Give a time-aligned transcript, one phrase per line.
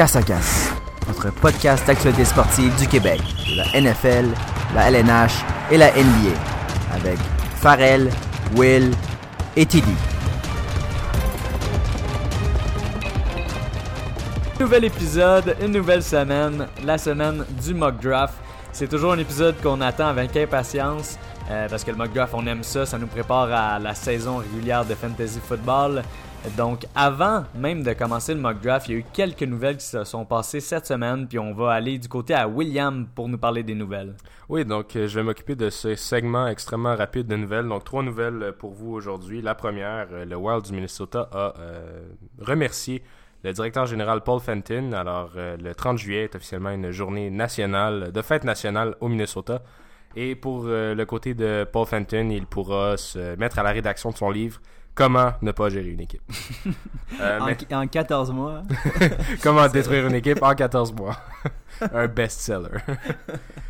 [0.00, 0.72] Casse à Casse,
[1.08, 4.30] notre podcast d'actualité sportive du Québec, de la NFL,
[4.74, 6.38] la LNH et la NBA,
[6.94, 7.18] avec
[7.56, 8.08] Farrell,
[8.56, 8.92] Will
[9.56, 9.92] et Tidy.
[14.58, 18.32] Nouvel épisode, une nouvelle semaine, la semaine du mock draft.
[18.72, 21.18] C'est toujours un épisode qu'on attend avec impatience
[21.50, 24.38] euh, parce que le mock draft, on aime ça, ça nous prépare à la saison
[24.38, 26.02] régulière de fantasy football.
[26.56, 29.84] Donc, avant même de commencer le mock draft, il y a eu quelques nouvelles qui
[29.84, 33.36] se sont passées cette semaine, puis on va aller du côté à William pour nous
[33.36, 34.14] parler des nouvelles.
[34.48, 37.68] Oui, donc euh, je vais m'occuper de ce segment extrêmement rapide de nouvelles.
[37.68, 39.42] Donc, trois nouvelles euh, pour vous aujourd'hui.
[39.42, 41.52] La première, euh, le Wild du Minnesota a
[42.40, 43.02] remercié
[43.44, 44.92] le directeur général Paul Fenton.
[44.92, 49.62] Alors, le 30 juillet est officiellement une journée nationale, de fête nationale au Minnesota.
[50.16, 54.16] Et pour le côté de Paul Fenton, il pourra se mettre à la rédaction de
[54.16, 54.60] son livre
[54.94, 56.22] Comment ne pas gérer une équipe?
[57.20, 57.38] Euh,
[57.72, 58.62] en, 14 mois.
[59.42, 61.16] Comment détruire une équipe en 14 mois?
[61.92, 62.78] Un best-seller.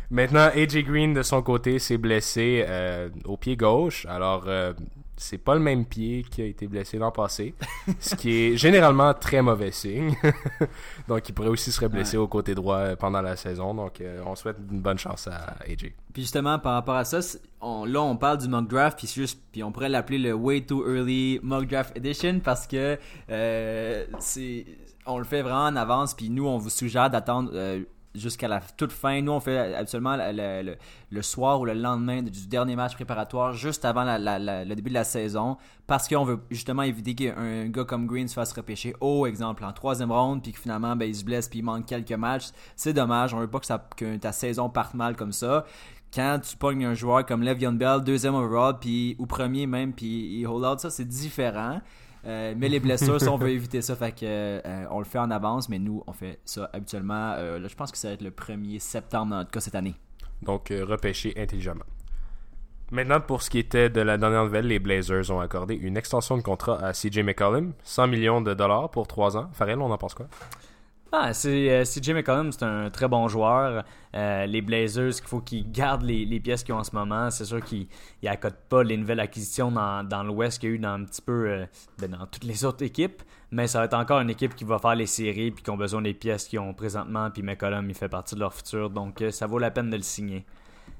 [0.09, 4.05] Maintenant, AJ Green, de son côté, s'est blessé euh, au pied gauche.
[4.05, 4.73] Alors, euh,
[5.21, 7.53] c'est pas le même pied qui a été blessé l'an passé,
[7.99, 10.15] ce qui est généralement très mauvais signe.
[11.07, 13.73] donc, il pourrait aussi se blessé au côté droit pendant la saison.
[13.73, 15.93] Donc, euh, on souhaite une bonne chance à AJ.
[16.13, 17.19] Puis justement, par rapport à ça,
[17.61, 20.83] là, on parle du mock draft, puis, juste, puis on pourrait l'appeler le Way Too
[20.87, 22.97] Early Mock Draft Edition parce que
[23.29, 24.65] euh, c'est
[25.05, 27.51] on le fait vraiment en avance, puis nous, on vous suggère d'attendre.
[27.53, 27.83] Euh,
[28.15, 29.21] jusqu'à la toute fin.
[29.21, 34.03] Nous, on fait absolument le, soir ou le lendemain du dernier match préparatoire, juste avant
[34.05, 38.33] le début de la saison, parce qu'on veut justement éviter qu'un gars comme Green se
[38.33, 41.59] fasse repêcher au exemple, en troisième ronde, puis que finalement, ben, il se blesse, puis
[41.59, 42.49] il manque quelques matchs.
[42.75, 43.33] C'est dommage.
[43.33, 43.59] On veut pas
[43.95, 45.65] que ta saison parte mal comme ça
[46.13, 50.39] quand tu pognes un joueur comme Le'Veon Bell, deuxième overall, puis ou premier même, puis
[50.39, 51.81] il hold out, ça c'est différent.
[52.25, 53.95] Euh, mais les blessures, ça, on veut éviter ça.
[54.23, 57.33] Euh, on le fait en avance, mais nous, on fait ça habituellement.
[57.37, 59.75] Euh, là, je pense que ça va être le 1er septembre, dans notre cas, cette
[59.75, 59.95] année.
[60.41, 61.85] Donc, repêcher intelligemment.
[62.91, 66.35] Maintenant, pour ce qui était de la dernière nouvelle, les Blazers ont accordé une extension
[66.35, 69.49] de contrat à CJ McCollum, 100 millions de dollars pour 3 ans.
[69.53, 70.27] Farrell, on en pense quoi?
[71.13, 73.83] Ah, c'est euh, CJ McCollum, c'est un très bon joueur.
[74.15, 77.29] Euh, les Blazers, il faut qu'ils gardent les, pièces qu'ils ont en ce moment.
[77.29, 77.87] C'est sûr qu'ils
[78.23, 81.49] n'accordent pas les nouvelles acquisitions dans, l'Ouest qu'il y a eu dans un petit peu
[81.49, 81.65] euh,
[81.99, 83.23] ben, dans toutes les autres équipes.
[83.51, 85.75] Mais ça va être encore une équipe qui va faire les séries puis qui ont
[85.77, 87.29] besoin des pièces qu'ils ont présentement.
[87.29, 88.89] Puis McCollum, il fait partie de leur futur.
[88.89, 90.45] Donc ça vaut la peine de le signer.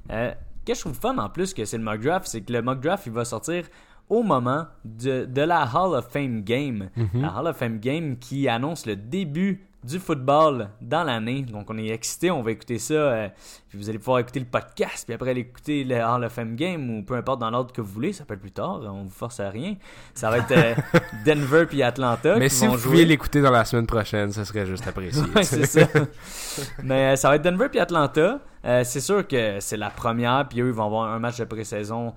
[0.09, 0.35] Qu'est-ce
[0.65, 2.81] que je trouve fun en plus que c'est le mock draft, c'est que le mock
[2.81, 3.63] draft, il va sortir
[4.09, 6.89] au moment de, la Hall of Fame Game.
[6.97, 7.21] Mm-hmm.
[7.21, 11.41] La Hall of Fame Game qui annonce le début du football dans l'année.
[11.41, 12.93] Donc on est excité, on va écouter ça.
[12.93, 13.29] Euh,
[13.67, 16.55] puis vous allez pouvoir écouter le podcast, puis après aller écouter le Hall of Fame
[16.55, 18.13] Game ou peu importe dans l'ordre que vous voulez.
[18.13, 19.75] Ça peut être plus tard, on vous force à rien.
[20.13, 20.75] Ça va être euh,
[21.25, 22.37] Denver puis Atlanta.
[22.37, 25.23] Mais si vous pouviez l'écouter dans la semaine prochaine, ça serait juste apprécié.
[25.43, 25.87] c'est ça.
[26.83, 28.39] Mais euh, ça va être Denver puis Atlanta.
[28.63, 32.13] c'est sûr que c'est la première, puis eux ils vont avoir un match de pré-saison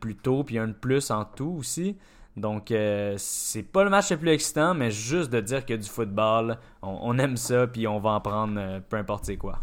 [0.00, 1.96] plus tôt, puis un de plus en tout aussi.
[2.40, 5.88] Donc, euh, c'est pas le match le plus excitant, mais juste de dire a du
[5.88, 9.58] football, on, aime ça, puis on va en prendre euh, peu importe c'est quoi.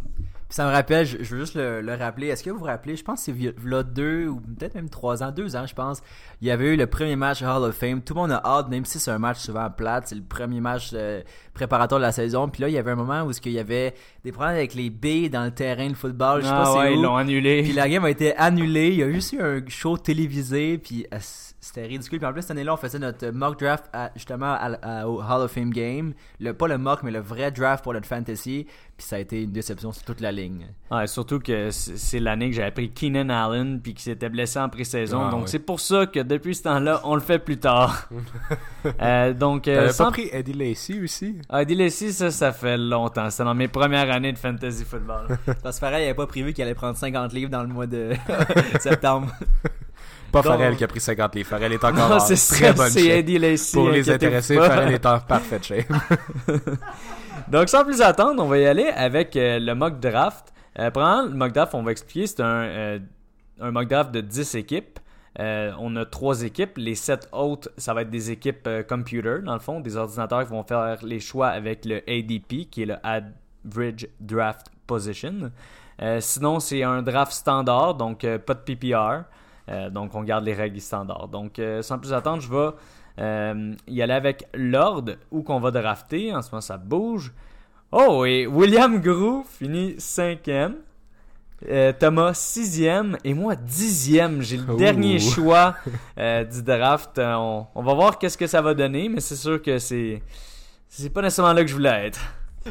[0.49, 3.25] ça me rappelle, je, veux juste le, rappeler, est-ce que vous vous rappelez, je pense
[3.25, 6.01] que c'est là deux ou peut-être même trois ans, deux ans, je pense,
[6.41, 8.01] il y avait eu le premier match Hall of Fame.
[8.01, 10.61] Tout le monde a hâte, même si c'est un match souvent plate, c'est le premier
[10.61, 11.21] match euh,
[11.55, 12.47] préparatoire de la saison.
[12.47, 14.91] Puis là, il y avait un moment où il y avait des problèmes avec les
[14.91, 16.41] B dans le terrain de football.
[16.41, 17.63] Je sais ah pas ouais, ils l'ont annulé.
[17.63, 18.89] Puis la game a été annulée.
[18.89, 21.07] Il y a juste eu un show télévisé, puis
[21.59, 22.19] c'était ridicule.
[22.19, 23.85] Puis en plus, cette année-là, on faisait notre mock draft
[24.15, 24.57] justement
[25.05, 26.13] au Hall of Fame game.
[26.39, 28.67] Le, pas le mock, mais le vrai draft pour notre fantasy.
[28.97, 30.67] Puis ça a été une déception sur toute la ligne.
[30.89, 34.69] Ouais, surtout que c'est l'année que j'avais pris Keenan Allen puis qui s'était blessé en
[34.69, 35.27] pré-saison.
[35.27, 38.09] Ah, donc c'est pour ça que depuis ce temps-là, on le fait plus tard.
[39.01, 41.37] euh, donc, euh, pas pris Eddie Lacy aussi?
[41.49, 43.29] Ah, Eddie Lacy, ça, ça fait longtemps.
[43.29, 45.37] C'était dans mes premières années de fantasy football.
[45.63, 47.87] Parce que pareil, il avait pas prévu qu'il allait prendre 50 livres dans le mois
[47.87, 48.13] de
[48.79, 49.31] septembre.
[50.31, 51.49] Pas Farrell qui a pris 50 livres.
[51.49, 53.03] Farrell est encore en très ça, bonne shape.
[53.03, 53.73] Eddie Lacy.
[53.73, 55.87] Pour les intéressés, Farrell est en parfaite shape.
[57.47, 60.53] Donc, sans plus attendre, on va y aller avec euh, le mock draft.
[60.79, 62.99] Euh, le mock draft, on va expliquer, c'est un, euh,
[63.59, 64.99] un mock draft de 10 équipes.
[65.39, 66.77] Euh, on a trois équipes.
[66.77, 70.51] Les sept autres, ça va être des équipes computer, dans le fond, des ordinateurs qui
[70.51, 75.51] vont faire les choix avec le ADP, qui est le Average Draft Position.
[76.19, 79.25] sinon, c'est un draft standard, donc pas de PPR.
[79.91, 81.27] Donc, on garde les règles standards.
[81.27, 82.71] Donc, sans plus attendre, je vais
[83.19, 86.33] euh, y aller avec l'ordre où qu'on va drafter.
[86.35, 87.33] En ce moment, ça bouge.
[87.91, 90.75] Oh, et William Grou finit cinquième.
[91.67, 94.43] Euh, Thomas sixième et moi dixième.
[94.43, 95.75] J'ai le dernier choix
[96.19, 97.17] euh, du draft.
[97.17, 100.21] Euh, on, va voir qu'est-ce que ça va donner, mais c'est sûr que c'est
[100.87, 102.19] c'est pas nécessairement là que je voulais être.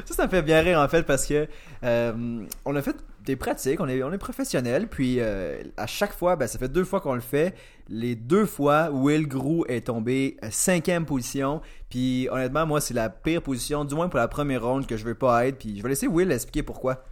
[0.05, 1.49] Ça, ça me fait bien rire en fait parce que
[1.83, 6.13] euh, on a fait des pratiques, on est, on est professionnel, puis euh, à chaque
[6.13, 7.55] fois, ben, ça fait deux fois qu'on le fait.
[7.89, 13.11] Les deux fois, Will Grou est tombé à cinquième position, puis honnêtement, moi, c'est la
[13.11, 15.83] pire position, du moins pour la première ronde que je veux pas être, puis je
[15.83, 17.05] vais laisser Will expliquer pourquoi.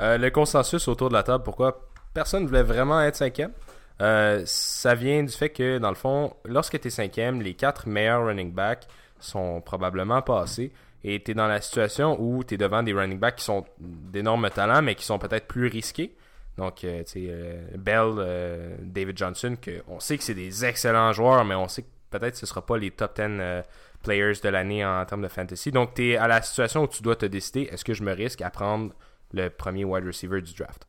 [0.00, 3.52] Euh, le consensus autour de la table, pourquoi personne ne voulait vraiment être cinquième
[4.00, 8.24] euh, ça vient du fait que, dans le fond, lorsque tu cinquième, les quatre meilleurs
[8.26, 8.88] running backs
[9.20, 10.72] sont probablement passés
[11.04, 13.64] et tu es dans la situation où tu es devant des running backs qui sont
[13.78, 16.14] d'énormes talents, mais qui sont peut-être plus risqués.
[16.58, 20.64] Donc, euh, tu sais, euh, Bell, euh, David Johnson, que on sait que c'est des
[20.64, 23.62] excellents joueurs, mais on sait que peut-être ce ne sera pas les top 10
[24.02, 25.70] players de l'année en, termes de fantasy.
[25.70, 28.12] Donc, tu es à la situation où tu dois te décider est-ce que je me
[28.12, 28.92] risque à prendre
[29.32, 30.86] le premier wide receiver du draft?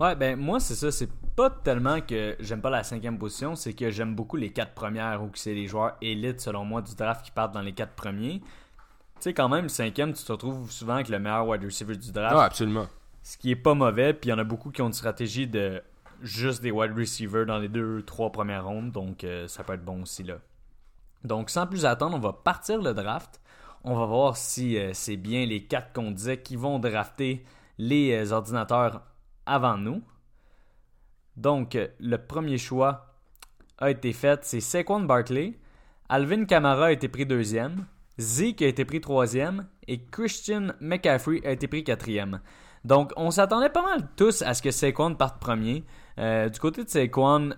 [0.00, 0.90] Ouais, ben moi, c'est ça.
[0.90, 4.72] C'est pas tellement que j'aime pas la cinquième position, c'est que j'aime beaucoup les quatre
[4.72, 7.72] premières ou que c'est les joueurs élites, selon moi, du draft qui partent dans les
[7.72, 8.40] quatre premiers.
[9.20, 11.94] Tu sais, quand même, le cinquième, tu te retrouves souvent avec le meilleur wide receiver
[11.94, 12.36] du draft.
[12.38, 12.86] Ah, absolument.
[13.22, 15.46] Ce qui est pas mauvais, puis il y en a beaucoup qui ont une stratégie
[15.46, 15.82] de
[16.22, 19.84] juste des wide receivers dans les deux, trois premières rondes, donc euh, ça peut être
[19.84, 20.36] bon aussi là.
[21.22, 23.42] Donc, sans plus attendre, on va partir le draft.
[23.84, 27.44] On va voir si euh, c'est bien les quatre qu'on disait qui vont drafter
[27.76, 29.02] les euh, ordinateurs
[29.44, 30.02] avant nous.
[31.36, 33.14] Donc, le premier choix
[33.76, 35.58] a été fait, c'est Saquon Barkley.
[36.08, 37.84] Alvin Kamara a été pris deuxième.
[38.20, 42.40] Zeke a été pris troisième et Christian McCaffrey a été pris quatrième.
[42.84, 45.84] Donc, on s'attendait pas mal tous à ce que Saquon parte premier.
[46.18, 47.50] Euh, du côté de Saquon,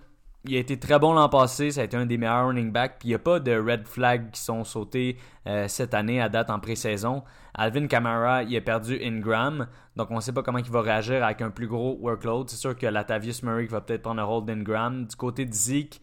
[0.45, 2.97] il a été très bon l'an passé, ça a été un des meilleurs running backs,
[2.99, 5.17] puis il n'y a pas de red flags qui sont sautés
[5.47, 7.23] euh, cette année à date en pré-saison.
[7.53, 11.23] Alvin Kamara, il a perdu Ingram, donc on ne sait pas comment il va réagir
[11.23, 12.49] avec un plus gros workload.
[12.49, 15.05] C'est sûr que Latavius Murray va peut-être prendre le rôle d'Ingram.
[15.05, 16.01] Du côté de Zeke,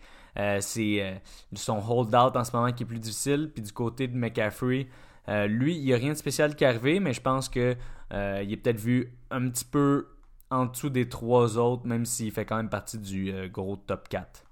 [0.61, 1.15] c'est euh,
[1.55, 3.51] son hold-out en ce moment qui est plus difficile.
[3.53, 4.87] Puis du côté de McCaffrey,
[5.29, 7.77] euh, lui, il n'y a rien de spécial qui est arrivé, mais je pense qu'il
[8.13, 10.09] est peut-être vu un petit peu
[10.51, 14.45] en dessous des trois autres, même s'il fait quand même partie du gros top 4.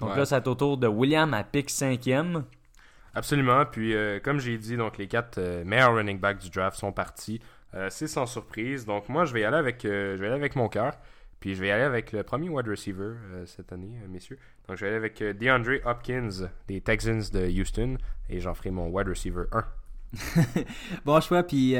[0.00, 2.44] Donc là, c'est au tour de William à pick 5e.
[3.14, 3.64] Absolument.
[3.66, 7.40] Puis, comme j'ai dit, donc les quatre meilleurs running backs du draft sont partis.
[7.88, 8.86] c'est sans surprise.
[8.86, 10.92] Donc, moi, je vais y aller avec, je vais aller avec mon cœur.
[11.40, 14.38] Puis je vais aller avec le premier wide receiver euh, cette année, euh, messieurs.
[14.68, 17.96] Donc je vais aller avec euh, DeAndre Hopkins des Texans de Houston
[18.28, 19.64] et j'en ferai mon wide receiver 1.
[21.04, 21.76] bon choix, puis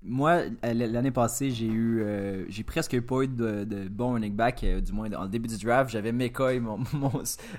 [0.00, 4.80] moi, l'année passée, j'ai eu, euh, j'ai presque pas eu de, bon running back, euh,
[4.80, 5.90] du moins le début du draft.
[5.90, 6.78] J'avais McCoy mon,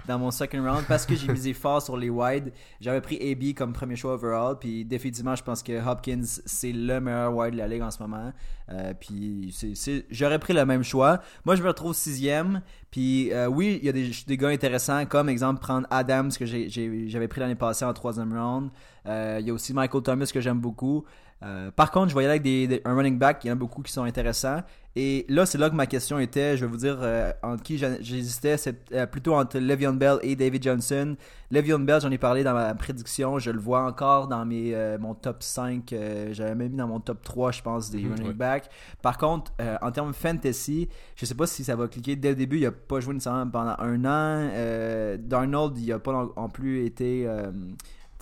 [0.08, 2.54] dans mon second round parce que j'ai misé fort sur les wide.
[2.80, 7.02] J'avais pris AB comme premier choix overall, puis définitivement, je pense que Hopkins, c'est le
[7.02, 8.32] meilleur wide de la ligue en ce moment.
[8.70, 9.54] Euh, puis
[10.10, 11.20] j'aurais pris le même choix.
[11.44, 15.28] Moi, je me retrouve sixième, puis oui, il y a des, des, gars intéressants, comme
[15.28, 18.70] exemple prendre Adams que j'avais pris l'année passée en troisième round.
[19.06, 21.04] Il y a aussi Michael Thomas que j'aime beaucoup.
[21.42, 23.82] Euh, par contre, je voyais avec des, un running back, il y en a beaucoup
[23.82, 24.62] qui sont intéressants.
[24.96, 27.78] Et là, c'est là que ma question était, je vais vous dire euh, entre qui
[27.78, 31.16] j'hésitais, c'est euh, plutôt entre Le'Veon Bell et David Johnson.
[31.52, 35.14] Le'Veon Bell, j'en ai parlé dans ma prédiction, je le vois encore dans mes, mon
[35.14, 35.96] top 5,
[36.32, 38.70] j'avais même mis dans mon top 3, je pense, des mhm, running backs.
[39.02, 42.58] Par contre, en termes fantasy, je sais pas si ça va cliquer dès le début,
[42.58, 45.18] il a pas joué nécessairement pendant un an.
[45.20, 47.28] Darnold, il a pas non plus été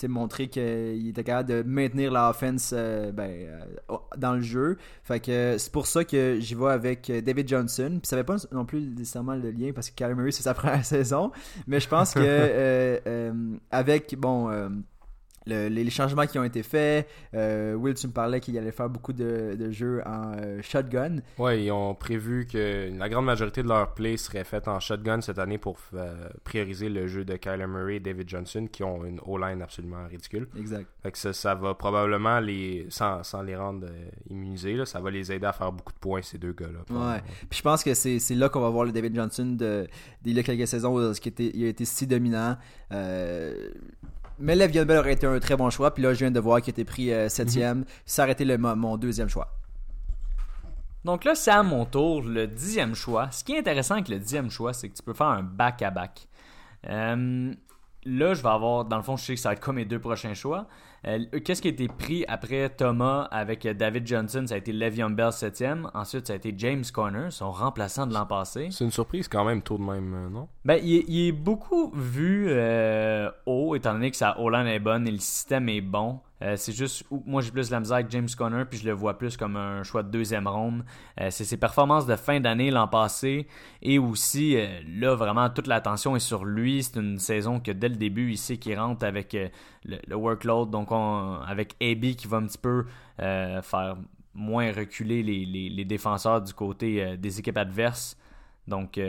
[0.05, 4.77] montrer qu'il était capable de maintenir l'offense euh, ben, euh, dans le jeu.
[5.03, 7.97] Fait que c'est pour ça que j'y vais avec euh, David Johnson.
[7.99, 10.53] Puis ça n'avait pas non plus nécessairement le lien parce que Kyler Murray c'est sa
[10.53, 11.31] première saison.
[11.65, 13.01] Mais je pense que
[13.71, 14.49] avec bon
[15.47, 17.07] les changements qui ont été faits.
[17.33, 21.17] Euh, Will, tu me parlais qu'il allait faire beaucoup de, jeux en euh, shotgun.
[21.37, 25.21] Oui, ils ont prévu que la grande majorité de leurs plays seraient faites en shotgun
[25.21, 29.03] cette année pour euh, prioriser le jeu de Kyler Murray et David Johnson qui ont
[29.05, 30.47] une O-line absolument ridicule.
[30.57, 30.87] Exact.
[31.03, 33.87] Fait que ça, va probablement les, sans, les rendre
[34.29, 36.79] immunisés, ça va les aider à faire beaucoup de points ces deux gars-là.
[36.89, 37.21] Ouais.
[37.49, 39.87] Puis je pense que c'est là qu'on va voir le David Johnson de,
[40.21, 42.57] d'il y a quelques saisons où il a été si dominant.
[44.39, 45.93] Mais Le'Veon Bell aurait été un très bon choix.
[45.93, 47.85] Puis là, je viens de voir qu'il était pris 7 euh, mhm.
[48.05, 49.51] Ça aurait été le, mon deuxième choix.
[51.05, 53.31] Donc là, c'est à mon tour, le dixième choix.
[53.31, 56.27] Ce qui est intéressant avec le dixième choix, c'est que tu peux faire un back-à-back.
[56.89, 57.53] Euh,
[58.05, 59.85] là, je vais avoir, dans le fond, je sais que ça va être comme mes
[59.85, 60.67] deux prochains choix.
[61.05, 64.45] Euh, qu'est-ce qui a été pris après Thomas avec David Johnson?
[64.47, 65.89] Ça a été Le'Veon Bell 7e.
[65.93, 68.69] Ensuite, ça a été James Conner, son remplaçant de l'an passé.
[68.71, 70.47] C'est une surprise quand même, tout de même, euh, non?
[70.65, 75.11] Ben, il, est beaucoup vu euh, haut, étant donné que sa O-line est bonne et
[75.11, 76.19] le système est bon.
[76.43, 78.85] Euh, c'est juste où moi j'ai plus de la misère avec James Conner, puis je
[78.85, 80.83] le vois plus comme un choix de deuxième ronde.
[81.19, 83.47] Euh, c'est ses performances de fin d'année l'an passé,
[83.81, 86.83] et aussi euh, là vraiment toute l'attention est sur lui.
[86.83, 89.35] C'est une saison que dès le début il qu'il rentre avec
[89.83, 92.85] le, workload, donc avec AB qui va un petit peu
[93.17, 93.97] faire
[94.33, 98.17] moins reculer les, défenseurs du côté des équipes adverses.
[98.67, 98.99] Donc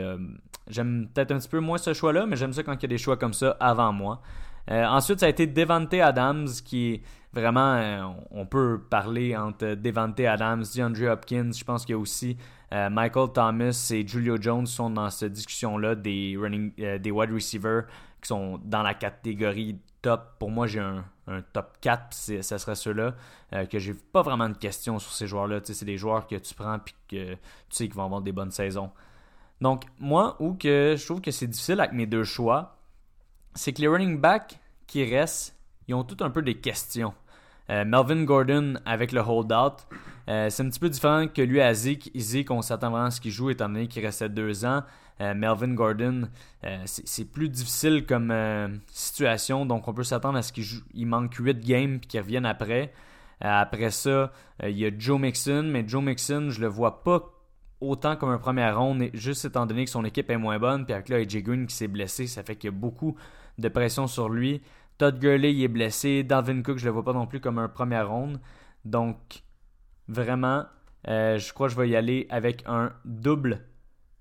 [0.67, 2.89] j'aime peut-être un petit peu moins ce choix-là, mais j'aime ça quand il y a
[2.89, 4.21] des choix comme ça avant moi.
[4.69, 7.01] Ensuite, ça a été Devante Adams qui
[7.33, 11.51] vraiment, euh, on peut parler entre Devante Adams, DeAndre Hopkins.
[11.53, 12.37] Je pense qu'il y a aussi
[12.73, 17.31] euh, Michael Thomas et Julio Jones sont dans cette discussion-là des, running, euh, des wide
[17.31, 17.85] receivers
[18.21, 20.37] qui sont dans la catégorie top.
[20.39, 21.03] Pour moi, j'ai un,
[21.53, 23.13] top 4, ce serait ceux-là,
[23.69, 25.59] que j'ai pas vraiment de questions sur ces joueurs-là.
[25.63, 27.37] c'est des joueurs que tu prends et que tu
[27.69, 28.89] sais qu'ils vont avoir des bonnes saisons.
[29.61, 32.78] Donc, moi, où que je trouve que c'est difficile avec mes deux choix,
[33.59, 35.53] c'est que les running backs qui restent,
[35.89, 37.13] ils ont tout un peu des questions.
[37.69, 39.85] Euh, Melvin Gordon avec le holdout,
[40.29, 42.09] euh, c'est un petit peu différent que lui à Zeke.
[42.15, 44.83] Zeke, on s'attend vraiment à ce qu'il joue étant donné qu'il restait deux ans.
[45.19, 46.29] Euh, Melvin Gordon,
[46.85, 48.33] c'est plus difficile comme
[48.93, 50.63] situation, donc on peut s'attendre à ce qu'il
[50.93, 52.93] il manque 8 games et qu'il revienne après.
[53.41, 54.31] après ça,
[54.63, 57.33] il y a Joe Mixon, mais Joe Mixon, je le vois pas
[57.81, 60.93] autant comme un premier round, juste étant donné que son équipe est moins bonne, puis
[60.93, 63.17] avec là, AJ Green qui s'est blessé, ça fait qu'il y a beaucoup
[63.59, 64.61] de pression sur lui.
[64.97, 66.23] Todd Gurley il est blessé.
[66.23, 68.39] Dalvin Cook, je le vois pas non plus comme un premier round.
[68.85, 69.43] Donc,
[70.07, 70.65] vraiment,
[71.07, 73.61] euh, je crois que je vais y aller avec un double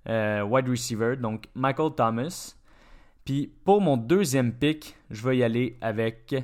[0.08, 1.16] euh, wide receiver.
[1.16, 2.54] Donc, Michael Thomas.
[3.24, 6.34] Puis, pour mon deuxième pick, je vais y aller avec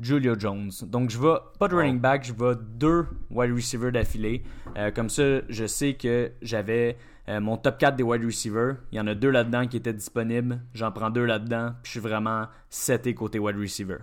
[0.00, 0.70] Julio Jones.
[0.82, 4.42] Donc, je vais pas de running back, je vais deux wide receivers d'affilée.
[4.76, 6.96] Euh, comme ça, je sais que j'avais
[7.28, 9.92] euh, mon top 4 des wide receivers, il y en a deux là-dedans qui étaient
[9.92, 10.60] disponibles.
[10.74, 11.72] J'en prends deux là-dedans.
[11.82, 13.98] Puis je suis vraiment seté côté wide receiver.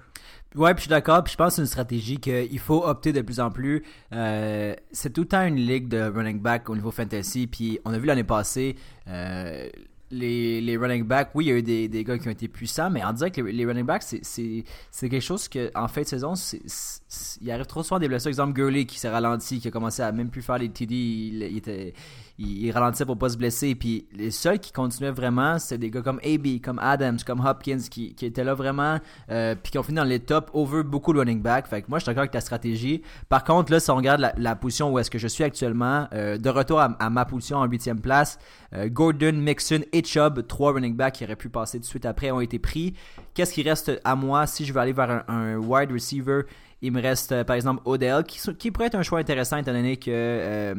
[0.55, 1.23] Ouais, puis je suis d'accord.
[1.23, 3.83] Puis je pense que c'est une stratégie qu'il faut opter de plus en plus.
[4.13, 7.47] Euh, c'est tout le temps une ligue de running back au niveau fantasy.
[7.47, 8.75] Puis on a vu l'année passée.
[9.07, 9.67] Euh,
[10.11, 12.47] les, les, running backs, oui, il y a eu des, des, gars qui ont été
[12.47, 14.63] puissants, mais on dirait que les, running backs, c'est
[15.01, 16.33] quelque chose que en fin de saison,
[17.41, 18.29] il arrive trop souvent des blessures.
[18.29, 21.57] Exemple, Gurley qui s'est ralenti, qui a commencé à même plus faire les TD, il
[21.57, 21.93] était
[22.39, 23.75] il, ralentissait pour pas se blesser.
[23.75, 27.79] Puis les seuls qui continuaient vraiment, c'était des gars comme AB, comme Adams, comme Hopkins,
[27.89, 31.19] qui, étaient là vraiment, euh, puis qui ont fini dans les tops over beaucoup de
[31.19, 31.67] running back.
[31.67, 33.01] Fait que moi, je suis d'accord avec ta stratégie.
[33.27, 36.38] Par contre, là, si on regarde la, position où est-ce que je suis actuellement, euh,
[36.38, 38.39] de retour à, ma position en huitième place,
[38.74, 42.05] euh, Gordon, Mixon et Chubb, trois running backs qui auraient pu passer tout de suite
[42.05, 42.93] après, ont été pris.
[43.34, 46.41] Qu'est-ce qui reste à moi si je veux aller vers un wide receiver
[46.81, 49.74] il me reste euh, par exemple Odell, qui, qui, pourrait être un choix intéressant étant
[49.74, 50.74] donné que, euh,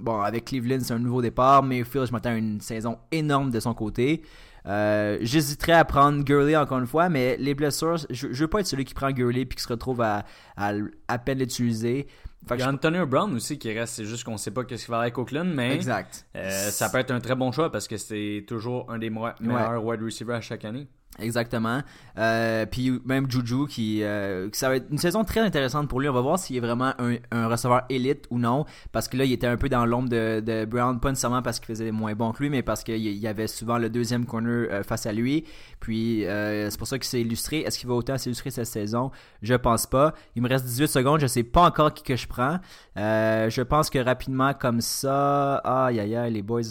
[0.00, 3.50] bon, avec Cleveland, c'est un nouveau départ, mais Phil, je m'attends à une saison énorme
[3.50, 4.22] de son côté.
[4.66, 8.60] Euh, j'hésiterais à prendre Gurley encore une fois, mais les blessures, je, je veux pas
[8.60, 10.24] être celui qui prend Gurley puis qui se retrouve à
[10.56, 12.08] à, peine l'utiliser.
[12.50, 14.88] Il y a Antonio Brown aussi qui reste, c'est juste qu'on sait pas ce qu'il
[14.88, 16.26] va avec Oakland, mais exact.
[16.34, 20.02] ça peut être un très bon choix parce que c'est toujours un des meilleurs wide
[20.02, 20.88] receivers à chaque année.
[21.18, 21.82] Exactement.
[22.18, 26.08] Euh, puis même Juju qui, euh, ça va être une saison très intéressante pour lui.
[26.08, 28.64] On va voir s'il est vraiment un, receveur élite ou non.
[28.92, 31.66] Parce que là, il était un peu dans l'ombre de, Brown, pas nécessairement parce qu'il
[31.66, 34.82] faisait moins bon que lui, mais parce qu'il y avait souvent le deuxième corner euh,
[34.82, 35.44] face à lui.
[35.80, 37.60] Puis c'est pour ça qu'il s'est illustré.
[37.60, 39.10] Est-ce qu'il va autant s'illustrer cette saison?
[39.42, 40.14] Je pense pas.
[40.34, 41.20] Il me reste 18 secondes.
[41.20, 42.58] Je sais pas encore qui que je prends.
[42.96, 46.62] je pense que rapidement comme ça, aïe aïe aïe les boys.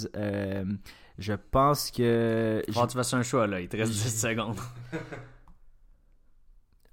[1.17, 2.61] Je pense que.
[2.71, 3.61] Faut tu fasses un choix, là.
[3.61, 4.59] Il te reste 10 secondes.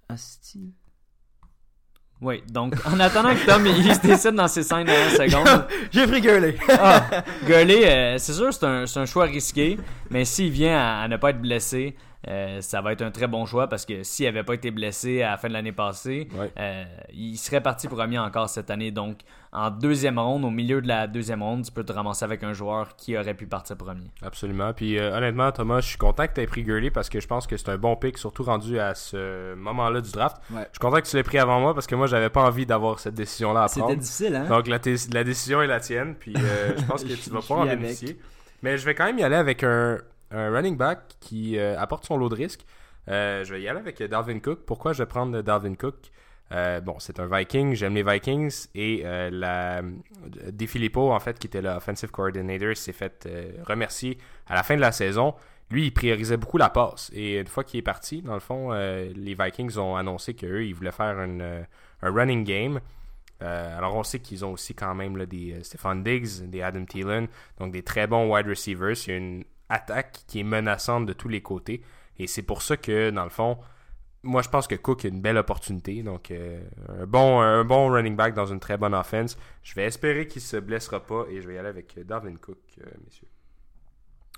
[0.08, 0.74] Asti.
[2.20, 5.66] Oui, donc en attendant que Tom il se décide dans ses 5 dernières secondes.
[5.90, 6.56] J'ai pris Gurley.
[6.68, 9.76] ah, Gurley, euh, c'est sûr, c'est un, un, choix risqué,
[10.08, 11.96] mais s'il vient à, ne pas être blessé,
[12.28, 15.22] euh, ça va être un très bon choix parce que s'il n'avait pas été blessé
[15.22, 18.90] à la fin de l'année passée, euh, il serait parti premier encore cette année.
[18.92, 19.18] Donc,
[19.52, 22.52] en deuxième ronde, au milieu de la deuxième ronde, tu peux te ramasser avec un
[22.52, 24.10] joueur qui aurait pu partir premier.
[24.22, 24.72] Absolument.
[24.72, 27.26] Puis euh, honnêtement, Thomas, je suis content que tu aies pris Gurley parce que je
[27.26, 30.36] pense que c'est un bon pick, surtout rendu à ce moment-là du draft.
[30.50, 32.66] Je suis content que tu l'aies pris avant moi parce que moi, j'avais pas envie
[32.66, 33.88] d'avoir cette décision-là à prendre.
[33.88, 34.46] C'était difficile, hein?
[34.48, 34.78] Donc, la,
[35.12, 36.14] la, décision est la tienne.
[36.14, 38.16] Puis je pense que tu vas pas en bénéficier.
[38.62, 39.98] Mais je vais quand même y aller avec un,
[40.32, 42.64] un running back qui euh, apporte son lot de risques.
[43.08, 44.60] Euh, je vais y aller avec Dalvin Cook.
[44.66, 45.96] Pourquoi je vais prendre Dalvin Cook?
[46.52, 48.66] Euh, Bon, c'est un Viking, j'aime les Vikings.
[48.74, 49.82] Et la
[50.50, 53.28] Di Filippo, en fait, qui était l'offensive coordinator, s'est fait
[53.64, 55.34] remercier à la fin de la saison.
[55.70, 57.10] Lui, il priorisait beaucoup la passe.
[57.14, 60.74] Et une fois qu'il est parti, dans le fond, les Vikings ont annoncé qu'eux, ils
[60.74, 61.64] voulaient faire un
[62.02, 62.80] running game.
[63.40, 67.72] alors, on sait qu'ils ont aussi quand même des Stefan Diggs, des Adam Thielen, donc
[67.72, 68.94] des très bons wide receivers.
[69.06, 71.82] Il y a une attaque qui est menaçante de tous les côtés.
[72.18, 73.58] Et c'est pour ça que, dans le fond,
[74.22, 76.02] moi, je pense que Cook a une belle opportunité.
[76.02, 79.36] Donc, un, bon, un bon running back dans une très bonne offense.
[79.62, 82.58] Je vais espérer qu'il se blessera pas et je vais y aller avec Darwin Cook,
[83.04, 83.28] messieurs.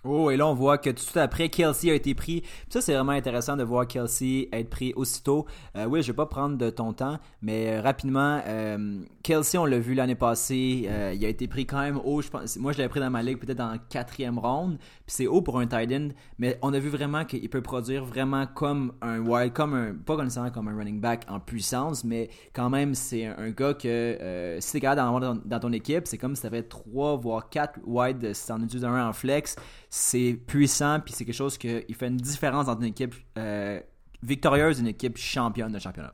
[0.06, 2.42] Oh, et là, on voit que tout de suite après, Kelsey a été pris.
[2.68, 5.46] ça, c'est vraiment intéressant de voir Kelsey être pris aussitôt.
[5.76, 9.64] Euh, oui, je vais pas prendre de ton temps, mais euh, rapidement, euh, Kelsey, on
[9.64, 12.20] l'a vu l'année passée, il a été pris quand même haut.
[12.20, 14.76] Je pense, moi, je l'avais pris dans ma ligue peut-être en quatrième round.
[14.76, 16.08] Puis c'est haut pour un tight end,
[16.38, 20.16] mais on a vu vraiment qu'il peut produire vraiment comme un wild, comme un, pas
[20.16, 24.72] nécessairement comme un running back en puissance, mais quand même, c'est un, gars que si
[24.72, 28.46] t'es capable d'en dans, ton équipe, c'est comme si t'avais trois voire quatre wide si
[28.46, 29.56] t'en utilises un en flex
[29.96, 33.78] c'est puissant, puis c'est quelque chose qui fait une différence entre une équipe euh,
[34.24, 36.12] victorieuse et une équipe championne de championnat.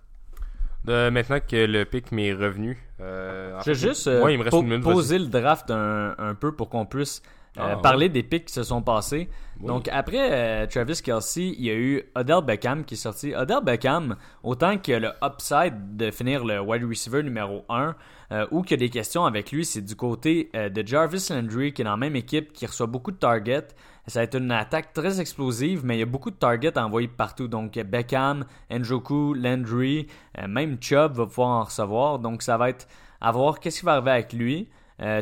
[0.84, 2.76] De, maintenant que le pic m'est revenu.
[3.00, 7.22] Euh, je vais juste euh, poser le draft un, peu pour qu'on puisse
[7.56, 9.30] ah, parler des pics qui se sont passés.
[9.58, 13.34] Donc après Travis Kelsey, il y a eu Odell Beckham qui est sorti.
[13.34, 17.94] Odell Beckham, autant que le upside de finir le wide receiver numéro 1,
[18.32, 21.28] euh, ou qu'il y a des questions avec lui, c'est du côté euh, de Jarvis
[21.30, 23.68] Landry qui est dans la même équipe, qui reçoit beaucoup de targets.
[24.06, 27.08] Ça va être une attaque très explosive, mais il y a beaucoup de targets envoyés
[27.08, 27.48] partout.
[27.48, 30.06] Donc Beckham, Njoku, Landry,
[30.38, 32.18] euh, même Chubb va pouvoir en recevoir.
[32.18, 32.86] Donc ça va être
[33.20, 34.68] à voir qu'est-ce qui va arriver avec lui.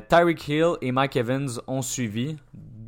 [0.08, 2.36] Tyreek Hill et Mike Evans ont suivi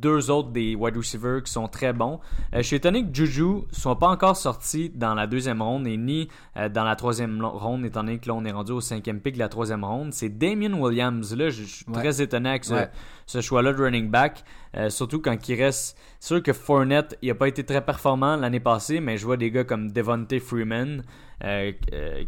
[0.01, 2.19] deux autres des wide receivers qui sont très bons.
[2.53, 5.97] Euh, je suis étonné que Juju soit pas encore sorti dans la deuxième ronde et
[5.97, 6.27] ni
[6.57, 9.35] euh, dans la troisième ronde, étant donné que là on est rendu au cinquième pick
[9.35, 10.13] de la troisième ronde.
[10.13, 11.35] C'est Damien Williams.
[11.35, 14.43] Là, je suis très étonné avec ce, choix-là de running back.
[14.75, 15.97] Euh, surtout quand il reste.
[16.19, 19.37] C'est sûr que Fournette, il a pas été très performant l'année passée, mais je vois
[19.37, 21.03] des gars comme Devontae Freeman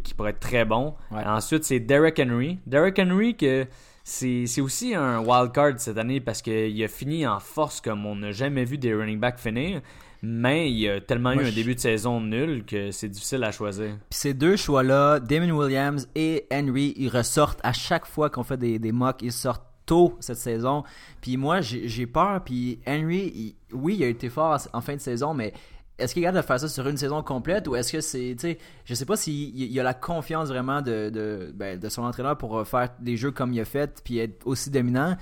[0.03, 0.95] qui pourraient être très bons.
[1.11, 2.57] Ensuite, c'est Derek Henry.
[2.65, 3.67] Derek Henry que
[4.03, 8.15] c'est aussi un wild card cette année parce qu'il a fini en force comme on
[8.15, 9.81] n'a jamais vu des running backs finir.
[10.25, 13.97] Mais il a tellement eu un début de saison nul que c'est difficile à choisir.
[14.09, 18.55] Puis ces deux choix-là, Damon Williams et Henry, ils ressortent à chaque fois qu'on fait
[18.55, 20.83] des, des mocks, ils sortent tôt cette saison.
[21.21, 22.41] Puis moi, j'ai peur.
[22.43, 25.53] Puis Henry, oui, il a été fort en fin de saison, mais
[26.03, 28.35] est-ce qu'il est capable de faire ça sur une saison complète ou est-ce que c'est,
[28.37, 31.89] tu sais, je sais pas s'il il a la confiance vraiment de, de, ben, de,
[31.89, 35.15] son entraîneur pour euh, faire des jeux comme il a fait puis être aussi dominant.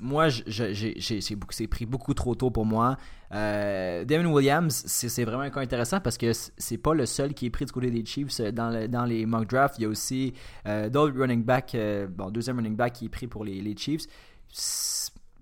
[0.00, 2.96] Moi, j'ai pris beaucoup trop tôt pour moi.
[3.32, 7.46] Euh, Damon Williams, c'est vraiment un cas intéressant parce que c'est pas le seul qui
[7.46, 9.78] est pris du côté des Chiefs dans, dans les mock drafts.
[9.78, 10.34] Il y a aussi
[10.66, 11.76] euh, d'autres running back,
[12.10, 14.06] bon, deuxième running back qui est pris pour les, les Chiefs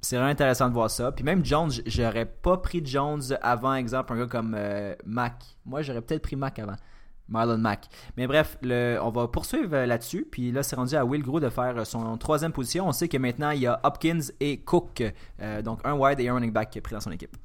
[0.02, 1.12] c'est vraiment intéressant de voir ça.
[1.12, 5.34] Puis même Jones, j'aurais pas pris Jones avant, exemple, un gars comme euh, Mac.
[5.64, 6.76] Moi, j'aurais peut-être pris Mac avant.
[7.28, 7.86] Marlon Mack.
[8.16, 10.26] Mais bref, le, on va poursuivre euh, là-dessus.
[10.30, 12.88] Puis là, c'est rendu à Will Gros de faire son troisième position.
[12.88, 15.04] On sait que maintenant, il y a Hopkins et Cook.
[15.40, 17.36] Euh, donc un wide et un running back pris dans son équipe.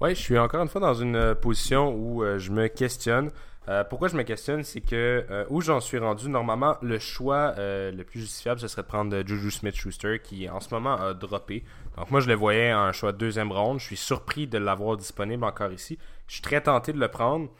[0.00, 3.30] Oui, je suis encore une fois dans une position où je me questionne.
[3.68, 7.54] Euh, pourquoi je me questionne, c'est que euh, où j'en suis rendu, normalement, le choix
[7.58, 11.14] euh, le plus justifiable, ce serait de prendre Juju Smith-Schuster, qui en ce moment a
[11.14, 11.64] droppé.
[11.96, 13.78] Donc moi, je le voyais en choix de deuxième ronde.
[13.78, 15.98] Je suis surpris de l'avoir disponible encore ici.
[16.26, 17.50] Je suis très tenté de le prendre.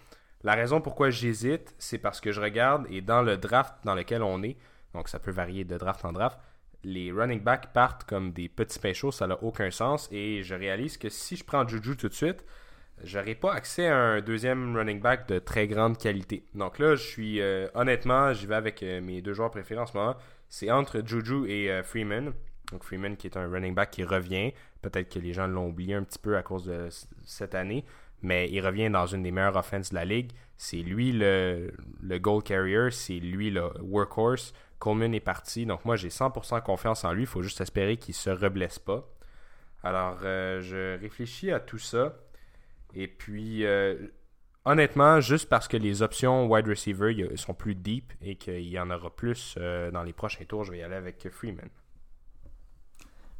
[0.42, 4.22] La raison pourquoi j'hésite, c'est parce que je regarde, et dans le draft dans lequel
[4.22, 4.56] on est,
[4.94, 6.38] donc ça peut varier de draft en draft,
[6.82, 10.08] les running backs partent comme des petits pains ça n'a aucun sens.
[10.10, 12.42] Et je réalise que si je prends Juju tout de suite,
[13.04, 16.44] j'aurais pas accès à un deuxième running back de très grande qualité.
[16.54, 19.86] Donc là, je suis euh, honnêtement, j'y vais avec euh, mes deux joueurs préférés en
[19.86, 20.16] ce moment.
[20.48, 22.32] C'est entre Juju et euh, Freeman.
[22.72, 24.52] Donc Freeman qui est un running back qui revient.
[24.82, 26.88] Peut-être que les gens l'ont oublié un petit peu à cause de
[27.24, 27.84] cette année.
[28.22, 30.32] Mais il revient dans une des meilleures offenses de la ligue.
[30.56, 32.90] C'est lui le, le goal carrier.
[32.90, 34.52] C'est lui le workhorse.
[34.78, 35.66] Coleman est parti.
[35.66, 37.22] Donc moi, j'ai 100% confiance en lui.
[37.22, 39.08] Il faut juste espérer qu'il se reblesse pas.
[39.82, 42.14] Alors, je réfléchis à tout ça.
[42.94, 43.96] Et puis, euh,
[44.64, 48.90] honnêtement, juste parce que les options wide receiver sont plus deep et qu'il y en
[48.90, 51.68] aura plus euh, dans les prochains tours, je vais y aller avec Freeman.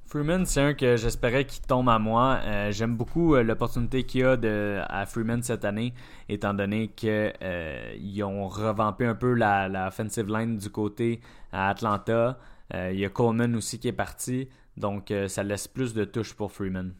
[0.07, 2.41] Freeman, c'est un que j'espérais qu'il tombe à moi.
[2.43, 5.95] Euh, j'aime beaucoup l'opportunité qu'il y a de, à Freeman cette année,
[6.29, 11.21] étant donné qu'ils ont revampé un peu la, la, offensive line du côté
[11.53, 12.39] à Atlanta.
[12.75, 16.53] Il y a Coleman aussi qui est parti, donc ça laisse plus de touches pour
[16.53, 16.95] Freeman.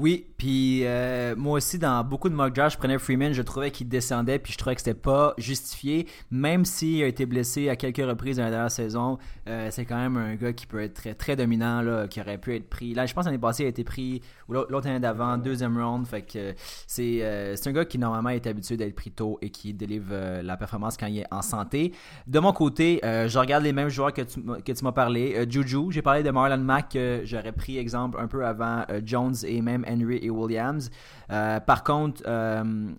[0.00, 3.70] Oui, puis euh, moi aussi, dans beaucoup de mock drafts, je prenais Freeman, je trouvais
[3.70, 7.76] qu'il descendait, puis je trouvais que c'était pas justifié, même s'il a été blessé à
[7.76, 9.18] quelques reprises dans la dernière saison.
[9.46, 12.38] Euh, c'est quand même un gars qui peut être très, très dominant, là, qui aurait
[12.38, 12.94] pu être pris.
[12.94, 16.06] Là, je pense l'année passée, il a été pris, ou l'autre année d'avant, deuxième round.
[16.06, 16.54] Fait que
[16.86, 20.40] c'est euh, c'est un gars qui normalement est habitué d'être pris tôt et qui délivre
[20.42, 21.92] la performance quand il est en santé.
[22.26, 25.44] De mon côté, je regarde les mêmes joueurs que tu, que tu m'as parlé.
[25.46, 29.84] Juju, j'ai parlé de Marlon Mack, j'aurais pris exemple un peu avant Jones et même
[29.90, 30.90] Henry et Williams.
[31.30, 32.90] Euh, par contre, euh,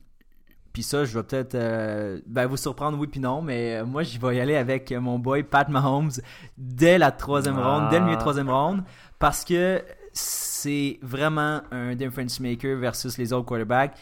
[0.73, 4.17] puis ça, je vais peut-être euh, ben, vous surprendre, oui puis non, mais moi, je
[4.19, 6.11] vais y aller avec mon boy Pat Mahomes
[6.57, 7.79] dès la troisième Ah.
[7.79, 8.83] ronde, dès le milieu de troisième ronde,
[9.19, 13.97] parce que c'est vraiment un difference maker versus les autres quarterbacks.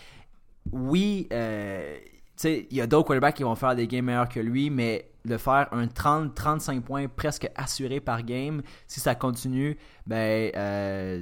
[0.71, 4.29] Oui, euh, tu sais, il y a d'autres quarterbacks qui vont faire des games meilleurs
[4.29, 9.77] que lui, mais de faire un 30-35 points presque assuré par game, si ça continue,
[10.07, 11.21] ben, euh,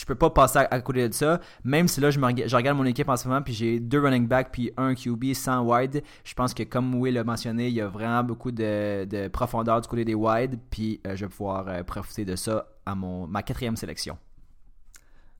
[0.00, 1.40] je peux pas passer à, à côté de ça.
[1.62, 3.78] Même si là, je, me rega- je regarde mon équipe en ce moment, puis j'ai
[3.80, 6.02] deux running backs, puis un QB sans wide.
[6.24, 9.80] Je pense que, comme Will l'a mentionné, il y a vraiment beaucoup de, de profondeur
[9.82, 13.26] du côté des wide, puis euh, je vais pouvoir euh, profiter de ça à mon,
[13.26, 14.16] ma quatrième sélection.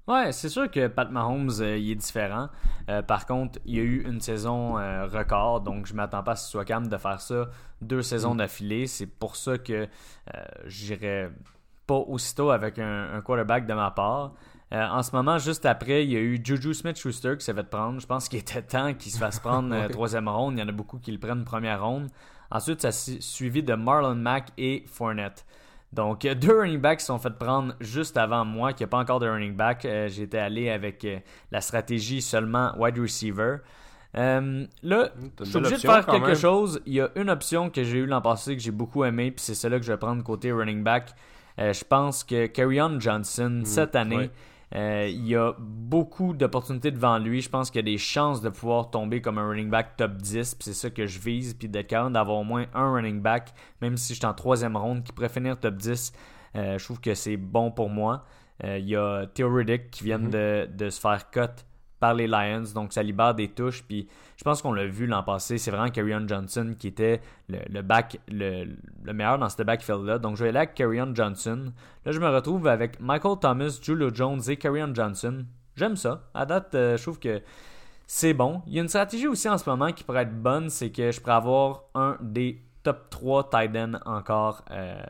[0.09, 2.49] Ouais, c'est sûr que Pat Mahomes, euh, il est différent.
[2.89, 6.33] Euh, par contre, il y a eu une saison euh, record, donc je m'attends pas
[6.33, 7.49] à ce qu'il soit capable de faire ça
[7.81, 8.87] deux saisons d'affilée.
[8.89, 9.87] C'est pour ça que
[10.67, 11.31] j'irai
[11.87, 14.35] pas aussitôt avec un, un quarterback de ma part.
[14.73, 17.69] Euh, en ce moment, juste après, il y a eu Juju Smith-Schuster qui s'est fait
[17.69, 18.01] prendre.
[18.01, 20.55] Je pense qu'il était temps qu'il se fasse prendre euh, troisième ronde.
[20.57, 22.09] Il y en a beaucoup qui le prennent première ronde.
[22.51, 25.45] Ensuite, ça s'est suivi de Marlon Mack et Fournette.
[25.93, 28.99] Donc, euh, deux running backs sont fait prendre juste avant moi, qui n'y a pas
[28.99, 29.85] encore de running back.
[29.85, 31.19] Euh, J'étais allé avec euh,
[31.51, 33.57] la stratégie seulement wide receiver.
[34.17, 36.35] Euh, là, je suis obligé de faire quelque même.
[36.37, 36.81] chose.
[36.87, 39.45] Il y a une option que j'ai eu l'an passé que j'ai beaucoup aimé, puis
[39.45, 41.11] c'est celle-là que je vais prendre côté running back.
[41.59, 44.31] Je pense que Carrion Johnson, cette année, ouais.
[44.75, 47.41] Euh, il y a beaucoup d'opportunités devant lui.
[47.41, 50.13] Je pense qu'il y a des chances de pouvoir tomber comme un running back top
[50.17, 53.21] 10, puis c'est ça que je vise, puis d'être capable d'avoir au moins un running
[53.21, 53.53] back,
[53.83, 56.13] même si je suis en troisième ronde, qui pourrait finir top 10.
[56.57, 58.25] Euh, je trouve que c'est bon pour moi.
[58.65, 60.31] Euh, Il y a Theo Riddick qui vient Mhm.
[60.31, 61.41] de, de se faire cut
[62.01, 63.83] par les Lions, donc ça libère des touches.
[63.85, 67.59] Puis je pense qu'on l'a vu l'an passé, c'est vraiment Carrion Johnson qui était le,
[67.69, 68.65] le back, le,
[69.05, 70.19] le meilleur dans ce backfield-là.
[70.19, 71.73] Donc je vais aller avec Carrion Johnson.
[72.05, 75.45] Là, je me retrouve avec Michael Thomas, Julio Jones et Carrion Johnson.
[75.77, 76.29] J'aime ça.
[76.35, 77.41] À date, euh, je trouve que
[78.07, 78.63] c'est bon.
[78.67, 81.13] Il y a une stratégie aussi en ce moment qui pourrait être bonne, c'est que
[81.13, 85.01] je pourrais avoir un des top 3 tight ends encore euh,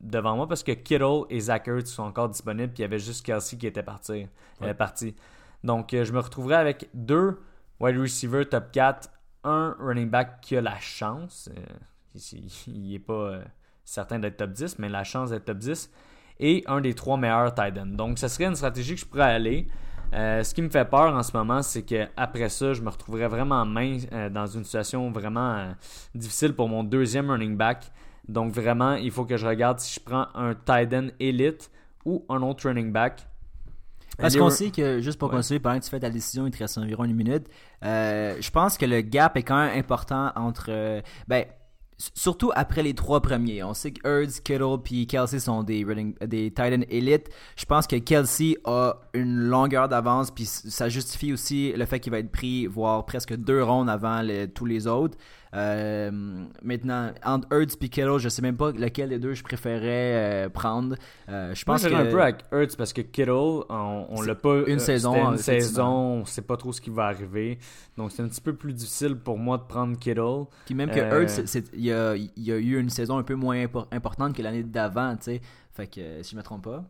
[0.00, 2.98] devant moi parce que Kittle et Zach Ertz sont encore disponibles puis il y avait
[2.98, 4.26] juste Kelsey qui était parti.
[4.62, 5.14] euh, parti.
[5.64, 7.40] Donc euh, je me retrouverai avec deux
[7.80, 9.10] wide receivers top 4,
[9.44, 12.20] un running back qui a la chance, euh,
[12.66, 13.42] il n'est pas euh,
[13.84, 15.90] certain d'être top 10, mais la chance d'être top 10,
[16.38, 17.86] et un des trois meilleurs tight ends.
[17.86, 19.66] Donc ça serait une stratégie que je pourrais aller.
[20.12, 23.26] Ce qui me fait peur en ce moment, c'est que après ça, je me retrouverais
[23.26, 25.74] vraiment dans une situation vraiment
[26.14, 27.90] difficile pour mon deuxième running back.
[28.28, 31.68] Donc vraiment, il faut que je regarde si je prends un tight end élite
[32.04, 33.26] ou un autre running back.
[34.18, 35.36] Parce qu'on sait que, juste pour Ouais.
[35.36, 37.46] continuer, pendant que tu fais ta décision, il te reste environ une minute.
[37.84, 40.66] euh, je pense que le gap est quand même important entre.
[40.68, 41.44] euh, ben,
[42.14, 43.62] surtout après les trois premiers.
[43.62, 47.28] On sait que Hurts, Kittle puis Kelsey sont des, running, des tight ends élites.
[47.56, 52.10] Je pense que Kelsey a une longueur d'avance, puis ça justifie aussi le fait qu'il
[52.10, 54.22] va être pris, voire presque deux rondes avant
[54.54, 55.16] tous les autres.
[55.54, 56.10] Euh,
[56.62, 60.48] maintenant, entre Hurts et Kittle, je sais même pas lequel des deux je préférais euh,
[60.48, 60.96] prendre.
[61.28, 64.62] Euh, je pense que un peu avec Hurts parce que Kittle, on, on l'a pas.
[64.66, 65.86] une saison, Une saison,
[66.20, 67.58] on sait pas trop ce qui va arriver.
[67.96, 70.46] Donc, c'est un petit peu plus difficile pour moi de prendre Kittle.
[70.66, 73.34] Puis même que Hurts, il y a, il y a eu une saison un peu
[73.34, 75.40] moins impor- importante que l'année d'avant, tu sais.
[75.72, 76.84] Fait que, si je me trompe pas.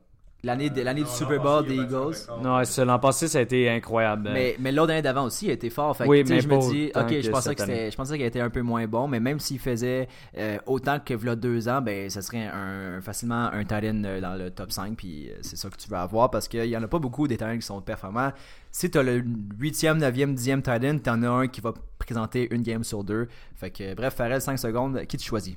[0.45, 2.15] L'année de- l'année du Super Bowl des Eagles.
[2.43, 4.31] Non, c'est- l'an passé, ça a été incroyable.
[4.33, 5.97] Mais, mais l'autre année d'avant aussi, il a été fort.
[5.97, 7.97] Fait que, Oui, tu sais, mais je me dis, ok, je pensais que c'était, je
[7.97, 11.35] pensais qu'il était un peu moins bon, mais même s'il faisait euh, autant que v'là
[11.37, 15.31] deux ans, ben, ça serait un, facilement un tight euh, dans le top 5, puis
[15.31, 17.37] euh, c'est ça que tu veux avoir parce qu'il y en a pas beaucoup des
[17.37, 18.33] tight ends qui sont performants.
[18.71, 19.23] Si tu as le
[19.59, 23.29] 8e, 9e, 10e tight end, t'en as un qui va présenter une game sur deux.
[23.57, 25.55] Fait que, bref, Farrell, 5 secondes, qui tu choisis?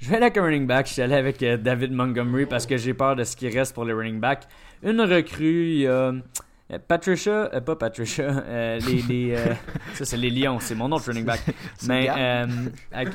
[0.00, 0.86] Je vais aller avec un running back.
[0.86, 3.74] Je suis allé avec euh, David Montgomery parce que j'ai peur de ce qui reste
[3.74, 4.44] pour les running backs.
[4.82, 9.54] Une recrue, il y a euh, Patricia, euh, pas Patricia, euh, les, les, euh,
[9.94, 11.40] ça c'est les Lions, c'est mon autre running back.
[11.86, 12.46] Mais euh,
[12.92, 13.08] avec,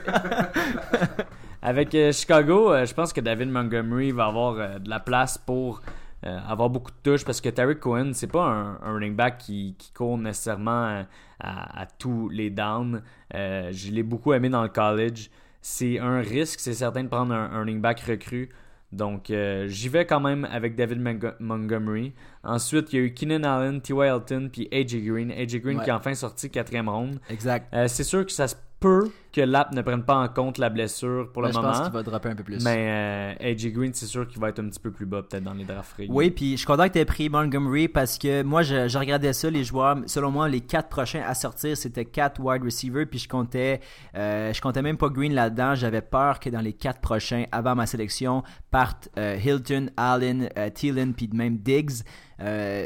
[1.64, 5.82] avec, Chicago, je pense que David Montgomery va avoir de la place pour
[6.24, 9.76] avoir beaucoup de touches parce que Tariq Cohen, c'est pas un, un running back qui,
[9.78, 11.04] qui court nécessairement
[11.40, 13.02] à, à tous les downs.
[13.32, 15.30] Je l'ai beaucoup aimé dans le college.
[15.68, 18.50] C'est un risque, c'est certain de prendre un, un running back recru.
[18.92, 21.00] Donc, euh, j'y vais quand même avec David
[21.40, 22.14] Montgomery.
[22.44, 24.06] Ensuite, il y a eu Keenan Allen, T.Y.
[24.08, 25.02] Elton, puis A.J.
[25.02, 25.32] Green.
[25.32, 25.60] A.J.
[25.62, 25.84] Green Ouais.
[25.84, 27.20] qui est enfin sorti quatrième ronde.
[27.32, 27.74] Exact.
[27.74, 30.70] Euh, c'est sûr que ça se peut que l'app ne prenne pas en compte la
[30.70, 31.72] blessure pour le Ben, je moment.
[31.74, 32.64] pense qu'il va dropper un peu plus.
[32.64, 35.44] Mais euh, AJ Green, c'est sûr qu'il va être un petit peu plus bas peut-être
[35.44, 35.96] dans les drafts.
[36.10, 38.98] Oui, puis je suis content que tu aies pris Montgomery parce que moi, je, je
[38.98, 39.98] regardais ça, les joueurs.
[40.06, 43.82] Selon moi, les quatre prochains à sortir, c'était quatre wide receivers, puis je comptais,
[44.16, 45.76] euh, je comptais même pas Green là-dedans.
[45.76, 51.14] J'avais peur que dans les quatre prochains, avant ma sélection, partent euh, Hilton, Allen, Thielen,
[51.14, 52.04] puis même Diggs.
[52.42, 52.86] Euh,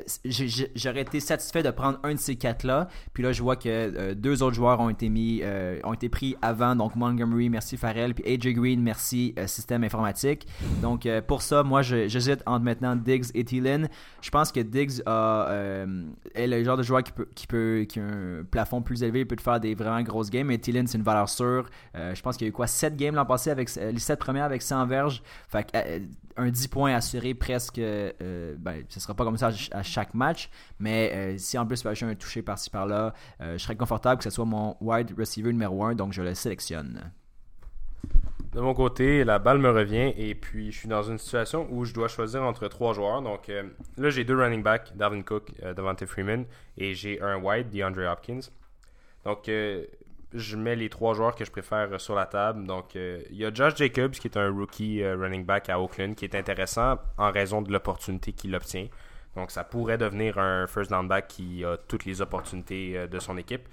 [0.75, 2.88] J'aurais été satisfait de prendre un de ces quatre-là.
[3.13, 6.09] Puis là, je vois que euh, deux autres joueurs ont été mis, euh, ont été
[6.09, 6.75] pris avant.
[6.75, 8.13] Donc Montgomery, merci Farrell.
[8.13, 10.47] Puis AJ Green, merci euh, système informatique.
[10.82, 13.89] Donc euh, pour ça, moi, j'hésite entre maintenant Diggs et Thielen.
[14.21, 17.86] Je pense que Diggs a, euh, est le genre de joueur qui peut, qui peut,
[17.88, 20.47] qui a un plafond plus élevé, il peut te faire des vraiment grosses games.
[20.47, 21.69] Mais Thielen, c'est une valeur sûre.
[21.95, 24.19] Euh, je pense qu'il y a eu quoi 7 games l'an passé avec les 7
[24.19, 25.21] premières avec 100 verges.
[25.47, 25.78] Fait que,
[26.39, 27.78] un 10 points assuré presque.
[27.78, 30.49] euh, ben, ce sera pas comme ça à, chaque match.
[30.80, 34.23] Mais euh, si en plus acheter un touché par-ci par-là, euh, je serais confortable que
[34.23, 35.95] ce soit mon wide receiver numéro 1.
[35.95, 37.12] Donc je le sélectionne.
[38.54, 41.86] De mon côté, la balle me revient et puis je suis dans une situation où
[41.86, 43.21] je dois choisir entre trois joueurs.
[43.21, 43.52] Donc
[43.97, 48.39] là, j'ai deux running backs, Dalvin Cook, Devante Freeman, et j'ai un wide, DeAndre Hopkins.
[49.23, 49.52] Donc
[50.34, 52.65] je mets les trois joueurs que je préfère euh, sur la table.
[52.65, 55.80] Donc euh, il y a Josh Jacobs qui est un rookie euh, running back à
[55.80, 58.88] Oakland qui est intéressant en raison de l'opportunité qu'il obtient.
[59.36, 63.38] Donc ça pourrait devenir un first down back qui a toutes les opportunités de son
[63.38, 63.68] équipe.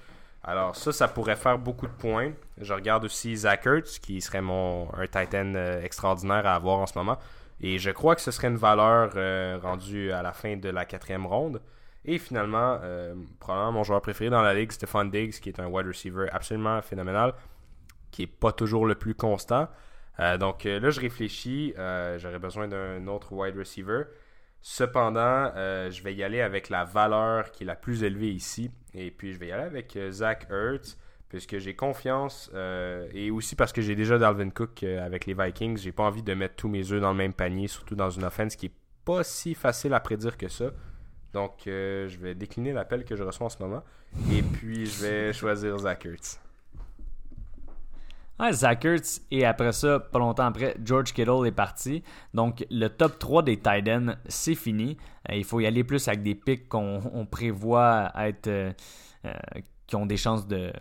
[0.45, 2.33] Alors ça, ça pourrait faire beaucoup de points.
[2.59, 6.97] Je regarde aussi Zach Ertz, qui serait mon un Titan extraordinaire à avoir en ce
[6.97, 7.19] moment.
[7.61, 11.27] Et je crois que ce serait une valeur rendue à la fin de la quatrième
[11.27, 11.61] ronde.
[12.07, 15.67] Et finalement, euh, probablement mon joueur préféré dans la ligue, Stephon Diggs, qui est un
[15.67, 17.35] wide receiver absolument phénoménal,
[18.13, 19.69] qui est pas toujours le plus constant.
[20.21, 21.75] Euh, donc euh, là, je réfléchis.
[21.77, 24.05] J'aurais besoin d'un autre wide receiver.
[24.63, 28.71] Cependant, je vais y aller avec la valeur qui est la plus élevée ici.
[28.95, 32.51] Et puis, je vais y aller avec Zach Ertz, puisque j'ai confiance.
[33.13, 35.77] et aussi parce que j'ai déjà Dalvin Cook avec les Vikings.
[35.77, 38.25] J'ai pas envie de mettre tous mes œufs dans le même panier, surtout dans une
[38.25, 40.73] offense qui est pas si facile à prédire que ça.
[41.37, 43.83] Donc, euh, je vais décliner l'appel que je reçois en ce moment.
[44.33, 46.41] Et puis, je vais choisir Zach Ertz.
[48.41, 52.03] Ouais, Zach Ertz, et après ça, pas longtemps après, George Kittle est parti.
[52.33, 54.97] Donc, le top 3 des tight ends, c'est fini.
[55.31, 58.73] Euh, il faut y aller plus avec des picks qu'on on prévoit être, euh,
[59.87, 60.73] qui ont des chances de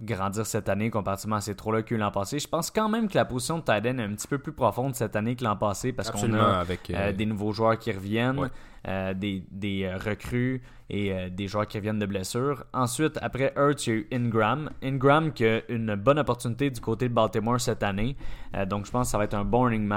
[0.00, 2.38] grandir cette année comparativement à ces trois-là qu'il y a eu l'an passé.
[2.38, 4.52] Je pense quand même que la position de tight end est un petit peu plus
[4.52, 7.78] profonde cette année que l'an passé parce qu'on a avec euh, euh, des nouveaux joueurs
[7.78, 8.48] qui reviennent, Ouais.
[8.88, 12.64] euh, des, des recrues et euh, des joueurs qui reviennent de blessures.
[12.72, 14.70] Ensuite, après Hurts, il y a eu Ingram.
[14.82, 18.16] Ingram qui a une bonne opportunité du côté de Baltimore cette année.
[18.54, 19.88] Euh, donc, je pense que ça va être un bon running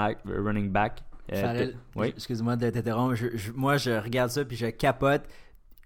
[0.72, 1.04] back.
[1.34, 2.08] Euh, oui.
[2.16, 3.16] excuse-moi de t'interrompre.
[3.16, 5.24] Je- je- moi, je regarde ça puis je capote.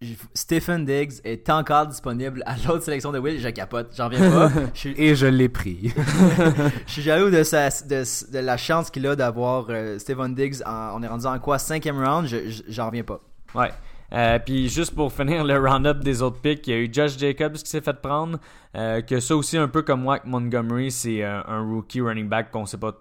[0.01, 3.39] Je- Stephen Diggs est encore disponible à l'autre sélection de Will.
[3.39, 3.91] Je capote.
[3.95, 4.51] J'en reviens pas.
[4.73, 5.93] je, suis, Et je l'ai pris.
[6.87, 10.61] je suis jaloux de, sa, de, de la chance qu'il a d'avoir euh, Stephen Diggs.
[10.65, 12.27] en- on est rendu en quoi Cinquième round?
[12.27, 13.19] Je- je- J'en reviens pas.
[13.53, 13.69] Ouais.
[14.13, 17.17] Euh, puis juste pour finir le round-up des autres picks, il y a eu Josh
[17.17, 18.39] Jacobs qui s'est fait prendre.
[18.75, 22.51] euh, que ça aussi, un peu comme Mike Montgomery, c'est euh, un rookie running back
[22.51, 22.93] qu'on sait pas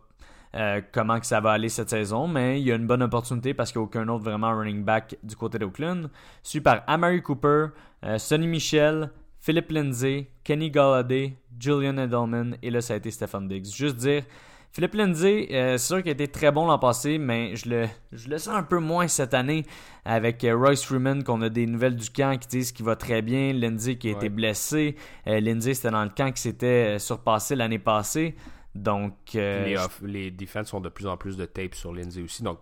[0.55, 3.55] euh, comment que ça va aller cette saison, mais il y a une bonne opportunité
[3.55, 6.11] parce qu'il n'y a aucun autre vraiment running back du côté d'Oakland.
[6.43, 7.67] Suivi par Amari Cooper,
[8.05, 13.49] euh, Sonny Michel, Philip Lindsay, Kenny Galladay, Julian Edelman et là ça a été Stephen
[13.49, 13.67] Diggs.
[13.67, 14.25] Juste dire,
[14.73, 17.89] Philippe Lindsay, euh, c'est sûr qu'il a été très bon l'an passé, mais je le,
[18.13, 19.67] je le sens un peu moins cette année
[20.05, 23.21] avec euh, Royce Freeman, qu'on a des nouvelles du camp qui disent qu'il va très
[23.21, 23.53] bien.
[23.53, 24.95] Lindsay qui a été blessé.
[25.27, 28.37] Euh, Lindsay, c'était dans le camp qui s'était surpassé l'année passée.
[28.75, 32.23] Donc, euh, les, off- les defense ont de plus en plus de tape sur Lindsay
[32.23, 32.59] aussi, donc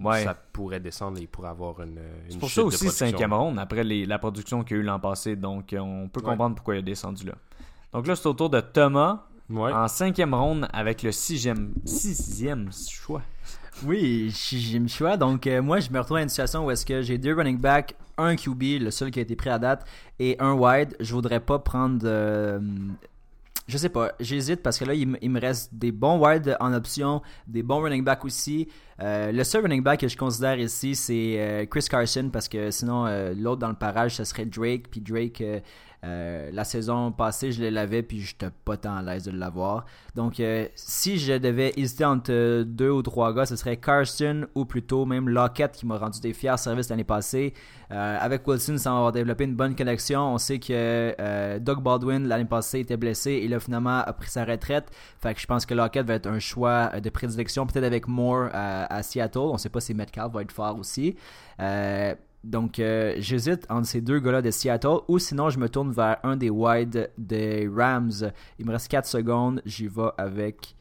[0.00, 0.24] ouais.
[0.24, 3.32] ça pourrait descendre et il pourrait avoir une, une C'est pour chute ça aussi cinquième
[3.34, 5.36] ronde après les- la production qu'il y a eu l'an passé.
[5.36, 6.26] Donc, euh, on peut Ouais.
[6.30, 7.34] comprendre pourquoi il a descendu là.
[7.92, 9.72] Donc là, c'est au tour de Thomas Ouais.
[9.72, 13.22] en cinquième ronde avec le sixième, sixième choix.
[13.84, 15.16] Oui, j'ai le choix.
[15.16, 17.58] Donc, euh, moi, je me retrouve dans une situation où est-ce que j'ai deux running
[17.58, 19.84] backs, un QB, le seul qui a été pris à date,
[20.18, 20.94] et un wide.
[21.00, 22.00] Je voudrais pas prendre.
[22.04, 22.60] euh,
[23.66, 26.56] je sais pas, j'hésite parce que là, il, me- il me reste des bons wides
[26.60, 28.68] en option, des bons running backs aussi.
[29.00, 32.70] Euh, le seul running back que je considère ici, c'est euh, Chris Carson parce que
[32.70, 34.88] sinon, euh, l'autre dans le parage, ce serait Drake.
[34.90, 35.40] Puis Drake,
[36.04, 38.34] euh, la saison passée, je l'avais, puis je
[38.64, 39.84] pas tant à l'aise de l'avoir.
[40.14, 44.46] Donc, euh, si je devais hésiter entre euh, deux ou trois gars, ce serait Carson
[44.54, 47.52] ou plutôt même Lockett qui m'a rendu des fiers services l'année passée.
[47.92, 50.34] Euh, avec Wilson, va avoir développé une bonne connexion.
[50.34, 54.30] On sait que euh, Doug Baldwin l'année passée était blessé et là finalement a pris
[54.30, 54.90] sa retraite.
[55.18, 58.48] Fait que je pense que Lockett va être un choix de prédilection, peut-être avec Moore
[58.52, 59.38] à, à Seattle.
[59.38, 61.16] On sait pas si Metcalf va être fort aussi.
[62.44, 65.92] Euh, donc, euh, j'hésite entre ces deux gars-là de Seattle ou sinon je me tourne
[65.92, 68.32] vers un des wide des Rams.
[68.58, 69.62] Il me reste 4 secondes.
[69.64, 70.74] J'y vais avec.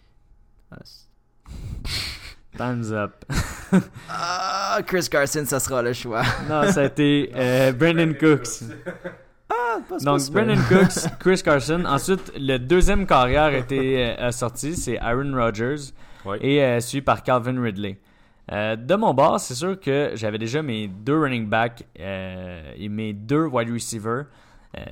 [2.57, 3.25] Time's up.
[4.09, 6.23] ah, Chris Carson, ça sera le choix.
[6.49, 8.63] non, ça a été euh, Brandon Cooks.
[9.49, 11.83] Ah, Donc, Brandon Cooks, Chris Carson.
[11.85, 15.93] Ensuite, le deuxième carrière a été euh, sorti, c'est Aaron Rodgers.
[16.41, 17.97] Et euh, suivi par Calvin Ridley.
[18.51, 23.13] Euh, de mon bord, c'est sûr que j'avais déjà mes deux running backs et mes
[23.13, 24.25] deux wide receivers.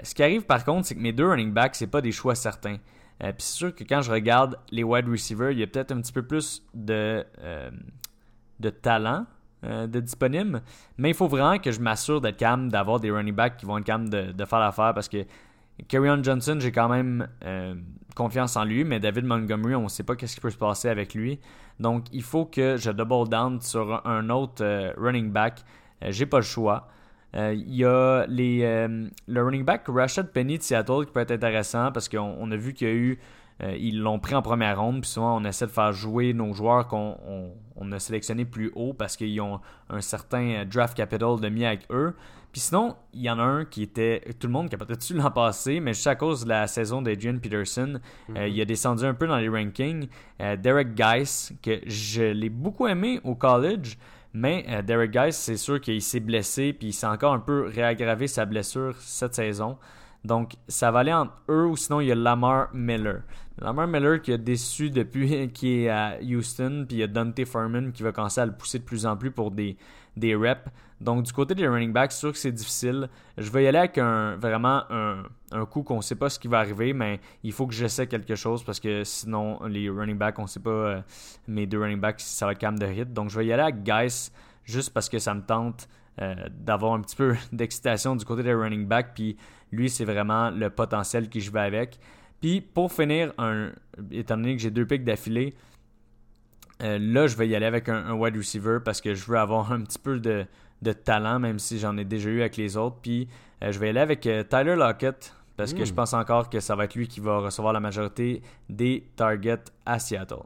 [0.03, 2.35] ce qui arrive par contre, c'est que mes deux running backs, c'est pas des choix
[2.35, 2.77] certains.
[3.19, 6.01] Puis c'est sûr que quand je regarde les wide receivers, il y a peut-être un
[6.01, 7.25] petit peu plus de,
[8.83, 9.25] talent
[9.63, 10.61] euh, de disponible.
[10.99, 13.79] Mais il faut vraiment que je m'assure d'être calme, d'avoir des running backs qui vont
[13.79, 15.25] être calmes de, faire l'affaire parce que
[15.87, 17.73] Kerryon Johnson, j'ai quand même euh,
[18.15, 20.89] confiance en lui, mais David Montgomery, on ne sait pas ce qui peut se passer
[20.89, 21.39] avec lui.
[21.79, 25.63] Donc, il faut que je double down sur un autre euh, running back.
[26.01, 26.87] j'ai pas le choix.
[27.33, 28.87] Il y a les,
[29.27, 32.73] le running back Rashad Penny de Seattle qui peut être intéressant parce qu'on a vu
[32.73, 33.19] qu'il y a eu
[33.63, 36.53] euh, ils l'ont pris en première ronde, puis souvent on essaie de faire jouer nos
[36.53, 37.17] joueurs qu'on
[37.75, 39.59] on, a sélectionnés plus haut parce qu'ils ont
[39.89, 42.13] un certain euh, draft capital de mis avec eux.
[42.51, 44.21] Puis sinon, il y en a un qui était.
[44.39, 46.67] Tout le monde qui a peut-être su l'an passé, mais juste à cause de la
[46.67, 48.53] saison d'Adrian Peterson, euh, mhm.
[48.53, 50.07] il a descendu un peu dans les rankings.
[50.39, 53.97] Derek Geis, que je l'ai beaucoup aimé au college,
[54.33, 58.27] mais Derek Geis, c'est sûr qu'il s'est blessé, puis il s'est encore un peu réaggravé
[58.27, 59.77] sa blessure cette saison.
[60.23, 63.21] Donc, ça va aller entre eux ou sinon il y a Lamar Miller.
[63.59, 67.45] Lamar Miller qui a déçu depuis qu'il est à Houston, puis il y a Dante
[67.45, 69.77] Furman qui va commencer à le pousser de plus en plus pour des,
[70.15, 70.69] des reps.
[70.99, 73.07] Donc, du côté des running backs, c'est sûr que c'est difficile.
[73.37, 76.59] Je vais y aller avec vraiment un, coup qu'on ne sait pas ce qui va
[76.59, 80.43] arriver, mais il faut que j'essaie quelque chose parce que sinon, les running backs, on
[80.43, 81.01] ne sait pas euh,
[81.47, 83.13] mes deux running backs si ça va être calme de hit.
[83.13, 84.31] Donc, je vais y aller avec Guys
[84.63, 85.87] juste parce que ça me tente
[86.19, 89.13] euh, d'avoir un petit peu d'excitation du côté des running backs.
[89.13, 89.37] Puis
[89.71, 91.99] lui, c'est vraiment le potentiel que je vais avec.
[92.41, 93.33] Puis pour finir,
[94.11, 95.55] étant donné que j'ai deux picks d'affilée,
[96.83, 99.71] euh, là, je vais y aller avec un, wide receiver parce que je veux avoir
[99.71, 100.45] un petit peu de,
[100.93, 102.97] talent, même si j'en ai déjà eu avec les autres.
[103.01, 103.27] Puis
[103.63, 105.95] euh, je vais aller avec euh, Tyler Lockett parce que je hmm.
[105.95, 109.97] pense encore que ça va être lui qui va recevoir la majorité des targets à
[109.97, 110.43] Seattle.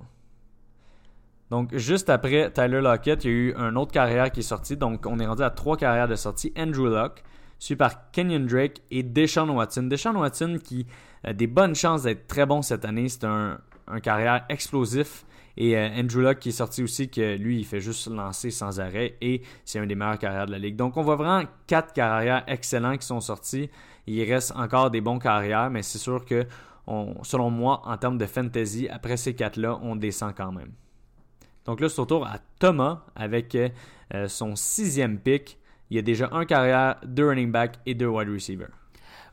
[1.52, 4.78] Donc, juste après Tyler Lockett, il y a eu une autre carrière qui est sortie.
[4.78, 6.54] Donc, on est rendu à trois carrières de sortie.
[6.58, 7.26] Andrew Locke,
[7.60, 9.84] suivi par Kenyon Drake et Deshaun Watson.
[9.84, 10.88] Deshaun Watson qui
[11.26, 13.10] a des bonnes chances d'être très bon cette année.
[13.10, 13.60] C'est un,
[14.02, 15.26] carrière explosif.
[15.58, 18.80] Et euh, Andrew Luck qui est sorti aussi, que lui, il fait juste lancer sans
[18.80, 20.76] arrêt et c'est un des meilleurs carrières de la ligue.
[20.76, 23.70] Donc, on voit vraiment quatre carrières excellents qui sont sortis.
[24.08, 26.46] Il reste encore des bons carrières, mais c'est sûr que,
[27.24, 30.72] selon moi, en termes de fantasy, après ces quatre-là, on descend quand même.
[31.66, 35.60] Donc là, c'est au tour à Thomas avec euh, son sixième pick
[35.92, 38.72] il y a déjà un carrière, deux running back et deux wide receivers.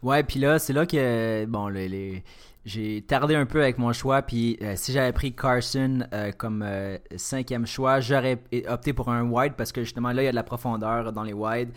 [0.02, 2.24] Ouais, puis là, c'est là que bon, les,
[2.68, 4.22] j'ai tardé un peu avec mon choix.
[4.22, 9.22] Puis euh, si j'avais pris Carson euh, comme euh, cinquième choix, j'aurais opté pour un
[9.22, 11.70] wide parce que justement là, il y a de la profondeur dans les wide.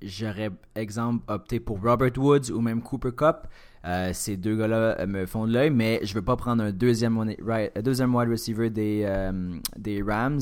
[0.00, 3.48] j'aurais, exemple, opté pour Robert Woods ou même Cooper Cup.
[4.12, 7.34] Ces deux gars-là me font de l'œil, mais je veux pas prendre un deuxième,
[7.82, 9.30] deuxième wide receiver des,
[9.76, 10.40] des Rams.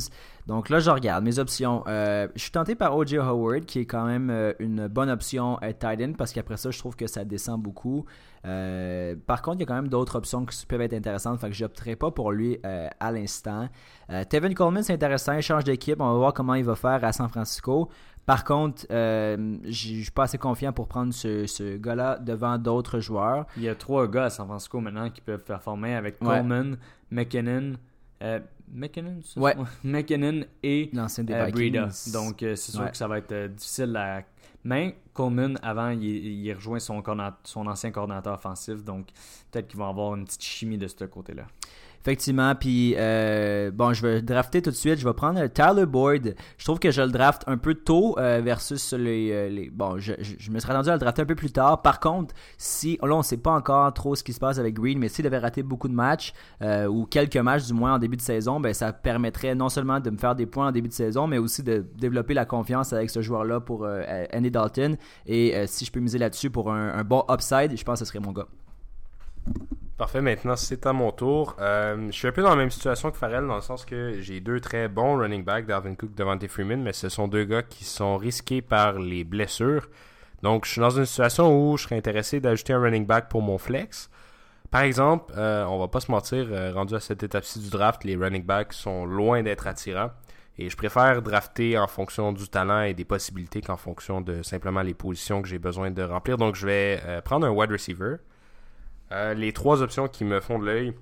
[0.50, 1.85] Donc là, je regarde mes options.
[1.87, 3.18] Euh, je suis tenté par O.J.
[3.18, 6.79] Howard, qui est quand même euh, une bonne option à tight parce qu'après ça, je
[6.81, 8.05] trouve que ça descend beaucoup.
[8.46, 11.50] Euh, par contre, il y a quand même d'autres options qui peuvent être intéressantes, fait
[11.50, 13.68] que j'opterai pas pour lui à l'instant.
[14.29, 17.12] Tevin Coleman, c'est intéressant, il change d'équipe, on va voir comment il va faire à
[17.12, 17.88] San Francisco.
[18.31, 23.47] Par contre, je suis pas assez confiant pour prendre ce, gars-là devant d'autres joueurs.
[23.57, 26.77] Il y a trois gars à San Francisco maintenant qui peuvent performer avec Coleman,
[27.11, 27.75] McKinnon,
[28.73, 29.55] McKinnon, ouais.
[29.85, 31.88] McKinnon et euh, Breda.
[32.12, 34.23] Donc, euh, c'est sûr que ça va être euh, difficile à.
[34.62, 37.03] Mais Coleman, avant, il, rejoint son,
[37.45, 38.85] son ancien coordinateur offensif.
[38.85, 39.07] Donc,
[39.51, 41.47] peut-être qu'ils vont avoir une petite chimie de ce côté-là.
[42.03, 44.99] Effectivement, puis euh, bon, je vais drafter tout de suite.
[44.99, 46.35] Je vais prendre Tyler Boyd.
[46.57, 49.99] Je trouve que je le draft un peu tôt euh, versus les, euh, les, Bon,
[49.99, 50.13] je,
[50.51, 51.83] me serais attendu à le drafter un peu plus tard.
[51.83, 54.99] Par contre, si là, on sait pas encore trop ce qui se passe avec Green,
[54.99, 56.33] mais s'il avait raté beaucoup de matchs
[56.63, 60.09] ou quelques matchs du moins en début de saison, ben ça permettrait non seulement de
[60.11, 63.11] me faire des points en début de saison, mais aussi de développer la confiance avec
[63.11, 63.87] ce joueur-là pour
[64.35, 64.97] Andy Dalton.
[65.27, 68.21] Et si je peux miser là-dessus pour un bon upside, je pense que ce serait
[68.21, 68.47] mon gars.
[70.01, 71.57] Parfait, maintenant c'est à mon tour.
[71.61, 74.19] Euh, je suis un peu dans la même situation que Farrell dans le sens que
[74.23, 77.63] j'ai deux très bons running backs, Darwin Cook, Devante Freeman, mais ce sont deux gars
[77.63, 79.91] qui sont risqués par les blessures.
[80.43, 83.43] Donc je suis dans une situation où je serais intéressé d'ajouter un running back pour
[83.43, 84.09] mon flex.
[84.71, 88.03] Par exemple, euh, on va pas se mentir, euh, rendu à cette étape-ci du draft,
[88.05, 90.13] les running backs sont loin d'être attirants.
[90.57, 94.81] Et je préfère drafter en fonction du talent et des possibilités qu'en fonction de simplement
[94.81, 96.38] les positions que j'ai besoin de remplir.
[96.38, 98.17] Donc je vais euh, prendre un wide receiver.
[99.13, 100.94] Euh, les trois options qui me font de l'œil.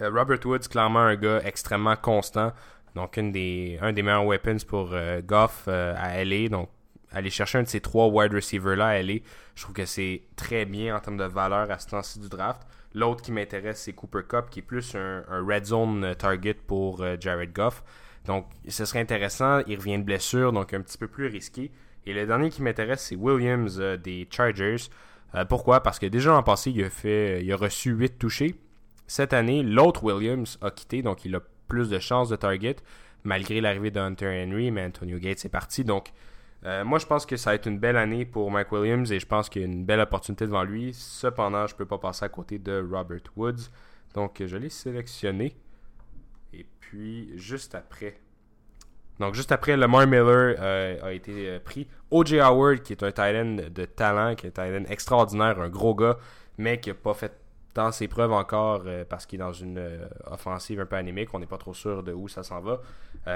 [0.00, 2.52] Euh, Robert Woods, clairement un gars extrêmement constant.
[2.94, 6.48] Donc une des, un des meilleurs weapons pour Goff à LA.
[6.48, 6.68] Donc
[7.10, 9.14] aller chercher un de ces trois wide receivers là à LA,
[9.54, 12.62] je trouve que c'est très bien en termes de valeur à ce temps-ci du draft.
[12.92, 17.52] L'autre qui m'intéresse, c'est Cooper Cup, qui est plus un, red zone target pour Jared
[17.52, 17.82] Goff.
[18.26, 19.60] Donc, ce serait intéressant.
[19.66, 21.72] Il revient de blessure, donc un petit peu plus risqué.
[22.06, 24.76] Et le dernier qui m'intéresse, c'est Williams euh, des Chargers.
[25.34, 25.82] Euh, pourquoi?
[25.82, 28.54] Parce que déjà l'an passé, il a, fait, il a reçu 8 touchés.
[29.06, 32.76] Cette année, l'autre Williams a quitté, donc il a plus de chances de target,
[33.24, 35.84] malgré l'arrivée de Hunter Henry, mais Antonio Gates est parti.
[35.84, 36.12] Donc,
[36.64, 39.20] euh, moi, je pense que ça va être une belle année pour Mike Williams et
[39.20, 40.94] je pense qu'il y a une belle opportunité devant lui.
[40.94, 43.70] Cependant, je ne peux pas passer à côté de Robert Woods.
[44.14, 45.56] Donc, je l'ai sélectionné.
[46.54, 48.18] Et puis, juste après.
[49.20, 51.86] Donc, juste après, Lamar Miller euh, a été euh, pris.
[52.10, 52.40] O.J.
[52.40, 56.18] Howard, qui est un tight de talent, qui est un tight extraordinaire, un gros gars,
[56.58, 57.32] mais qui n'a pas fait
[57.74, 59.84] tant ses preuves encore euh, parce qu'il est dans une
[60.26, 61.28] offensive un peu anémique.
[61.32, 62.80] On n'est pas trop sûr de où ça s'en va.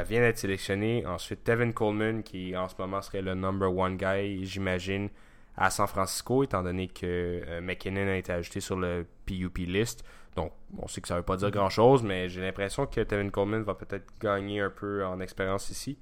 [0.05, 1.07] vient d'être sélectionné.
[1.07, 5.09] Ensuite, Tevin Coleman, qui en ce moment serait le number one guy, j'imagine,
[5.57, 10.05] à San Francisco, étant donné que McKinnon a été ajouté sur le PUP list.
[10.39, 13.29] Donc, on sait que ça ne veut pas dire grand-chose, mais j'ai l'impression que Tevin
[13.29, 15.99] Coleman va peut-être gagner un peu en expérience ici.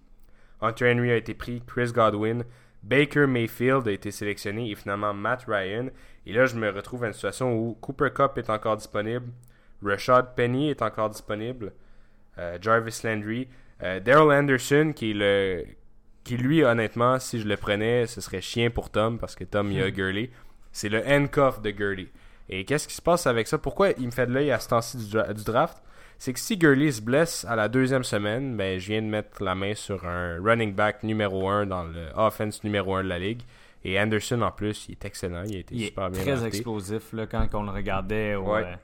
[0.60, 2.44] Hunter Henry a été pris, Chris Godwin,
[2.82, 5.88] Baker Mayfield a été sélectionné et finalement Matt Ryan.
[6.26, 9.32] Et là, je me retrouve à une situation où Cooper Cup est encore disponible,
[9.82, 11.72] Rashad Penny est encore disponible,
[12.36, 13.48] euh, Jarvis Landry,
[13.82, 15.64] euh, Daryl Anderson qui est le
[16.24, 19.70] qui lui honnêtement si je le prenais ce serait chien pour Tom parce que Tom
[19.70, 19.90] il a hmm.
[19.90, 20.30] Gurley
[20.72, 22.08] c'est le handcuff de Gurley
[22.48, 23.58] et qu'est-ce qui se passe avec ça?
[23.58, 25.82] Pourquoi il me fait de l'œil à ce temps-ci du, draft?
[26.18, 29.42] C'est que si Gurley se blesse à la deuxième semaine, ben, je viens de mettre
[29.42, 33.18] la main sur un running back numéro 1 dans le offense numéro 1 de la
[33.18, 33.42] ligue.
[33.84, 35.44] Et Anderson, en plus, il est excellent.
[35.44, 37.12] Il a été super bien très explosif.
[37.12, 38.74] Là, quand on le regardait au, euh,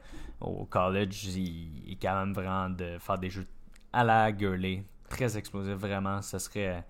[0.40, 3.46] au college, il, est quand même vraiment de faire des jeux
[3.92, 4.84] à la Gurley.
[5.08, 6.20] Très explosif, vraiment.
[6.22, 6.84] Ça serait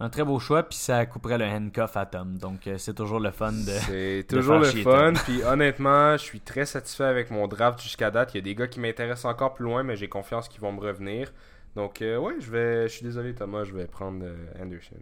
[0.00, 2.38] un très beau choix, puis ça couperait le handcuff à Tom.
[2.38, 3.72] Donc, euh, c'est toujours le fun de.
[3.86, 5.12] C'est toujours le fun.
[5.24, 8.32] Puis, honnêtement, je suis très satisfait avec mon draft jusqu'à date.
[8.34, 10.72] Il y a des gars qui m'intéressent encore plus loin, mais j'ai confiance qu'ils vont
[10.72, 11.32] me revenir.
[11.74, 12.88] Donc, euh, ouais, je vais.
[12.88, 14.96] Je suis désolé, Thomas, je vais prendre euh, Anderson.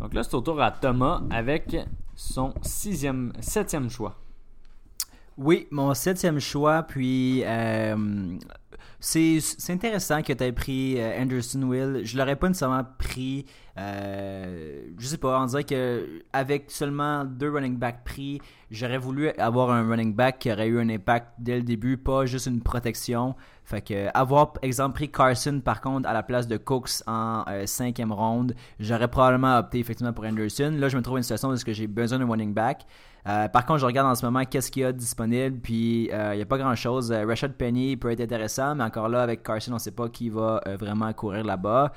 [0.00, 1.76] Donc là, c'est au tour à Thomas avec
[2.16, 4.18] son sixième, septième choix.
[5.38, 7.44] Oui, mon septième choix, puis
[9.04, 12.02] c'est intéressant que tu aies pris euh, Anderson Will.
[12.04, 13.46] Je l'aurais pas nécessairement pris.
[13.76, 18.40] Euh, je sais pas, on dirait que avec seulement deux running backs pris,
[18.70, 22.26] j'aurais voulu avoir un running back qui aurait eu un impact dès le début, pas
[22.26, 23.34] juste une protection.
[23.64, 27.66] Fait que avoir, exemple, pris Carson par contre à la place de Cooks en euh,
[27.66, 30.76] cinquième ronde, j'aurais probablement opté effectivement pour Anderson.
[30.78, 32.86] Là, je me trouve dans une situation où j'ai besoin d'un running back.
[33.28, 36.34] Euh, par contre, je regarde en ce moment qu'est-ce qu'il y a disponible, puis euh,
[36.34, 37.12] il n'y a pas grand-chose.
[37.12, 40.28] Rashad Penny peut être intéressant, mais encore là, avec Carson, on ne sait pas qui
[40.28, 41.92] va vraiment courir là-bas.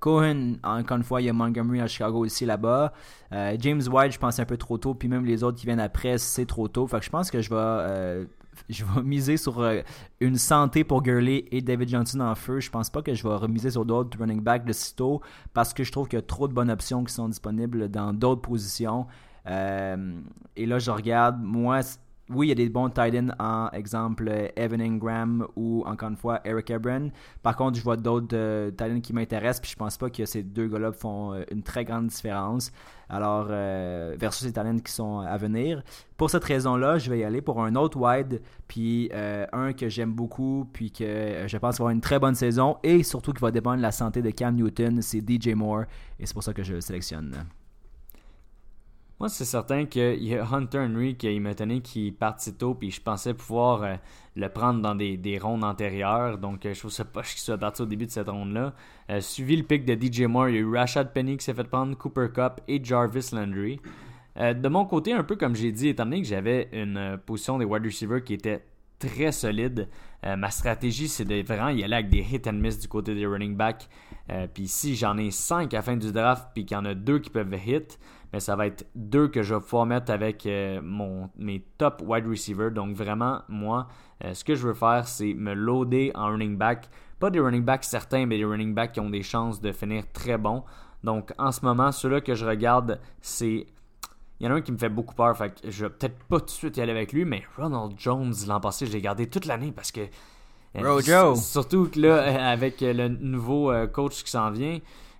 [0.00, 2.92] Cohen, encore une fois, il y a Montgomery à Chicago aussi là-bas.
[3.30, 6.18] James White, je pense un peu trop tôt, puis même les autres qui viennent après,
[6.18, 6.86] c'est trop tôt.
[6.86, 8.26] Fait que je pense que je vais
[8.68, 9.80] je vais miser sur euh,
[10.20, 12.60] une santé pour Gurley et David Johnson en feu.
[12.60, 15.20] Je pense pas que je vais remiser sur d'autres running backs de sitôt
[15.54, 18.12] parce que je trouve qu'il y a trop de bonnes options qui sont disponibles dans
[18.12, 19.06] d'autres positions.
[19.48, 20.20] Euh,
[20.56, 21.82] et là, je regarde, moi,
[22.30, 26.16] oui, il y a des bons tight ends en exemple Evan Ingram ou encore une
[26.16, 27.10] fois Eric Ebron.
[27.42, 30.26] Par contre, je vois d'autres euh, tight ends qui m'intéressent, puis je pense pas que
[30.26, 32.70] ces deux gars-là font euh, une très grande différence.
[33.08, 35.82] Alors, euh, versus les talents qui sont à venir.
[36.18, 40.12] Pour cette raison-là, je vais y aller pour un autre wide, puis un que j'aime
[40.12, 43.78] beaucoup, puis que je pense avoir une très bonne saison, et surtout qui va dépendre
[43.78, 45.84] de la santé de Cam Newton, c'est DJ Moore,
[46.20, 47.34] et c'est pour ça que je le sélectionne.
[49.20, 52.74] Moi, c'est certain qu'il y a Hunter Henry qui m'a étonné qu'il parte si tôt,
[52.74, 53.96] puis je pensais pouvoir euh,
[54.36, 56.38] le prendre dans des, des rondes antérieures.
[56.38, 58.74] Donc, euh, je trouve ça pas qu'il soit parti au début de cette ronde-là.
[59.10, 61.54] Euh, suivi le pic de DJ Moore, il y a eu Rashad Penny qui s'est
[61.54, 63.80] fait prendre, Cooper Cup et Jarvis Landry.
[64.36, 67.64] de mon côté, un peu comme j'ai dit, étant donné que j'avais une position des
[67.64, 68.64] wide receivers qui était
[69.00, 69.88] très solide,
[70.22, 73.26] ma stratégie, c'est de vraiment y aller avec des hit and miss du côté des
[73.26, 73.88] running backs.
[74.54, 76.94] puis si j'en ai 5 à la fin du draft, puis qu'il y en a
[76.94, 77.98] deux qui peuvent hit,
[78.32, 82.02] mais ça va être deux que je vais pouvoir mettre avec euh, mon, mes top
[82.04, 82.70] wide receivers.
[82.70, 83.88] Donc vraiment, moi,
[84.24, 86.88] euh, ce que je veux faire, c'est me loader en running back.
[87.18, 90.04] Pas des running backs certains, mais des running backs qui ont des chances de finir
[90.12, 90.62] très bons.
[91.04, 93.66] Donc en ce moment, ceux-là que je regarde, c'est...
[94.40, 96.16] Il y en a un qui me fait beaucoup peur, fait que je vais peut-être
[96.28, 99.00] pas tout de suite y aller avec lui, mais Ronald Jones, l'an passé, je l'ai
[99.00, 100.02] gardé toute l'année parce que
[100.76, 101.34] Euh, Rojo.
[101.34, 104.78] Surtout que là, euh, avec le nouveau coach qui s'en vient,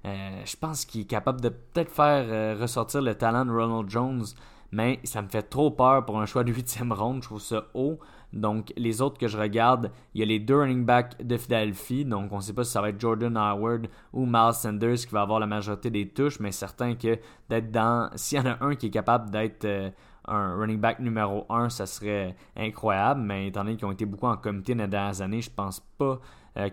[0.08, 3.88] euh, je pense qu'il est capable de peut-être faire euh, ressortir le talent de Ronald
[3.88, 4.24] Jones,
[4.72, 7.22] mais ça me fait trop peur pour un choix de huitième ronde.
[7.22, 7.98] Je trouve ça haut.
[8.32, 12.04] Donc, les autres que je regarde, il y a les deux running backs de Philadelphie.
[12.04, 15.08] Donc, on ne sait pas si ça va être Jordan Howard ou Miles Sanders qui
[15.12, 18.10] va avoir la majorité des touches, mais certain que d'être dans.
[18.16, 19.90] S'il y en a un qui est capable d'être euh,
[20.26, 23.22] un running back numéro 1, ça serait incroyable.
[23.22, 26.20] Mais étant donné qu'ils ont été beaucoup en comité les dernières années, je pense pas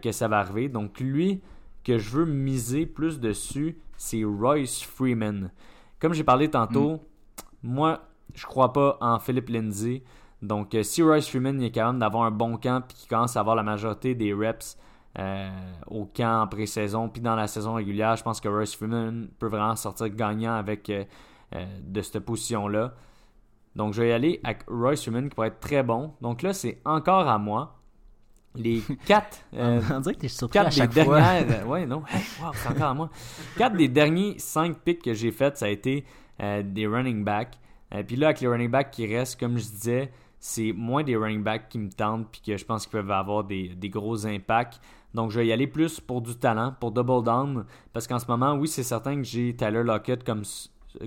[0.02, 0.68] que ça va arriver.
[0.68, 1.44] Donc, lui
[1.86, 5.52] que je veux miser plus dessus, c'est Royce Freeman.
[6.00, 7.00] Comme j'ai parlé tantôt,
[7.64, 8.02] moi,
[8.34, 10.04] je crois pas en Philip Lindsay.
[10.42, 13.40] Donc, euh, si Royce Freeman est capable d'avoir un bon camp puis qu'il commence à
[13.40, 14.78] avoir la majorité des reps
[15.18, 15.50] euh,
[15.88, 19.48] au camp en pré-saison puis dans la saison régulière, je pense que Royce Freeman peut
[19.48, 21.06] vraiment sortir gagnant avec euh,
[21.82, 22.94] de cette position-là.
[23.76, 26.14] Donc, je vais y aller avec Royce Freeman qui pourrait être très bon.
[26.22, 27.75] Donc là, c'est encore à moi.
[28.56, 31.22] Les quatre euh, On dirait que t'es surpris à Quatre des chaque fois.
[31.22, 31.68] dernières.
[31.68, 32.04] ouais, non.
[32.12, 33.10] Hey, wow, c'est encore à moi.
[33.58, 36.06] Quatre des derniers cinq picks que j'ai faits, ça a été
[36.42, 37.58] euh, des running backs.
[37.94, 41.16] Euh, puis là, avec les running backs qui restent, comme je disais, c'est moins des
[41.16, 44.26] running backs qui me tentent puis que je pense qu'ils peuvent avoir des, des gros
[44.28, 44.80] impacts.
[45.14, 47.66] Donc, je vais y aller plus pour du talent, pour double down.
[47.94, 50.44] Parce qu'en ce moment, oui, c'est certain que j'ai Tyler Lockett comme,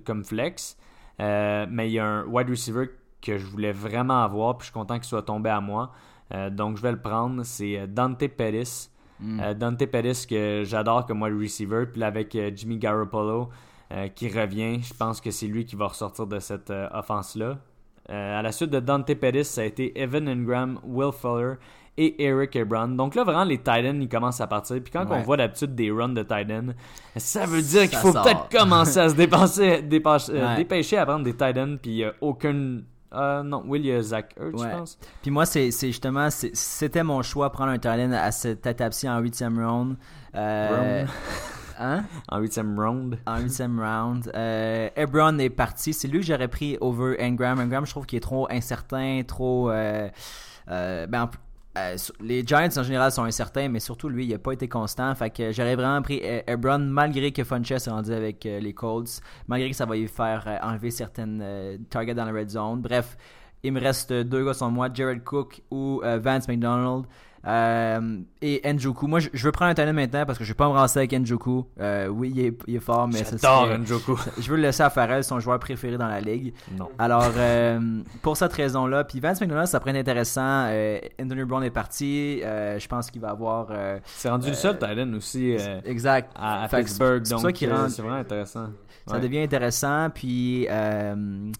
[0.04, 0.76] comme flex.
[1.20, 2.86] Euh, mais il y a un wide receiver
[3.20, 4.56] que je voulais vraiment avoir.
[4.56, 5.92] Puis je suis content qu'il soit tombé à moi.
[6.34, 7.42] Euh, donc, je vais le prendre.
[7.44, 8.90] C'est euh, Dante Pettis.
[9.20, 9.40] Mm.
[9.40, 11.86] Euh, Dante Pettis que j'adore comme wide receiver.
[11.90, 13.48] Puis là, avec euh, Jimmy Garoppolo
[13.92, 17.58] euh, qui revient, je pense que c'est lui qui va ressortir de cette euh, offense-là.
[18.10, 21.54] Euh, à la suite de Dante Pettis, ça a été Evan Ingram, Will Fuller
[22.00, 22.88] et Eric Ebron.
[22.88, 24.76] Donc là, vraiment, les Titans, ils commencent à partir.
[24.82, 25.16] Puis quand Ouais.
[25.18, 26.74] on voit d'habitude des runs de Titans,
[27.16, 30.56] ça veut dire qu'il faut peut-être commencer à se dépenser, euh, Ouais.
[30.56, 31.76] dépêcher à prendre des Titans.
[31.76, 32.78] Puis il y a aucun...
[33.14, 34.50] euh, non, Will, il y a Zach Ouais.
[34.52, 34.98] je pense.
[35.22, 39.58] Puis moi, c'est justement, c'était mon choix prendre un talent à cette étape-ci en huitième
[39.58, 39.96] round.
[40.34, 41.08] Euh, Round.
[41.78, 42.04] hein?
[42.28, 43.18] En huitième round.
[43.26, 44.30] En huitième round.
[44.34, 45.92] Euh, Ebron est parti.
[45.92, 47.58] C'est lui que j'aurais pris over Ingram.
[47.60, 49.70] Ingram, je trouve qu'il est trop incertain, trop.
[49.70, 50.08] euh,
[50.68, 51.30] ben, en-
[51.78, 55.14] euh, les Giants en général sont incertains, mais surtout lui, il n'a pas été constant.
[55.14, 58.72] Fait que j'aurais vraiment pris E- Ebron malgré que Funches est rendu avec euh, les
[58.74, 61.42] Colts, malgré que ça va lui faire euh, enlever certaines
[61.90, 62.80] targets dans la red zone.
[62.80, 63.16] Bref,
[63.62, 67.06] il me reste deux gars sur moi, Jared Cook ou Vance McDonald.
[67.46, 69.06] Euh, et Njoku.
[69.06, 70.98] Moi, je, je veux prendre un talent maintenant parce que je vais pas me rancer
[70.98, 71.64] avec Njoku.
[71.80, 74.18] Euh, oui, il est, il est fort, mais ça J'adore Njoku.
[74.38, 76.54] je veux le laisser à Farrell, son joueur préféré dans la ligue.
[76.76, 76.88] Non.
[76.98, 80.68] Alors, euh, pour cette raison-là, puis Vance McDonald, ça pourrait être intéressant.
[81.20, 82.40] Anthony Brown est parti.
[82.42, 83.68] Je pense qu'il va avoir.
[84.04, 86.32] C'est rendu le seul Titan aussi exact.
[86.36, 88.68] à, à Pittsburgh, donc c'est vraiment intéressant.
[89.08, 89.20] Ça Ouais.
[89.20, 91.50] devient intéressant, puis euh,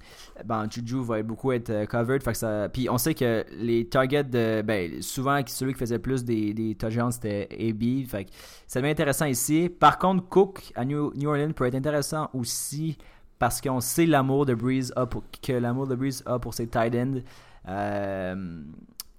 [0.45, 2.23] ben, Juju va beaucoup être euh, covered.
[2.23, 5.99] Fait que ça, puis on sait que les targets, de, ben, souvent celui qui faisait
[5.99, 8.07] plus des, des touchdowns c'était AB.
[8.07, 8.31] Fait que
[8.67, 9.69] ça devient intéressant ici.
[9.69, 12.97] Par contre, Cook à New, New Orleans peut être intéressant aussi
[13.39, 16.67] parce qu'on sait l'amour de Breeze a pour, que l'amour de Breeze a pour ses
[16.67, 17.21] tight ends.
[17.69, 18.63] Euh,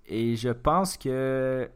[0.08, 1.70] et je pense que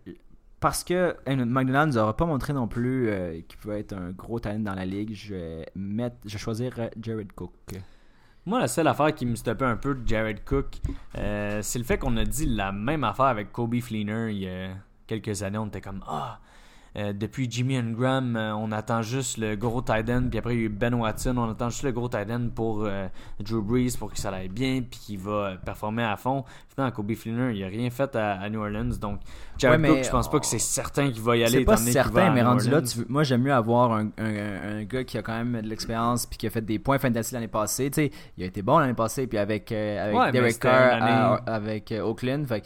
[0.63, 0.93] parce que
[1.27, 4.61] euh, McDonald nous aura pas montré non plus euh, qu'il pouvait être un gros talent
[4.61, 7.51] dans la ligue, je vais je vais choisir euh, Jared Cook.
[8.45, 10.77] Moi, la seule affaire qui me stoppait un peu de Jared Cook,
[11.17, 14.47] euh, c'est le fait qu'on a dit la même affaire avec Kobe Fleener il y
[14.47, 14.69] a
[15.05, 15.57] quelques années.
[15.57, 16.39] On était comme Ah,
[16.95, 20.27] euh, depuis Jimmy Ingram, euh, on attend juste le gros tight end.
[20.29, 21.35] Puis après, il y a eu Ben Watson.
[21.37, 23.07] On attend juste le gros tight end pour euh,
[23.39, 24.81] Drew Brees pour que ça aille bien.
[24.89, 26.43] Puis qu'il va euh, performer à fond.
[26.73, 28.89] Finalement, Kobe Fleener, il a rien fait à, à New Orleans.
[28.99, 29.19] Donc,
[29.57, 31.59] Jared Ouais, Cook, je pense pas que c'est certain qu'il va y aller.
[31.59, 34.83] C'est pas certain, mais rendu là, tu veux- moi j'aime mieux avoir un, un- un
[34.83, 37.47] gars qui a quand même de l'expérience puis qui a fait des points fantasy l'année
[37.47, 37.91] passée.
[37.91, 41.35] Tu sais, il a été bon l'année passée puis avec, avec Ouais, Derek Carr à-
[41.45, 42.45] avec Oakland.
[42.47, 42.63] Fait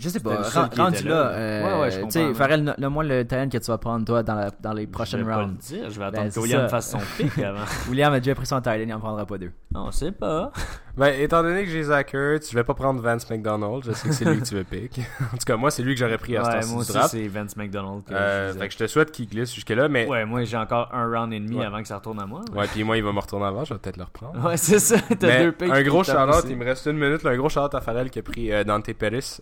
[0.00, 0.36] je sais pas,
[0.76, 1.28] rendu là, là.
[1.30, 4.22] euh, Ouais, ouais, tu sais, Farrell, no- nomme-moi le talent que tu vas prendre toi
[4.22, 5.58] dans, la, dans les Je prochaines vais pas le rounds.
[5.58, 6.68] dire, je vais Ben, attendre que William ça.
[6.68, 7.64] fasse son pick avant.
[7.88, 9.52] William a déjà pris son talent, il en prendra pas deux.
[9.74, 10.50] On sait pas.
[10.96, 13.84] Ben, étant donné que j'ai Zach Ertz, je vais pas prendre Vance McDonald.
[13.86, 15.00] Je sais que c'est lui que tu veux pick.
[15.32, 17.10] en tout cas, moi, c'est lui que j'aurais pris à Ouais, ce moi aussi, draft.
[17.10, 18.02] c'est Vince McDonald.
[18.04, 20.10] Que Euh, je fait que je te souhaite qu'il glisse jusque-là, mais ouais.
[20.10, 21.64] Ouais, moi j'ai encore un round et demi Ouais.
[21.66, 22.42] avant que ça retourne à moi.
[22.72, 24.44] puis moi, il va me retourner avant, je vais peut-être le reprendre.
[24.44, 24.96] Ouais, c'est ça.
[25.18, 26.10] T'as deux picks un gros aussi.
[26.50, 28.64] il me reste une minute, là, un gros shout-out à Farrell qui a pris euh,
[28.64, 29.40] Dante Pettis.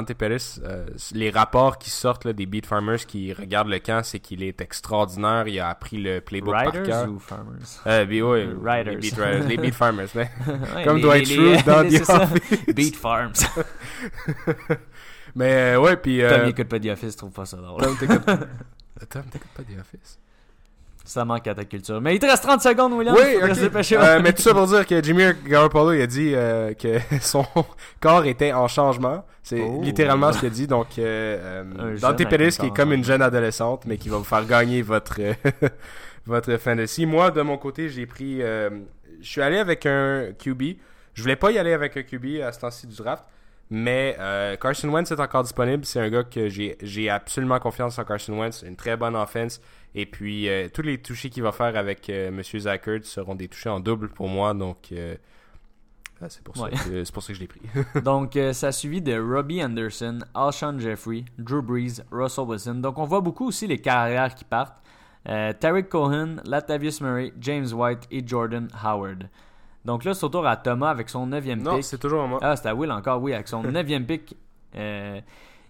[0.00, 4.02] Dante Pettis, euh, les rapports qui sortent là, des Beat Farmers qui regardent le camp,
[4.04, 5.46] c'est qu'il est extraordinaire.
[5.48, 6.82] Il a appris le playbook par cœur.
[6.82, 7.58] Riders ou Farmers?
[7.86, 8.94] Euh, ouais, Riders.
[8.94, 10.08] Les beat, riders, les beat Farmers.
[10.14, 10.30] mais-
[10.76, 12.10] Ouais, Comme les- Dwight Schrute dans The.
[12.10, 12.74] Office.
[12.74, 13.32] Beat Farms.
[15.34, 16.18] Mais euh, ouais, puis.
[16.20, 17.80] Tom Euh, n'écoute pas The Office, trouve pas ça drôle.
[17.82, 18.36] Tom, t'écoutes pas
[19.62, 20.18] The Office?
[21.04, 22.00] Ça manque à ta culture.
[22.00, 23.14] Mais il te reste 30 secondes, William.
[23.16, 23.56] Oui, Faudrait ok.
[23.56, 23.96] se dépêcher.
[23.96, 27.44] Euh, mais tout ça pour dire que Jimmy Garoppolo il a dit euh, que son
[28.00, 29.24] corps était en changement.
[29.42, 29.80] C'est Oh.
[29.82, 30.66] littéralement ce qu'il a dit.
[30.66, 34.24] Donc, euh, euh, Dante Pettis, qui est comme une jeune adolescente, mais qui va vous
[34.24, 35.18] faire gagner votre
[36.26, 37.06] votre fantasy.
[37.06, 38.42] Moi, de mon côté, j'ai pris.
[38.42, 38.70] euh,
[39.20, 40.62] je suis allé avec un QB.
[41.14, 43.24] Je voulais pas y aller avec un QB à ce temps-ci du draft.
[43.72, 45.84] Mais euh, Carson Wentz est encore disponible.
[45.84, 48.62] C'est un gars que j'ai absolument confiance en Carson Wentz.
[48.66, 49.60] Une très bonne offense.
[49.94, 52.42] Et puis, euh, tous les touchés qu'il va faire avec euh, M.
[52.42, 54.54] Zachert seront des touchés en double pour moi.
[54.54, 55.14] Donc, euh,
[56.20, 56.70] ah, c'est pour, ça Ouais.
[56.70, 57.60] que- c'est pour ça que je l'ai pris.
[58.02, 62.74] Donc, ça a suivi de Robbie Anderson, Alshon Jeffrey, Drew Brees, Russell Wilson.
[62.76, 64.82] Donc, on voit beaucoup aussi les carrières qui partent.
[65.24, 69.28] Tarek Cohen, Latavius Murray, James White et Jordan Howard.
[69.84, 71.84] Donc là, c'est au tour à Thomas avec son 9e non, pick.
[71.84, 72.38] c'est toujours à moi.
[72.42, 74.36] Ah, c'était à Will encore, oui, avec son 9e pick.
[74.76, 75.20] Euh,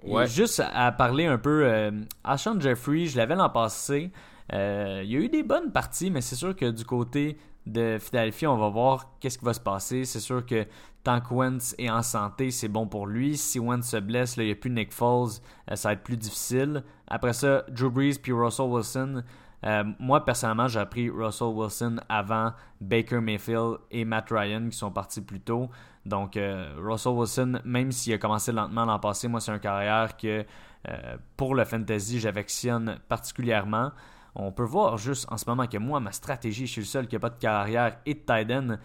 [0.04, 0.26] Ouais.
[0.26, 1.90] Juste à parler un peu, euh,
[2.24, 4.10] Alshon Jeffrey, je l'avais l'an passé.
[4.52, 7.98] Euh, il y a eu des bonnes parties, mais c'est sûr que du côté de
[7.98, 10.04] Philadelphie, on va voir qu'est-ce qui va se passer.
[10.04, 10.66] C'est sûr que
[11.04, 13.36] tant que Wentz est en santé, c'est bon pour lui.
[13.36, 15.28] Si Wentz se blesse, là, il n'y a plus Nick Foles,
[15.70, 16.82] euh, ça va être plus difficile.
[17.06, 19.22] Après ça, Drew Brees puis Russell Wilson.
[19.64, 24.90] Euh, moi, personnellement, j'ai pris Russell Wilson avant Baker Mayfield et Matt Ryan qui sont
[24.90, 25.68] partis plus tôt.
[26.06, 30.16] Donc, euh, Russell Wilson, même s'il a commencé lentement l'an passé, moi, c'est un carrière
[30.16, 30.44] que
[30.88, 33.92] euh, pour le fantasy, j'affectionne particulièrement.
[34.34, 37.06] On peut voir juste en ce moment que moi, ma stratégie, je suis le seul
[37.06, 38.76] qui n'a pas de carrière et de tight end.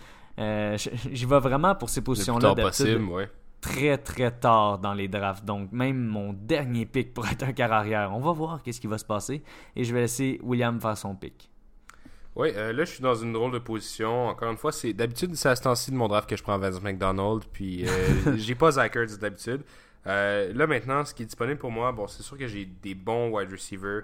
[1.11, 3.29] J'y vais vraiment pour ces Le plus positions-là tard possible, ouais.
[3.65, 5.43] Très très tard dans les drafts.
[5.43, 8.11] Donc même mon dernier pick pourrait être un carrière.
[8.13, 9.43] On va voir qu'est-ce qui va se passer
[9.75, 11.49] et je vais laisser William faire son pick.
[12.35, 14.27] Oui, euh, là, je suis dans une drôle de position.
[14.27, 16.57] Encore une fois, c'est d'habitude, c'est à ce temps-ci de mon draft que je prends
[16.57, 17.43] Vance McDonald.
[17.53, 19.61] Puis, euh, j'ai pas Zach Ertz d'habitude.
[20.05, 22.93] Euh, là, maintenant, ce qui est disponible pour moi, bon, c'est sûr que j'ai des
[22.93, 24.03] bons wide receivers.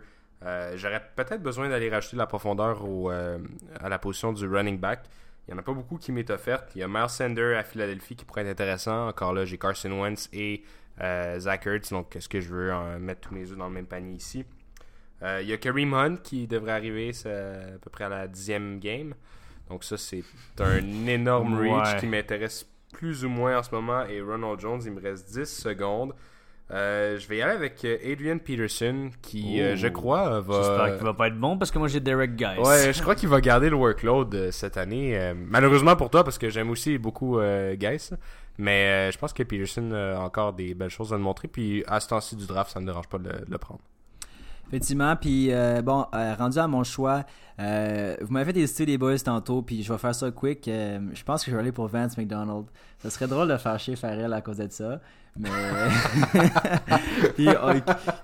[0.76, 5.04] J'aurais peut-être besoin d'aller rajouter de la profondeur au, à la position du running back.
[5.48, 6.72] Il n'y en a pas beaucoup qui m'est offerte.
[6.76, 9.08] Il y a Miles Sander à Philadelphie qui pourrait être intéressant.
[9.08, 10.64] Encore là, j'ai Carson Wentz et
[11.02, 11.90] euh, Zach Ertz.
[11.92, 14.46] Donc, est-ce que je veux euh, mettre tous mes œufs dans le même panier ici?
[15.24, 18.80] Euh, Il y a Kareem Hunt qui devrait arriver à peu près à la dixième
[18.80, 19.14] game.
[19.70, 20.24] Donc ça, c'est
[20.60, 22.00] un énorme reach Ouais.
[22.00, 24.06] qui m'intéresse plus ou moins en ce moment.
[24.06, 26.14] Et Ronald Jones, il me reste 10 secondes.
[26.72, 29.76] Euh, je vais y aller avec euh, Adrian Peterson qui, euh, Oh.
[29.76, 30.54] je crois, va...
[30.64, 32.60] J'espère qu'il va pas être bon parce que moi j'ai Derek Guys.
[32.60, 35.18] Ouais, je crois qu'il va garder le workload euh, cette année.
[35.20, 38.12] Euh, malheureusement pour toi, parce que j'aime aussi beaucoup euh, Geis.
[38.58, 41.48] Mais euh, je pense que Peterson a encore des belles choses à nous montrer.
[41.48, 43.58] Puis à ce temps-ci du draft, ça ne me dérange pas de le, de le
[43.58, 43.82] prendre.
[44.68, 47.26] Effectivement, puis euh, bon, euh, rendu à mon choix,
[47.60, 50.66] euh, vous m'avez fait hésiter les boys tantôt, puis je vais faire ça quick.
[50.70, 52.66] euh, je pense que je vais aller pour Vance McDonald.
[53.00, 55.02] Ça serait drôle de faire chier Farrell à cause de ça,
[55.38, 55.50] mais
[57.36, 57.80] puis euh,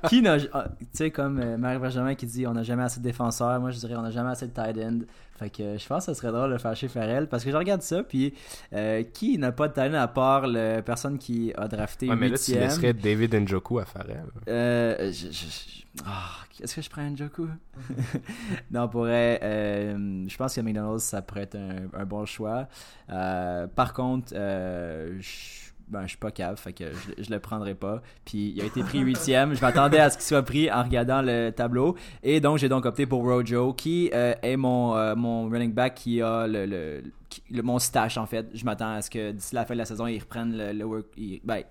[0.09, 2.99] qui n'a, ah, tu sais comme euh, Marie Benjamin qui dit on n'a jamais assez
[2.99, 4.99] de défenseurs, moi je dirais on n'a jamais assez de tight end.
[5.37, 7.51] Fait que euh, je pense que ça serait drôle de faire chier Farrell parce que
[7.51, 8.33] je regarde ça, puis
[8.73, 12.15] euh, qui n'a pas de tight end à part la personne qui a drafté Ouais,
[12.15, 14.25] mais là, tu laisserais David Njoku à Farrell.
[14.49, 16.29] Euh, je, je- je- ah,
[16.61, 17.47] Est-ce que je prends un Joku?
[18.71, 22.67] non, pour vrai, euh, je pense que McDonald's, ça pourrait être un, un bon choix.
[23.07, 28.01] Par contre, je, ben, je suis pas cave, fait que je, je le prendrai pas.
[28.25, 29.53] Puis il a été pris huitième.
[29.55, 31.95] Je m'attendais à ce qu'il soit pris en regardant le tableau.
[32.23, 35.95] Et donc, j'ai donc opté pour Rojo, qui euh, est mon, euh, mon running back
[35.95, 38.47] qui a le, le, mon stash en fait.
[38.53, 41.05] Je m'attends à ce que d'ici la fin de la saison, ils reprennent le, work,
[41.43, 41.63] ben,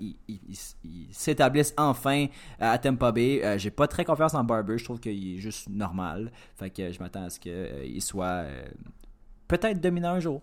[1.11, 2.27] s'établissent enfin
[2.61, 3.41] à Tampa Bay.
[3.45, 6.31] Euh, j'ai pas très confiance en Barber, je trouve qu'il est juste normal.
[6.57, 8.65] Fait que je m'attends à ce qu'il soit euh,
[9.49, 10.43] peut-être dominant un jour.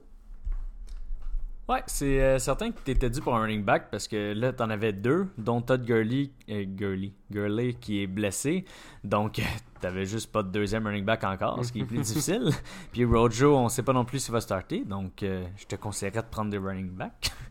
[1.70, 4.70] Ouais, c'est euh, certain que t'étais dû pour un running back parce que là, t'en
[4.70, 8.66] avais deux, dont Todd Gurley, euh, Gurley, Gurley qui est blessé.
[9.06, 9.44] Donc, euh,
[9.80, 12.50] t'avais juste pas de deuxième running back encore, ce qui est plus difficile.
[12.92, 14.84] Puis Rojo, on sait pas non plus s'il va starter.
[14.86, 17.32] Donc, euh, je te conseillerais de prendre des running backs.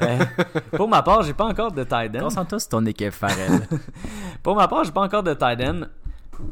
[0.00, 0.18] Euh,
[0.72, 2.24] pour ma part, j'ai pas encore de tight end.
[2.24, 3.66] Concentre-toi sur ton équipe, Farrell.
[4.42, 5.82] Pour ma part, j'ai pas encore de tight end.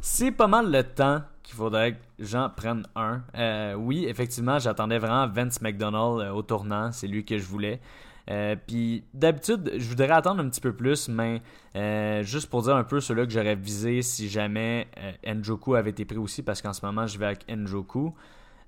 [0.00, 3.22] C'est pas mal le temps qu'il faudrait que j'en prenne un.
[3.36, 6.90] Euh, oui, effectivement, j'attendais vraiment Vince McDonald euh, au tournant.
[6.90, 7.80] C'est lui que je voulais.
[8.30, 11.42] Euh, Puis d'habitude, je voudrais attendre un petit peu plus, mais
[12.24, 16.06] juste pour dire un peu ceux-là que j'aurais visé si jamais euh, Njoku avait été
[16.06, 18.14] pris aussi, parce qu'en ce moment, je vais avec Njoku.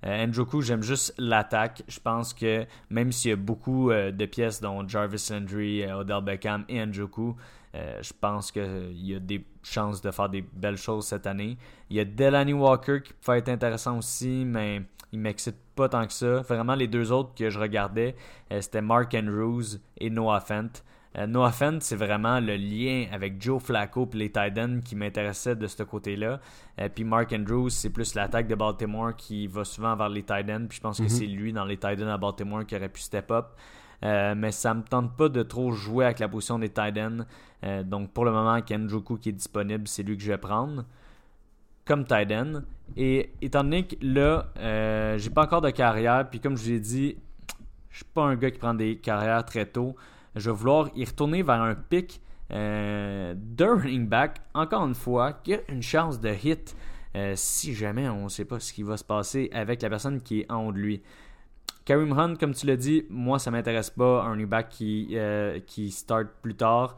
[0.04, 1.82] Njoku, j'aime juste l'attaque.
[1.88, 6.64] Je pense que même s'il y a beaucoup de pièces, dont Jarvis Landry, Odell Beckham
[6.68, 7.34] et Njoku,
[7.74, 11.56] euh, je pense qu'il y a des chances de faire des belles choses cette année.
[11.90, 16.06] Il y a Delaney Walker qui peut être intéressant aussi, mais il m'excite pas tant
[16.06, 16.40] que ça.
[16.42, 18.16] Vraiment, les deux autres que je regardais,
[18.52, 19.64] euh, c'était Mark Andrews
[19.98, 20.82] et Noah Fent.
[21.18, 25.56] Euh, no offense, c'est vraiment le lien avec Joe Flacco et les Titans qui m'intéressait
[25.56, 26.40] de ce côté-là.
[26.78, 30.66] Euh, puis Mark Andrews, c'est plus l'attaque de Baltimore qui va souvent vers les Titans.
[30.68, 31.08] Puis je pense que Mhm.
[31.08, 33.46] c'est lui dans les Titans à Baltimore qui aurait pu step up.
[34.04, 37.26] Euh, mais ça me tente pas de trop jouer avec la position des Titans.
[37.64, 40.38] Euh, donc pour le moment, Ken Joku qui est disponible, c'est lui que je vais
[40.38, 40.84] prendre
[41.84, 42.62] comme Titan.
[42.96, 46.72] Et étant donné que là, euh, j'ai pas encore de carrière, puis comme je vous
[46.72, 47.16] ai dit,
[47.90, 49.96] je suis pas un gars qui prend des carrières très tôt.
[50.34, 52.20] Je vais vouloir y retourner vers un pic
[52.50, 56.76] de running back, encore une fois, qui a une chance de hit
[57.34, 60.40] si jamais on ne sait pas ce qui va se passer avec la personne qui
[60.40, 61.02] est en haut de lui.
[61.84, 64.24] Kareem Hunt, comme tu l'as dit, moi ça m'intéresse pas.
[64.24, 66.96] Un running back qui, euh, qui start plus tard.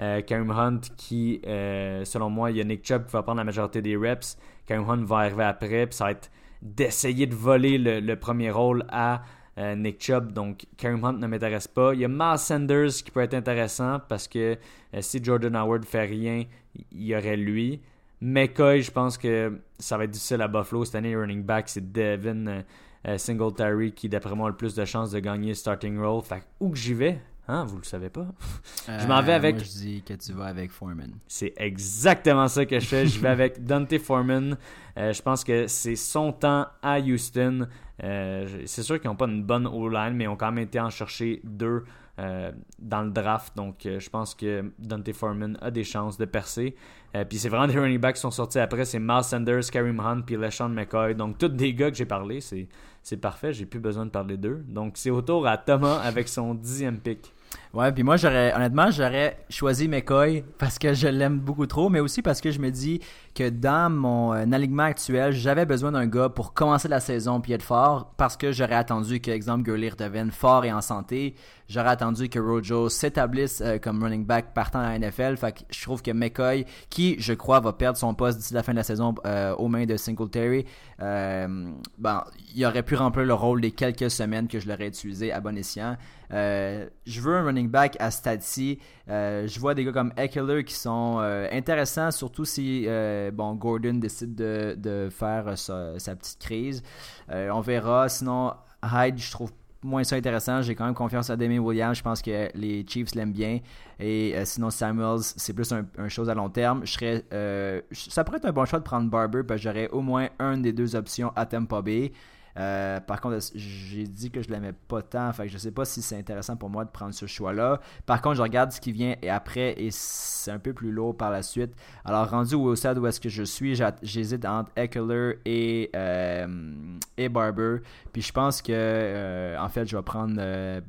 [0.00, 3.38] Euh, Kareem Hunt qui, euh, selon moi, il y a Nick Chubb qui va prendre
[3.38, 4.38] la majorité des reps.
[4.66, 6.30] Kareem Hunt va arriver après, puis ça va être
[6.62, 9.22] d'essayer de voler le, premier rôle à
[9.58, 10.32] euh, Nick Chubb.
[10.32, 11.92] Donc, Kareem Hunt ne m'intéresse pas.
[11.92, 14.56] Il y a Miles Sanders qui peut être intéressant parce que
[15.00, 16.44] si Jordan Howard fait rien,
[16.92, 17.80] il y aurait lui.
[18.22, 21.16] McCoy, je pense que ça va être difficile à Buffalo cette année.
[21.16, 22.62] Running back, c'est Devin
[23.08, 26.22] euh, Singletary qui, d'après moi, a le plus de chances de gagner le starting role.
[26.22, 28.26] Fait où que j'y vais, hein, vous le savez pas.
[28.86, 31.12] Je m'en vais Euh, avec- Moi, je dis que tu vas avec Foreman.
[31.26, 33.06] C'est exactement ça que je fais.
[33.06, 34.56] Je vais avec Dante Foreman.
[34.98, 37.66] Euh, je pense que c'est son temps à Houston.
[38.02, 40.80] Euh, c'est sûr qu'ils n'ont pas une bonne O-line, mais ils ont quand même été
[40.80, 41.84] en chercher deux
[42.20, 43.56] euh, dans le draft.
[43.56, 46.76] Donc, euh, je pense que Dante Foreman a des chances de percer.
[47.16, 48.84] Euh, puis c'est vraiment des running backs qui sont sortis après.
[48.84, 51.14] C'est Miles Sanders, Kareem Hunt, puis LeSean McCoy.
[51.14, 52.42] Donc, tous des gars que j'ai parlé.
[52.42, 52.68] C'est,
[53.02, 53.54] c'est parfait.
[53.54, 54.62] J'ai plus besoin de parler d'eux.
[54.68, 57.32] Donc, c'est au tour à Thomas avec son dixième pick.
[57.72, 62.00] Ouais, puis moi, j'aurais, honnêtement, j'aurais choisi McCoy parce que je l'aime beaucoup trop, mais
[62.00, 63.00] aussi parce que je me dis
[63.32, 67.52] que dans mon euh, alignement actuel, j'avais besoin d'un gars pour commencer la saison puis
[67.52, 71.36] être fort parce que j'aurais attendu que, exemple, Gurley redevienne fort et en santé.
[71.68, 75.36] J'aurais attendu que Rojo s'établisse euh, comme running back partant à la NFL.
[75.36, 78.64] Fait que je trouve que McCoy, qui, je crois, va perdre son poste d'ici la
[78.64, 80.66] fin de la saison euh, aux mains de Singletary,
[80.98, 85.40] ben, il aurait pu remplir le rôle des quelques semaines que je l'aurais utilisé à
[85.40, 85.96] bon escient.
[86.30, 88.78] Je veux un running back à stade-ci.
[89.08, 93.54] Euh, je vois des gars comme Eckler qui sont euh, intéressants, surtout si euh, bon
[93.54, 96.82] Gordon décide de, de faire sa, petite crise.
[97.28, 98.08] On verra.
[98.08, 99.52] Sinon, Hyde, je trouve
[99.82, 100.62] moins ça intéressant.
[100.62, 101.96] J'ai quand même confiance à Damien Williams.
[101.96, 103.60] Je pense que les Chiefs l'aiment bien.
[103.98, 106.82] Et sinon, Samuels, c'est plus un, un chose à long terme.
[106.84, 110.02] Je serais, ça pourrait être un bon choix de prendre Barber parce que j'aurais au
[110.02, 112.12] moins une des deux options à Tampa Bay.
[112.56, 115.84] Euh, par contre, j'ai dit que je l'aimais pas tant, fait que je sais pas
[115.84, 117.80] si c'est intéressant pour moi de prendre ce choix-là.
[118.06, 121.30] Par contre, je regarde ce qui vient après et c'est un peu plus lourd par
[121.30, 121.72] la suite.
[122.04, 127.28] Alors, rendu au stade où est-ce que je suis, j'hésite entre Eckler et, euh, et
[127.28, 127.78] Barber.
[128.12, 130.34] Puis je pense que, euh, en fait, je vais prendre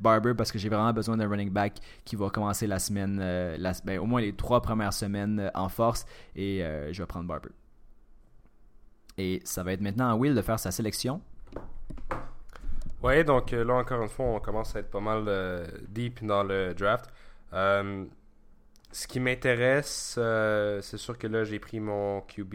[0.00, 3.18] Barber parce que j'ai vraiment besoin d'un running back qui va commencer la semaine,
[3.84, 6.04] ben, au moins les trois premières semaines en force
[6.34, 7.50] et je vais prendre Barber.
[9.18, 11.20] Et ça va être maintenant à Will de faire sa sélection.
[13.02, 16.24] Ouais, donc euh, là encore une fois, on commence à être pas mal euh, deep
[16.24, 17.10] dans le draft.
[17.52, 18.04] Euh,
[18.92, 20.18] ce qui m'intéresse,
[20.82, 22.54] c'est sûr que là j'ai pris mon QB.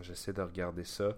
[0.00, 1.08] J'essaie de regarder ça.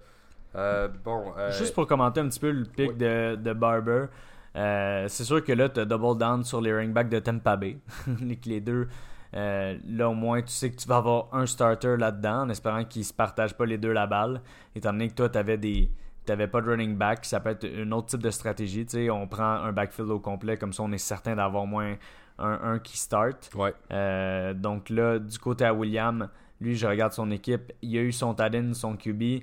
[1.05, 2.95] Bon, Juste pour commenter un petit peu le oui.
[2.95, 4.07] de, de Barber,
[4.55, 7.77] c'est sûr que là, tu as double down sur les running backs de Tampa Bay.
[8.47, 8.89] les deux,
[9.35, 12.85] euh, là au moins, tu sais que tu vas avoir un starter là-dedans en espérant
[12.85, 14.41] qu'ils se partagent pas les deux la balle.
[14.75, 15.91] Étant donné que toi, tu avais des.
[16.27, 18.85] T'avais pas de running back, ça peut être un autre type de stratégie.
[18.85, 21.67] Tu sais, on prend un backfield au complet, comme ça on est certain d'avoir au
[21.67, 21.97] moins
[22.39, 23.51] un, un qui start.
[23.55, 23.75] ouais.
[23.91, 26.29] Euh, donc là, du côté à William,
[26.61, 27.73] lui, je regarde son équipe.
[27.83, 29.43] Il a eu son Tadin, son QB,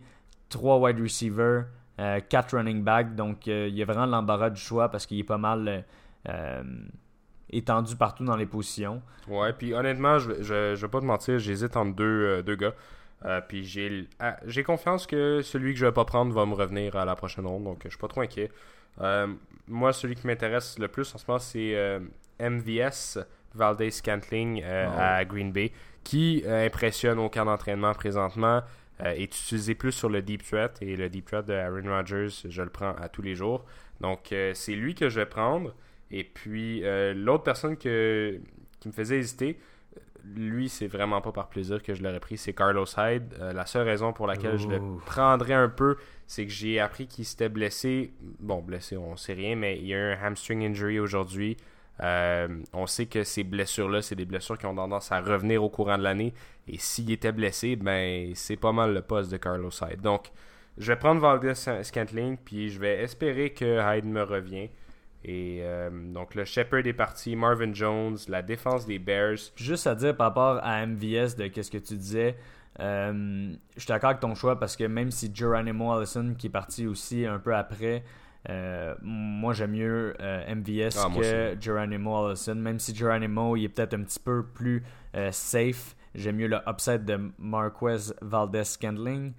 [0.49, 1.65] trois wide receivers,
[1.99, 3.15] euh, quatre running backs.
[3.15, 5.83] Donc euh, il y a vraiment l'embarras du choix parce qu'il est pas mal
[6.29, 6.63] euh,
[7.51, 9.01] étendu partout dans les positions.
[9.27, 12.55] Ouais, puis honnêtement, je, je, je vais pas te mentir, j'hésite entre deux, euh, deux
[12.55, 12.73] gars.
[13.25, 16.53] Euh, puis j'ai ah, j'ai confiance que celui que je vais pas prendre va me
[16.53, 18.51] revenir à la prochaine ronde, donc je suis pas trop inquiet.
[19.01, 19.27] Euh,
[19.67, 21.99] moi, celui qui m'intéresse le plus en ce moment, c'est
[22.39, 23.19] MVS
[23.55, 24.95] Valdez Scantling euh, Oh.
[24.99, 25.71] à Green Bay,
[26.03, 28.61] qui impressionne au camp d'entraînement présentement,
[28.99, 32.61] est utilisé plus sur le deep threat, et le deep threat de Aaron Rodgers, je
[32.63, 33.65] le prends à tous les jours.
[34.01, 35.73] Donc c'est lui que je vais prendre.
[36.11, 38.39] Et puis euh, l'autre personne que,
[38.79, 39.59] qui me faisait hésiter,
[40.35, 43.33] lui, c'est vraiment pas par plaisir que je l'aurais pris, c'est Carlos Hyde.
[43.39, 47.07] Euh, la seule raison pour laquelle je le prendrais un peu, c'est que j'ai appris
[47.07, 48.13] qu'il s'était blessé.
[48.39, 51.57] Bon, blessé, on sait rien, mais il y a eu un hamstring injury aujourd'hui.
[52.03, 55.69] Euh, on sait que ces blessures-là, c'est des blessures qui ont tendance à revenir au
[55.69, 56.33] courant de l'année.
[56.67, 60.01] Et s'il était blessé, ben c'est pas mal le poste de Carlos Hyde.
[60.01, 60.31] Donc,
[60.77, 64.69] je vais prendre Valdez Scantling, puis je vais espérer que Hyde me revient.
[65.27, 69.51] Et euh, donc le Shepard est parti, Marvin Jones, la défense des Bears.
[69.57, 72.37] Juste à dire par rapport à MVS de qu'est-ce que tu disais,
[72.79, 76.51] euh, je suis d'accord avec ton choix parce que même si Geronimo Allison qui est
[76.51, 78.05] parti aussi un peu après,
[78.49, 82.55] euh, moi j'aime mieux MVS Ah, que Geronimo Allison.
[82.55, 84.81] Même si Geronimo il est peut-être un petit peu plus
[85.31, 89.33] safe, j'aime mieux le upside de Marquez Valdez Scandling.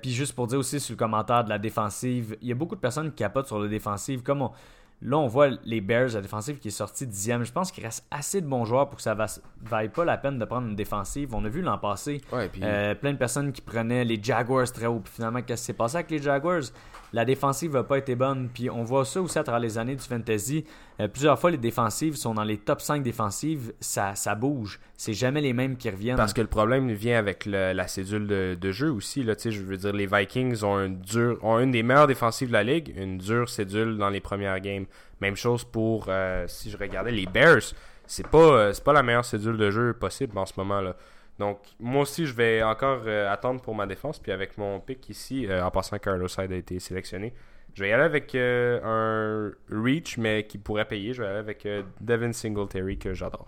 [0.00, 2.76] puis juste pour dire aussi sur le commentaire de la défensive, il y a beaucoup
[2.76, 4.22] de personnes qui capotent sur la défensive.
[4.22, 4.52] Comme on,
[5.00, 7.44] Là, on voit les Bears, la défensive qui est sortie dixième.
[7.44, 9.24] Je pense qu'il reste assez de bons joueurs pour que ça ne
[9.68, 11.32] vaille pas la peine de prendre une défensive.
[11.36, 14.70] On a vu l'an passé Ouais, puis- euh, plein de personnes qui prenaient les Jaguars
[14.72, 14.98] très haut.
[14.98, 16.62] Puis finalement, qu'est-ce qui s'est passé avec les Jaguars?
[17.12, 18.48] La défensive n'a pas été bonne.
[18.52, 20.64] Puis on voit ça aussi à travers les années du fantasy.
[21.00, 23.72] Euh, plusieurs fois, les défensives sont dans les top 5 défensives.
[23.80, 24.80] Ça, ça bouge.
[24.96, 26.16] C'est jamais les mêmes qui reviennent.
[26.16, 29.22] Parce que le problème vient avec la cédule de, jeu aussi.
[29.22, 33.18] Là, je veux dire, les Vikings ont, une des meilleures défensives de la ligue, une
[33.18, 34.86] dure cédule dans les premières games.
[35.20, 37.74] Même chose pour, euh, si je regardais les Bears,
[38.06, 40.80] c'est pas, euh, pas la meilleure cédule de jeu possible en ce moment.
[40.80, 40.96] là.
[41.38, 44.18] Donc, moi aussi, je vais encore attendre pour ma défense.
[44.18, 47.32] Puis avec mon pick ici, en passant, Carlos Hyde a été sélectionné.
[47.78, 51.12] Je vais y aller avec euh, un reach, mais qui pourrait payer.
[51.12, 53.46] Je vais aller avec euh, Devin Singletary, que j'adore.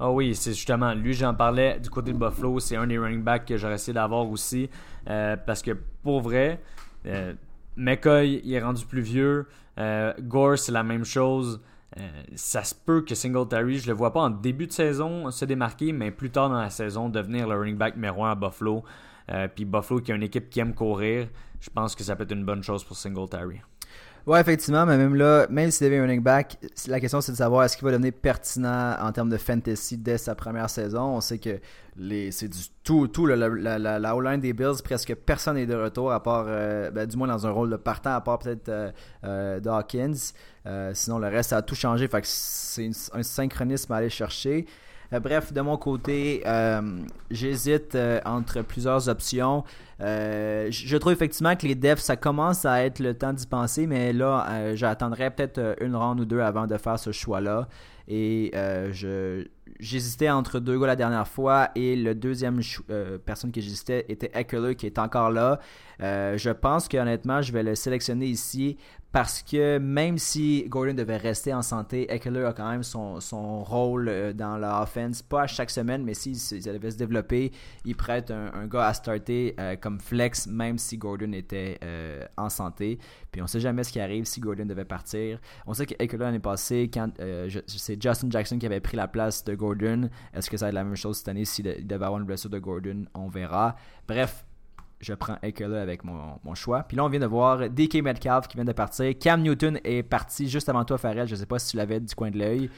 [0.00, 3.22] Ah oui, c'est justement, lui j'en parlais du côté de Buffalo, c'est un des running
[3.22, 4.70] backs que j'aurais essayé d'avoir aussi.
[5.10, 6.62] euh, parce que pour vrai,
[7.76, 9.46] McCoy il est rendu plus vieux.
[10.20, 11.60] Gore c'est la même chose.
[12.36, 15.92] Ça se peut que Singletary, je le vois pas en début de saison se démarquer,
[15.92, 18.84] mais plus tard dans la saison devenir le running back numéro 1 à Buffalo.
[19.54, 21.28] Puis Buffalo qui a une équipe qui aime courir,
[21.60, 23.60] je pense que ça peut être une bonne chose pour Singletary.
[24.28, 27.64] Ouais, effectivement, mais même là, même s'il devient running back, la question c'est de savoir
[27.64, 31.16] est-ce qu'il va devenir pertinent en termes de fantasy dès sa première saison.
[31.16, 31.58] On sait que
[31.96, 36.22] les, c'est du tout, tout la, O-line des Bills, presque personne n'est de retour, à
[36.22, 38.90] part, euh, ben, du moins dans un rôle de partant, à part peut-être euh,
[39.24, 40.34] euh, Dawkins.
[40.92, 42.06] Sinon, le reste, ça a tout changé.
[42.06, 44.66] Fait que c'est un synchronisme à aller chercher.
[45.12, 47.00] Euh, bref, de mon côté, euh,
[47.30, 49.64] j'hésite euh, entre plusieurs options.
[50.00, 54.12] Je trouve effectivement que les devs, ça commence à être le temps d'y penser, mais
[54.12, 57.68] là, j'attendrai peut-être une ronde ou deux avant de faire ce choix-là.
[58.06, 59.44] Et je
[59.80, 62.60] j'hésitais entre deux gars la dernière fois et le deuxième
[62.90, 65.60] euh, personne que j'hésitais était Eckler qui est encore là.
[66.00, 68.76] Euh, je pense que honnêtement, je vais le sélectionner ici
[69.10, 73.64] parce que même si Gordon devait rester en santé, Eckler a quand même son, son
[73.64, 76.98] rôle euh, dans la offense, pas à chaque semaine, mais si si ça devait se
[76.98, 77.50] développer,
[77.84, 81.78] il prête un, un gars à starter comme flex, même si Gordon était
[82.36, 82.98] en santé.
[83.32, 85.40] Puis on sait jamais ce qui arrive si Gordon devait partir.
[85.66, 86.90] On sait que Eckler l'année passée,
[87.66, 89.67] c'est Justin Jackson qui avait pris la place de Gordon.
[90.34, 91.44] Est-ce que ça va être la même chose cette année?
[91.44, 93.76] S'il de- il devait avoir une blessure de Gordon On verra.
[94.06, 94.44] Bref,
[95.00, 96.82] je prends Eckler avec mon, mon choix.
[96.82, 99.12] Puis là, on vient de voir DK Metcalf qui vient de partir.
[99.18, 101.28] Cam Newton est parti juste avant toi, Farrell.
[101.28, 102.70] Je sais pas si tu l'avais du coin de l'œil.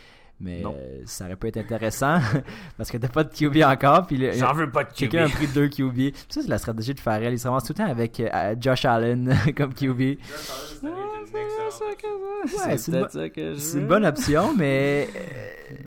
[0.42, 0.74] Mais Non.
[1.04, 2.18] ça aurait pu être intéressant
[2.78, 4.06] parce que t'as pas de QB encore.
[4.06, 4.96] Puis J'en veux pas de QB.
[4.96, 6.14] Quelqu'un a pris deux QB.
[6.30, 7.34] Ça, c'est la stratégie de Farrell.
[7.34, 10.00] Il se ramasse tout le temps avec euh, Josh Allen comme QB.
[10.00, 10.18] Ouais,
[10.80, 10.82] c'est
[11.70, 11.84] ça
[12.78, 15.08] c'est une bonne option, mais.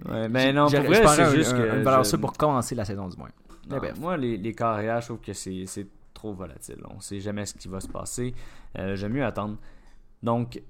[0.09, 1.75] Ouais, mais non, j'ai- pour je vrai, c'est juste un- que.
[1.77, 3.29] une valeur je- sûre pour commencer la saison du moins.
[3.69, 5.65] Non, moi, les, les carrières, je trouve que c'est
[6.13, 6.77] trop volatile.
[6.95, 8.34] On sait jamais ce qui va se passer.
[8.77, 9.57] Euh, J'aime mieux attendre.
[10.21, 10.61] Donc,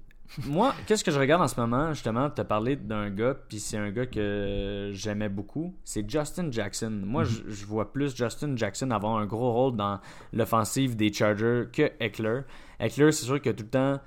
[0.46, 3.60] moi, qu'est-ce que je regarde en ce moment Justement, tu as parlé d'un gars, puis
[3.60, 5.74] c'est un gars que j'aimais beaucoup.
[5.84, 7.02] C'est Justin Jackson.
[7.04, 10.00] Moi, je, je vois plus Justin Jackson avoir un gros rôle dans
[10.32, 12.42] l'offensive des Chargers que Eckler.
[12.80, 14.00] Eckler, c'est sûr que tout le temps.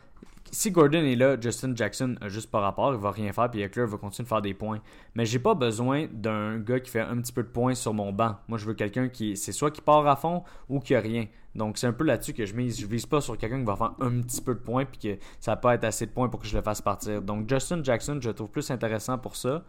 [0.50, 3.86] Si Gordon est là, Justin Jackson juste par rapport, il va rien faire, puis Eckler
[3.86, 4.80] va continuer de faire des points.
[5.14, 8.12] Mais j'ai pas besoin d'un gars qui fait un petit peu de points sur mon
[8.12, 8.36] banc.
[8.48, 11.26] Moi, je veux quelqu'un qui, c'est soit qui part à fond ou qui a rien.
[11.54, 12.80] Donc, c'est un peu là-dessus que je mise.
[12.80, 15.20] Je vise pas sur quelqu'un qui va faire un petit peu de points puis que
[15.40, 17.22] ça va pas être assez de points pour que je le fasse partir.
[17.22, 19.64] Donc, Justin Jackson, je le trouve plus intéressant pour ça.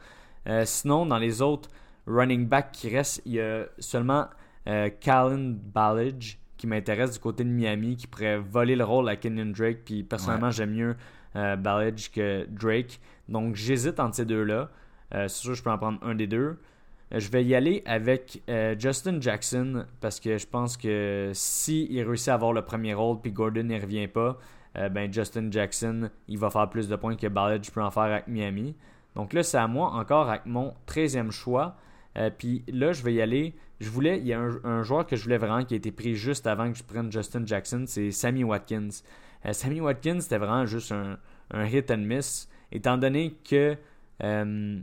[0.48, 1.70] Euh, sinon, dans les autres
[2.06, 4.28] running backs qui restent, il y a seulement
[4.68, 9.16] euh, Callan Ballage qui m'intéresse du côté de Miami, qui pourrait voler le rôle à
[9.16, 9.80] Kenyon Drake.
[9.86, 10.96] Puis personnellement, j'aime mieux
[11.36, 13.00] euh, Ballage que Drake.
[13.30, 14.70] Donc j'hésite entre ces deux-là.
[15.14, 16.58] Euh, c'est sûr, je peux en prendre un des deux.
[17.14, 21.88] Euh, je vais y aller avec euh, Justin Jackson parce que je pense que si
[21.90, 24.38] il réussit à avoir le premier rôle puis Gordon n'y revient pas,
[24.78, 28.04] euh, ben Justin Jackson il va faire plus de points que Ballage peut en faire
[28.04, 28.76] avec Miami.
[29.16, 31.76] Donc là, c'est à moi encore avec mon 13e choix.
[32.18, 33.54] Euh, puis là, je vais y aller.
[33.80, 36.16] Je voulais, il y a un, joueur que je voulais vraiment qui a été pris
[36.16, 38.90] juste avant que je prenne Justin Jackson, c'est Sammy Watkins.
[39.46, 43.78] Euh, Sammy Watkins, c'était vraiment juste un, hit and miss, étant donné que,
[44.24, 44.80] euh,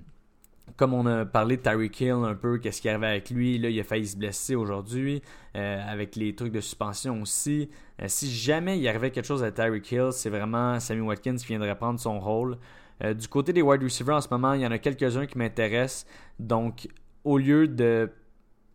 [0.76, 3.68] comme on a parlé de Tyreek Hill un peu, qu'est-ce qui arrivait avec lui, là,
[3.68, 5.20] il a failli se blesser aujourd'hui,
[5.54, 7.68] avec les trucs de suspension aussi.
[8.06, 11.76] Si jamais il arrivait quelque chose à Tyreek Hill, c'est vraiment Sammy Watkins qui viendrait
[11.76, 12.56] prendre son rôle.
[13.02, 16.06] du côté des wide receivers en ce moment, il y en a quelques-uns qui m'intéressent.
[16.38, 16.88] Donc,
[17.24, 18.10] au lieu de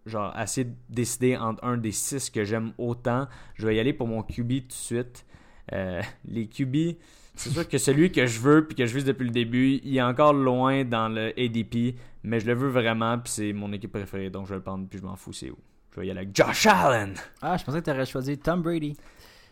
[0.05, 3.93] genre essayer de décider entre un des six que j'aime autant, je vais y aller
[3.93, 5.25] pour mon QB tout de suite.
[6.25, 6.97] les QB,
[7.35, 9.95] c'est sûr que celui que je veux puis que je vise depuis le début, il
[9.95, 13.91] est encore loin dans le ADP, mais je le veux vraiment puis c'est mon équipe
[13.91, 15.57] préférée, donc je vais le prendre puis je m'en fous c'est où.
[15.93, 17.15] Je vais y aller avec Josh Allen.
[17.41, 18.95] Ah, je pensais que tu aurais choisi Tom Brady.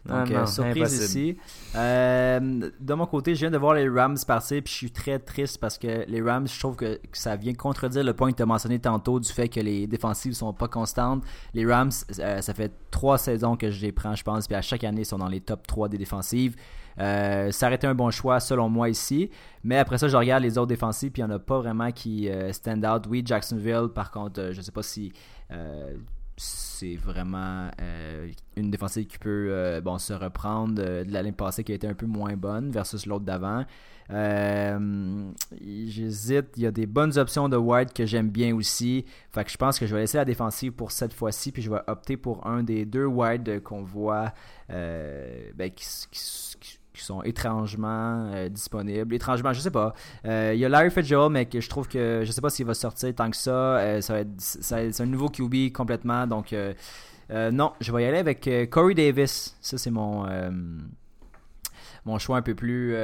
[0.07, 1.37] Donc, euh, surprise ici.
[1.75, 5.19] Euh, de mon côté, je viens de voir les Rams partir, puis je suis très
[5.19, 8.43] triste parce que les Rams, je trouve que, ça vient contredire le point que tu
[8.43, 11.23] as mentionné tantôt du fait que les défensives sont pas constantes.
[11.53, 14.61] Les Rams, euh, ça fait trois saisons que je les prends, je pense, puis à
[14.61, 16.55] chaque année, ils sont dans les top 3 des défensives.
[16.97, 19.29] ça aurait été un bon choix selon moi ici.
[19.63, 21.91] Mais après ça, je regarde les autres défensives, puis il n'y en a pas vraiment
[21.91, 23.05] qui stand out.
[23.09, 25.11] Oui, Jacksonville, par contre, je ne sais pas si
[26.37, 31.71] c'est vraiment euh, une défensive qui peut euh, bon, se reprendre de l'année passée qui
[31.71, 33.65] a été un peu moins bonne versus l'autre d'avant.
[34.11, 36.45] Euh, j'hésite.
[36.55, 39.05] Il y a des bonnes options de wide que j'aime bien aussi.
[39.31, 41.71] Fait que je pense que je vais laisser la défensive pour cette fois-ci, puis je
[41.71, 44.31] vais opter pour un des deux wide qu'on voit
[44.69, 46.19] ben, qui, qui
[47.03, 49.13] sont étrangement euh, disponibles.
[49.13, 49.93] Étrangement, je sais pas.
[50.25, 52.65] Euh, il y a Larry Fitzgerald, mais que je trouve que je sais pas s'il
[52.65, 53.77] va sortir tant que ça.
[53.77, 54.01] Euh,
[54.37, 56.27] c'est un nouveau QB complètement.
[56.27, 56.55] Donc,
[57.31, 59.55] non, je vais y aller avec Corey Davis.
[59.61, 60.25] Ça, c'est mon
[62.05, 62.95] mon choix un peu plus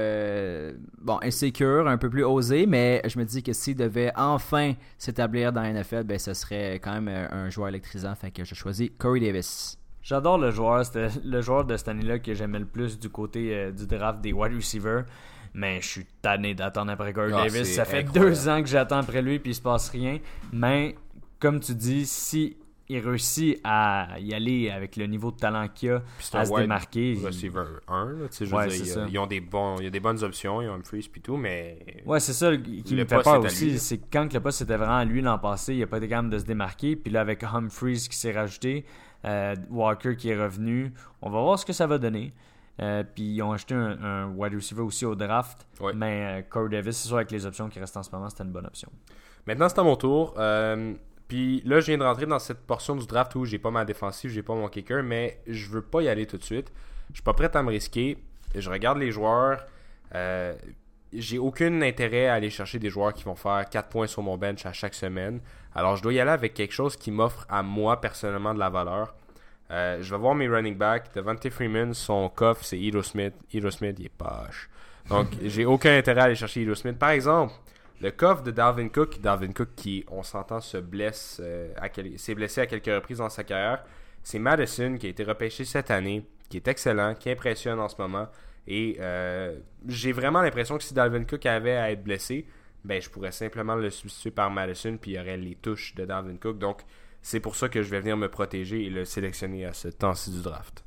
[1.01, 5.51] bon insécure, un peu plus osé, mais je me dis que s'il devait enfin s'établir
[5.51, 8.15] dans la NFL, ben ce serait quand même un joueur électrisant.
[8.15, 9.77] Fait que je choisis Corey Davis.
[10.03, 10.85] J'adore le joueur.
[10.85, 14.21] C'était le joueur de cette année-là que j'aimais le plus du côté euh, du draft
[14.21, 15.05] des wide receivers.
[15.53, 17.73] Mais je suis tanné d'attendre après Corey ah, Davis.
[17.73, 20.19] Ça fait deux ans que j'attends après lui puis il se passe rien.
[20.51, 20.95] Mais
[21.39, 22.57] comme tu dis, si
[22.89, 26.03] il réussit à y aller avec le niveau de talent qu'il a,
[26.33, 27.17] à se démarquer.
[27.23, 28.13] Receiver 1,
[28.51, 28.77] ouais,
[29.09, 31.37] ils ont des bons, il y a des bonnes options, ils ont freeze puis tout,
[31.37, 32.03] mais.
[32.05, 33.79] Ouais, c'est ça qui me fait peur aussi.
[33.79, 36.29] C'est quand le poste c'était vraiment à lui l'an passé, il n'a pas été capable
[36.29, 36.95] de se démarquer.
[36.95, 38.85] Puis là, avec Humphreys qui s'est rajouté,
[39.25, 40.93] euh, Walker qui est revenu.
[41.21, 42.33] On va voir ce que ça va donner.
[42.81, 45.65] Euh, puis ils ont acheté un, wide receiver aussi au draft.
[45.95, 48.43] Mais euh, Corey Davis, c'est sûr, avec les options qui restent en ce moment, c'était
[48.43, 48.89] une bonne option.
[49.45, 50.33] Maintenant, c'est à mon tour.
[51.27, 53.85] Puis là, je viens de rentrer dans cette portion du draft où j'ai pas ma
[53.85, 56.71] défensive, j'ai pas mon kicker, mais je veux pas y aller tout de suite.
[57.09, 58.17] Je suis pas prêt à me risquer.
[58.55, 59.65] Je regarde les joueurs
[61.13, 64.37] j'ai aucun intérêt à aller chercher des joueurs qui vont faire 4 points sur mon
[64.37, 65.39] bench à chaque semaine.
[65.75, 68.69] Alors, je dois y aller avec quelque chose qui m'offre à moi personnellement de la
[68.69, 69.13] valeur.
[69.71, 71.13] Euh, je vais voir mes running backs.
[71.15, 73.33] Devante Freeman, son coffre, c'est Edo Smith.
[73.53, 74.69] Edo Smith, il est poche.
[75.09, 76.97] Donc, j'ai aucun intérêt à aller chercher Edo Smith.
[76.97, 77.53] Par exemple,
[78.03, 81.73] le coffre de Dalvin Cook, Dalvin Cook qui, on s'entend, se blesse, euh,
[82.17, 83.81] s'est blessé à quelques reprises dans sa carrière.
[84.23, 87.95] C'est Madison qui a été repêché cette année, qui est excellent, qui impressionne en ce
[87.97, 88.27] moment.
[88.67, 92.45] Et euh, j'ai vraiment l'impression que si Dalvin Cook avait à être blessé,
[92.83, 96.03] ben je pourrais simplement le substituer par Madison, puis il y aurait les touches de
[96.03, 96.59] Dalvin Cook.
[96.59, 96.81] Donc
[97.21, 100.29] c'est pour ça que je vais venir me protéger et le sélectionner à ce temps-ci
[100.29, 100.83] du draft.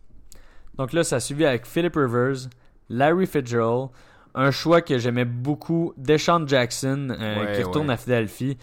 [0.74, 2.50] Donc là, ça a suivi avec Philip Rivers,
[2.90, 3.88] Larry Fitzgerald,
[4.36, 8.58] un choix que j'aimais beaucoup, Deshaun Jackson, euh, qui retourne à Philadelphie.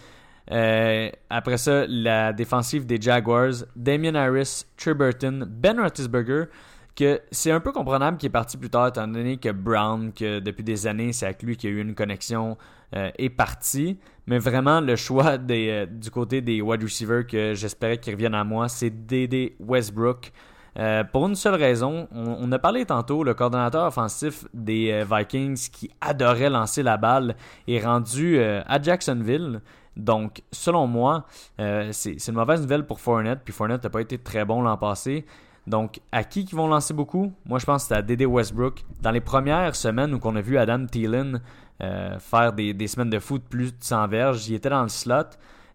[0.50, 6.44] Euh, après ça, la défensive des Jaguars, Damien Harris, Triburton, Ben Roethlisberger
[6.96, 10.38] que c'est un peu comprenable qu'il est parti plus tard, étant donné que Brown, que
[10.38, 12.56] depuis des années, c'est avec lui qu'il y a eu une connexion,
[12.94, 13.98] euh, est parti.
[14.28, 18.44] Mais vraiment, le choix des, du côté des wide receivers que j'espérais qu'ils reviennent à
[18.44, 19.56] moi, c'est D.D.
[19.58, 20.30] Westbrook.
[20.76, 25.90] Euh, pour une seule raison, on, a parlé tantôt, le coordonnateur offensif des Vikings qui
[26.00, 27.36] adorait lancer la balle
[27.68, 29.60] est rendu à Jacksonville.
[29.96, 31.26] Donc, selon moi,
[31.92, 33.40] c'est une mauvaise nouvelle pour Fournette.
[33.44, 35.24] Puis Fournette n'a pas été très bon l'an passé.
[35.66, 37.32] Donc, à qui qui vont lancer beaucoup?
[37.46, 38.84] Moi, je pense que c'est à Dede Westbrook.
[39.00, 41.40] Dans les premières semaines où on a vu Adam Thielen
[41.82, 45.24] euh, faire des, semaines de foot plus de 100 verges, il était dans le slot.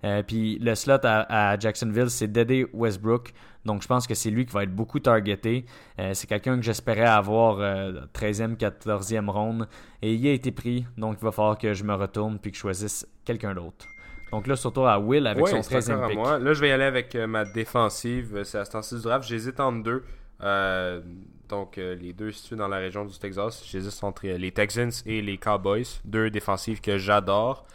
[0.04, 3.34] Euh, puis le slot à, Jacksonville, c'est Dede Westbrook.
[3.66, 5.66] Donc, je pense que c'est lui qui va être beaucoup targeté.
[6.00, 7.60] Euh, c'est quelqu'un que j'espérais avoir
[8.14, 9.68] 13e, 14e ronde.
[10.02, 10.86] Et il a été pris.
[10.98, 13.86] Donc, il va falloir que je me retourne puis que je choisisse quelqu'un d'autre.
[14.32, 16.18] Donc là, surtout à Will avec son 13e pick.
[16.18, 16.40] Moi.
[16.40, 18.42] Là, je vais y aller avec euh, ma défensive.
[18.44, 19.28] C'est à ce temps-ci du draft.
[19.28, 20.04] J'hésite entre deux.
[20.42, 21.02] Euh,
[21.48, 23.64] donc, euh, les deux situés dans la région du Texas.
[23.66, 25.86] J'hésite entre les Texans et les Cowboys.
[26.06, 27.66] Deux défensives que j'adore.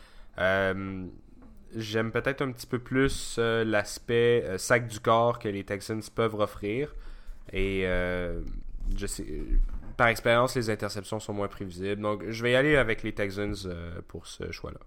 [1.77, 6.95] J'aime peut-être un petit peu plus l'aspect sac du corps que les Texans peuvent offrir.
[7.53, 9.25] Et je sais,
[9.97, 12.01] par expérience, les interceptions sont moins prévisibles.
[12.01, 13.57] Donc, je vais y aller avec les Texans
[14.09, 14.81] pour ce choix-là.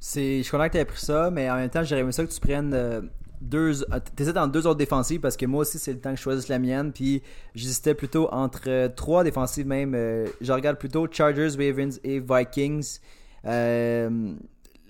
[0.00, 2.30] C'est, je connais que tu pris ça, mais en même temps, j'aurais aimé ça que
[2.30, 3.00] tu prennes euh,
[3.40, 6.22] deux, t'hésites entre deux autres défensives parce que moi aussi c'est le temps que je
[6.22, 6.92] choisisse la mienne.
[6.92, 7.22] Puis
[7.54, 9.94] j'hésitais plutôt entre euh, trois défensives même.
[9.94, 12.98] Euh, je regarde plutôt Chargers, Ravens et Vikings.
[13.44, 14.34] Euh,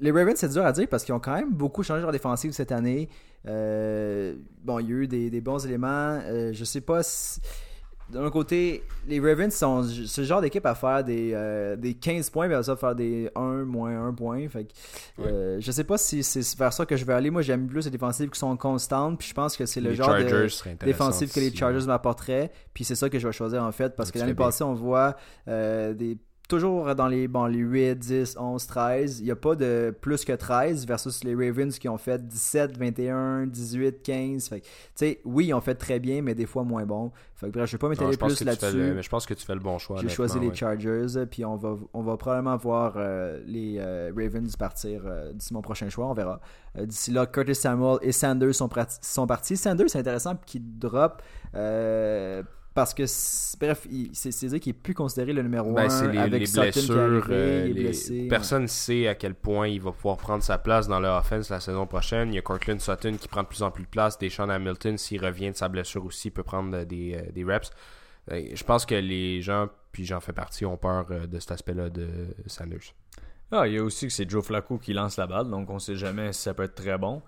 [0.00, 2.52] les Ravens c'est dur à dire parce qu'ils ont quand même beaucoup changé leur défensive
[2.52, 3.08] cette année.
[3.44, 6.20] bon, il y a eu des, des bons éléments.
[6.52, 7.40] je sais pas si
[8.10, 12.48] d'un côté, les Ravens sont ce genre d'équipe à faire des, euh, des 15 points,
[12.48, 14.48] vers ça faire des 1, moins 1 point.
[14.48, 17.30] Fait que, euh, je sais pas si c'est vers ça que je vais aller.
[17.30, 19.18] Moi, j'aime plus les défensives qui sont constantes.
[19.18, 22.50] Puis je pense que c'est le genre de défensive que les Chargers m'apporteraient.
[22.72, 23.94] Puis c'est ça que je vais choisir en fait.
[23.94, 25.14] Parce que l'année passée, on voit
[25.46, 26.16] euh, des
[26.48, 29.20] toujours dans les, bon, les 8, 10, 11, 13.
[29.20, 32.76] Il n'y a pas de plus que 13 versus les Ravens qui ont fait 17,
[32.76, 34.48] 21, 18, 15.
[34.48, 37.12] Fait tu sais, oui, ils ont fait très bien, mais des fois moins bon.
[37.34, 38.92] Fait que, bref, je vais pas m'étaler plus là-dessus.
[38.94, 40.00] Mais je pense que tu fais le bon choix.
[40.00, 44.56] J'ai choisi les Chargers, puis on va, on va probablement voir euh, les euh, Ravens
[44.56, 46.06] partir euh, d'ici mon prochain choix.
[46.06, 46.40] On verra.
[46.76, 48.70] d'ici là, Curtis Samuel et Sanders sont,
[49.02, 49.56] sont partis.
[49.56, 51.22] Sanders, c'est intéressant, qui drop
[52.78, 53.02] parce que
[53.58, 58.28] bref, c'est qu'il est plus considéré le numéro 1 ben, les, avec les blessures, euh,
[58.28, 61.50] personne ne sait à quel point il va pouvoir prendre sa place dans le offense
[61.50, 62.28] la saison prochaine.
[62.28, 64.96] Il y a Cortland Sutton qui prend de plus en plus de place, Deshaun Hamilton
[64.96, 67.68] s'il revient de sa blessure aussi peut prendre des, euh, des reps.
[68.30, 71.90] Euh, je pense que les gens, puis j'en fais partie, ont peur de cet aspect-là
[71.90, 72.08] de
[72.46, 72.94] Sanders.
[73.50, 75.80] Ah, il y a aussi que c'est Joe Flacco qui lance la balle, donc on
[75.80, 77.22] sait jamais si ça peut être très bon.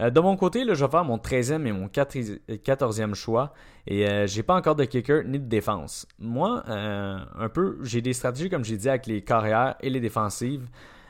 [0.00, 3.52] Euh, de mon côté, là, je vais faire mon 13e et mon 14e choix.
[3.86, 6.06] Et euh, j'ai pas encore de kicker ni de défense.
[6.18, 10.00] Moi, euh, un peu, j'ai des stratégies, comme j'ai dit, avec les carrières et les
[10.00, 10.68] défensives.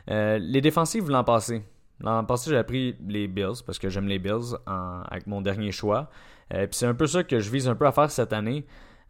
[0.08, 1.64] les défensives l'an passé.
[2.00, 6.10] L'an passé, j'ai pris les Bills parce que j'aime les Bills avec mon dernier choix.
[6.50, 8.66] Puis c'est un peu ça que je vise un peu à faire cette année.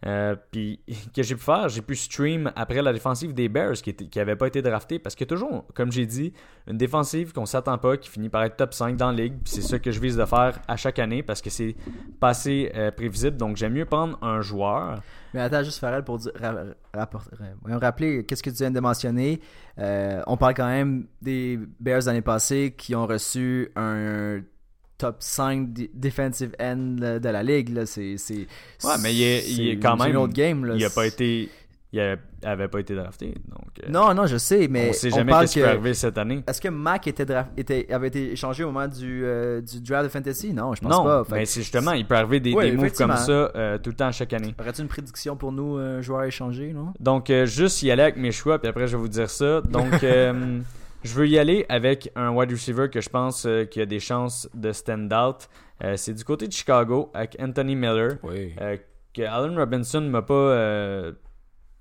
[0.06, 0.80] Euh, puis
[1.14, 4.46] que j'ai pu faire, j'ai pu stream après la défensive des Bears qui, n'avait pas
[4.46, 6.32] été draftée parce que toujours, comme j'ai dit,
[6.68, 9.34] une défensive qu'on s'attend pas, qui finit par être top 5 dans la ligue.
[9.44, 11.74] C'est ça que je vise de faire à chaque année parce que c'est
[12.20, 13.36] pas assez euh, prévisible.
[13.36, 15.02] Donc j'aime mieux prendre un joueur.
[15.34, 16.32] Mais attends, juste Farrell pour dire,
[16.94, 19.40] rappeler qu'est-ce que tu viens de mentionner.
[19.78, 24.40] Euh, on parle quand même des Bears l'année passée qui ont reçu un
[24.98, 27.70] top 5 defensive end de la ligue.
[27.70, 27.86] Là.
[27.86, 28.46] C'est, c'est,
[28.84, 30.10] ouais, mais il est, il est quand même.
[30.10, 30.64] Une autre game.
[30.64, 30.74] Là.
[30.76, 31.48] Il a pas été.
[31.92, 33.34] Il avait pas été drafté.
[33.48, 34.90] Donc, euh, non, non, je sais, mais.
[34.90, 36.42] On sait jamais ce qui peut arriver cette année.
[36.46, 37.26] Est-ce que Mac était,
[37.56, 40.52] était avait été échangé au moment du, euh, du draft de Fantasy?
[40.52, 41.24] Non, je pense non, pas.
[41.30, 44.12] mais c'est justement, il peut arriver des, des moves comme ça euh, tout le temps,
[44.12, 44.54] chaque année.
[44.60, 46.92] Aurais-tu une prédiction pour nous, joueurs échangés, non?
[47.00, 49.60] Donc, juste y aller avec mes choix, puis après, je vais vous dire ça.
[49.62, 50.04] Donc.
[51.06, 54.00] Je veux y aller avec un wide receiver que je pense euh, qui a des
[54.00, 55.48] chances de stand out.
[55.84, 58.18] Euh, c'est du côté de Chicago avec Anthony Miller.
[58.24, 58.76] Euh,
[59.14, 61.12] que Allen Robinson m'a pas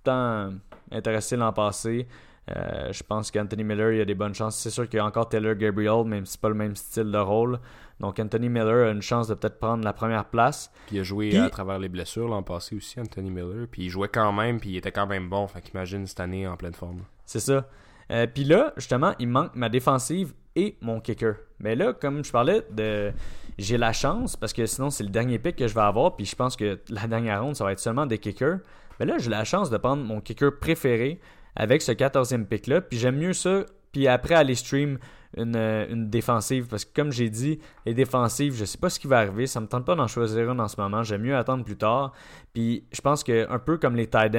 [0.04, 0.52] tant
[0.92, 2.08] intéressé l'an passé.
[2.48, 4.58] je pense qu'Anthony Miller, il a des bonnes chances.
[4.58, 7.12] C'est sûr qu'il y a encore Taylor Gabriel, même si c'est pas le même style
[7.12, 7.60] de rôle.
[8.00, 10.72] Donc Anthony Miller a une chance de peut-être prendre la première place.
[10.86, 13.66] Puis il a joué à travers les blessures l'an passé aussi, Anthony Miller.
[13.72, 15.48] Puis il jouait quand même, puis il était quand même bon.
[15.48, 17.02] Fait qu'imagine cette année en pleine forme.
[17.26, 17.68] C'est ça.
[18.12, 21.36] Euh, puis là, justement, il manque ma défensive et mon kicker.
[21.60, 23.12] Mais là, comme je parlais de.
[23.58, 26.26] J'ai la chance, parce que sinon, c'est le dernier pick que je vais avoir, puis
[26.26, 28.60] je pense que la dernière ronde, ça va être seulement des kickers.
[29.00, 31.20] Mais là, j'ai la chance de prendre mon kicker préféré
[31.56, 35.00] avec ce 14e pick-là, puis j'aime mieux ça, puis après aller stream
[35.38, 39.08] une, une, défensive, parce que comme j'ai dit, les défensives, je sais pas ce qui
[39.08, 41.64] va arriver, ça me tente pas d'en choisir une en ce moment, j'aime mieux attendre
[41.64, 42.14] plus tard.
[42.54, 44.36] Puis je pense que un peu comme les tight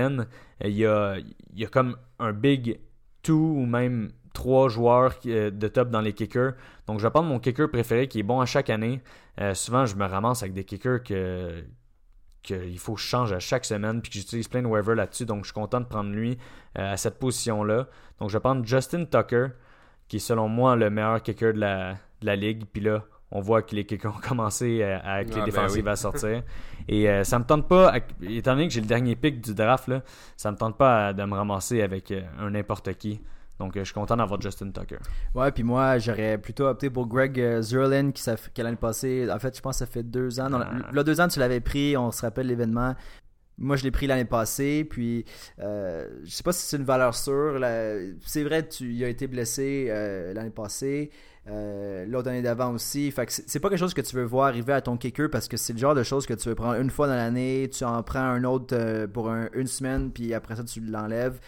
[0.62, 2.78] il y a, il y a comme un big
[3.33, 6.53] ou même trois joueurs euh, de top dans les kickers.
[6.87, 9.01] Donc, je vais prendre mon kicker préféré qui est bon à chaque année.
[9.41, 11.64] Euh, souvent, je me ramasse avec des kickers que
[12.43, 15.27] qu'il faut que je change à chaque semaine puis que j'utilise plein de waivers là-dessus.
[15.27, 16.39] Donc, je suis content de prendre lui
[16.79, 17.89] euh, à cette position-là.
[18.20, 19.49] Donc, je vais prendre Justin Tucker,
[20.07, 22.64] qui est selon moi le meilleur kicker de la, de la ligue.
[22.72, 25.97] Puis là, on voit que les kickers ont commencé avec les ah, ben défensives à
[25.97, 26.43] sortir.
[26.89, 30.03] Et ça me tente pas, étant donné que j'ai le dernier pick du draft, là,
[30.37, 33.20] ça me tente pas de me ramasser avec un n'importe qui.
[33.59, 34.99] Donc, euh, je suis content d'avoir Justin Tucker.
[35.35, 38.22] Ouais, puis moi, j'aurais plutôt opté pour Greg euh, Zerlin, qui,
[38.59, 40.51] l'année passée, en fait, je pense que ça fait deux ans.
[40.51, 40.93] Non, ah.
[40.93, 42.95] Là, deux ans, tu l'avais pris, on se rappelle l'événement.
[43.59, 45.24] Moi, je l'ai pris l'année passée, puis
[45.61, 47.59] euh, je sais pas si c'est une valeur sûre.
[48.20, 51.11] C'est vrai, tu il a été blessé euh, l'année passée,
[51.49, 53.11] l'autre année d'avant aussi.
[53.11, 55.49] Fait que c'est pas quelque chose que tu veux voir arriver à ton kicker parce
[55.49, 57.84] que c'est le genre de choses que tu veux prendre une fois dans l'année, tu
[57.84, 61.38] en prends un autre pour une semaine, puis après ça, tu l'enlèves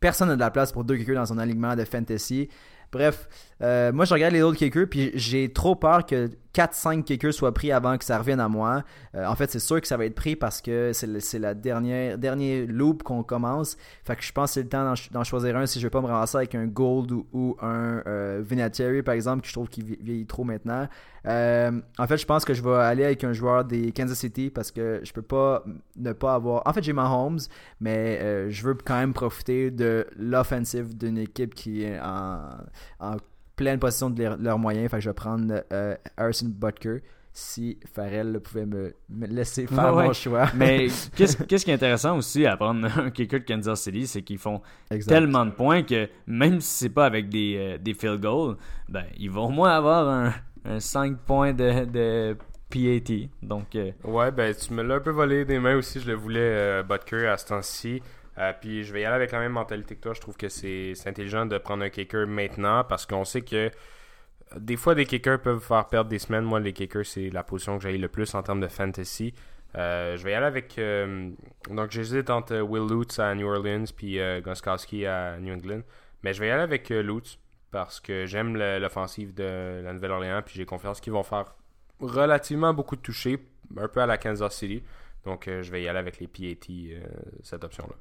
[0.00, 2.48] personne n'a de la place pour deux kickers dans son alignement de fantasy.
[2.92, 3.28] Bref,
[3.62, 7.52] euh, moi je regarde les autres kickers puis j'ai trop peur que 4-5 kickers soient
[7.52, 8.82] pris avant que ça revienne à moi.
[9.14, 12.16] Euh, en fait, c'est sûr que ça va être pris parce que c'est la dernière
[12.16, 13.76] dernier loop qu'on commence.
[14.04, 16.00] Fait que je pense que c'est le temps d'en choisir un si je veux pas
[16.00, 19.84] me ramasser avec un Gold ou, un euh, Vinatieri, par exemple, que je trouve qu'il
[19.84, 20.88] vieillit trop maintenant.
[21.26, 24.48] Euh, en fait, je pense que je vais aller avec un joueur des Kansas City
[24.48, 25.62] parce que je peux pas
[25.96, 26.62] ne pas avoir.
[26.66, 27.40] En fait, j'ai Mahomes,
[27.80, 33.16] mais je veux quand même profiter de l'offensive d'une équipe qui est en,
[33.56, 34.90] pleine possession de leurs moyens.
[34.90, 36.98] Fait que je vais prendre euh, Harrison Butker
[37.32, 40.46] si Farrell pouvait me, laisser faire mon choix.
[40.54, 44.38] Mais qu'est-ce qui est intéressant aussi à prendre un kicker de Kansas City, c'est qu'ils
[44.38, 44.62] font
[45.06, 48.56] tellement de points que même si c'est pas avec des, des field goals,
[48.88, 50.32] ben, ils vont au moins avoir un,
[50.64, 52.36] un 5 points de, de
[52.70, 53.28] PAT.
[53.42, 56.00] Donc, euh, Ouais, ben tu me l'as un peu volé des mains aussi.
[56.00, 58.02] Je le voulais, euh, Butker, à ce temps-ci.
[58.38, 60.14] Euh, puis je vais y aller avec la même mentalité que toi.
[60.14, 63.70] Je trouve que c'est intelligent de prendre un kicker maintenant parce qu'on sait que
[64.56, 66.44] des fois, des kickers peuvent faire perdre des semaines.
[66.44, 69.34] Moi, les kickers, c'est la position que j'ai le plus en termes de fantasy.
[69.74, 70.80] je vais y aller avec.
[71.68, 75.82] donc, j'hésite entre Will Lutz à New Orleans puis Goskowski à New England.
[76.22, 77.38] Mais je vais y aller avec Lutz
[77.72, 81.54] parce que j'aime l'offensive de la Nouvelle-Orléans, puis j'ai confiance qu'ils vont faire
[82.00, 83.38] relativement beaucoup de touchés,
[83.76, 84.82] un peu à la Kansas City.
[85.24, 87.00] Donc euh, je vais y aller avec les PAT, euh,
[87.42, 87.94] cette option-là.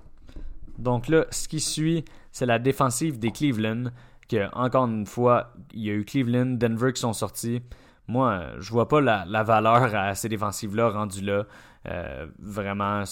[0.78, 3.86] Donc là, ce qui suit, c'est la défensive des Cleveland,
[4.30, 7.62] que encore une fois, il y a eu Cleveland, Denver qui sont sortis.
[8.08, 11.46] Moi, je vois pas la, valeur à ces défensives-là rendues là.
[11.88, 13.04] Euh, vraiment,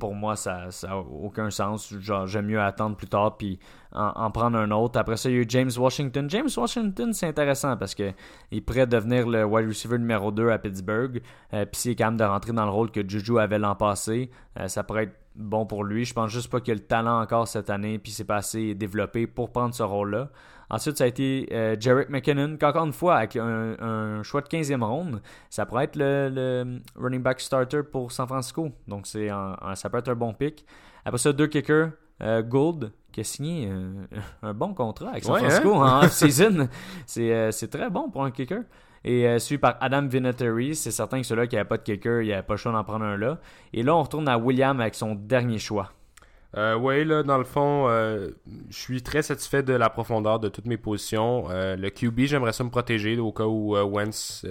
[0.00, 1.94] pour moi, ça n'a aucun sens.
[2.26, 3.60] J'aime mieux attendre plus tard puis
[3.92, 4.98] en, prendre un autre.
[4.98, 6.28] Après ça, il y a eu James Washington.
[6.28, 8.12] James Washington, c'est intéressant parce que
[8.50, 11.22] il pourrait devenir le wide receiver numéro 2 à Pittsburgh.
[11.52, 14.30] Euh, puis s'il est capable de rentrer dans le rôle que Juju avait l'an passé,
[14.58, 16.04] euh, ça pourrait être bon pour lui.
[16.04, 18.74] Je pense juste pas qu'il a le talent encore cette année puis c'est pas assez
[18.74, 20.30] développé pour prendre ce rôle-là.
[20.72, 24.84] Ensuite, ça a été euh, Jarek McKinnon, qu'encore une fois, avec un, choix de 15e
[24.84, 28.70] ronde, ça pourrait être le, running back starter pour San Francisco.
[28.86, 29.28] Donc, c'est
[29.74, 30.64] ça peut être un bon pick.
[31.04, 31.90] Après ça, deux kickers.
[32.22, 34.04] Euh, Gould, qui a signé euh,
[34.42, 36.00] un bon contrat avec San Francisco hein?
[36.00, 36.68] en off-season.
[37.06, 38.62] c'est très bon pour un kicker.
[39.04, 42.28] Et suivi par Adam Vinatieri, c'est certain que celui-là qui n'avait pas de kicker, il
[42.28, 43.38] n'avait pas le choix d'en prendre un là.
[43.72, 45.92] Et là, on retourne à William avec son dernier choix.
[46.56, 48.30] Euh, oui, là, dans le fond, euh,
[48.70, 51.48] je suis très satisfait de la profondeur de toutes mes positions.
[51.50, 54.44] Euh, le QB, j'aimerais ça me protéger au cas où euh, Wentz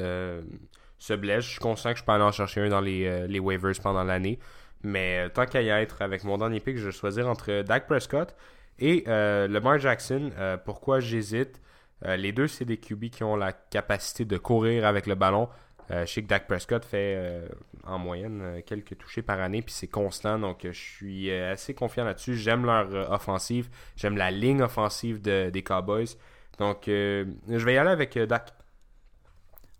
[0.97, 1.45] se blesse.
[1.45, 4.03] Je suis conscient que je peux aller en chercher un dans les, les waivers pendant
[4.03, 4.39] l'année.
[4.83, 8.35] Mais tant qu'à y être avec mon dernier pick, je vais choisir entre Dak Prescott
[8.79, 10.31] et Lamar Jackson.
[10.65, 11.61] pourquoi j'hésite?
[12.01, 15.49] Les deux, c'est des QB qui ont la capacité de courir avec le ballon.
[15.89, 17.47] je sais que Dak Prescott fait
[17.89, 21.53] en moyenne euh, quelques touchés par année, puis c'est constant, donc euh, je suis euh,
[21.53, 22.35] assez confiant là-dessus.
[22.35, 26.17] J'aime leur offensive, j'aime la ligne offensive des Cowboys.
[26.57, 28.53] Donc, je vais y aller avec Dak.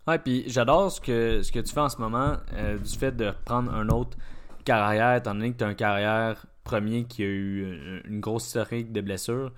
[0.06, 2.38] Ouais, puis j'adore ce que, ce que tu fais en ce moment,
[2.82, 4.16] du fait de prendre un autre
[4.64, 8.92] carrière, étant donné que tu as un carrière premier qui a eu une grosse historique
[8.92, 9.52] de blessures.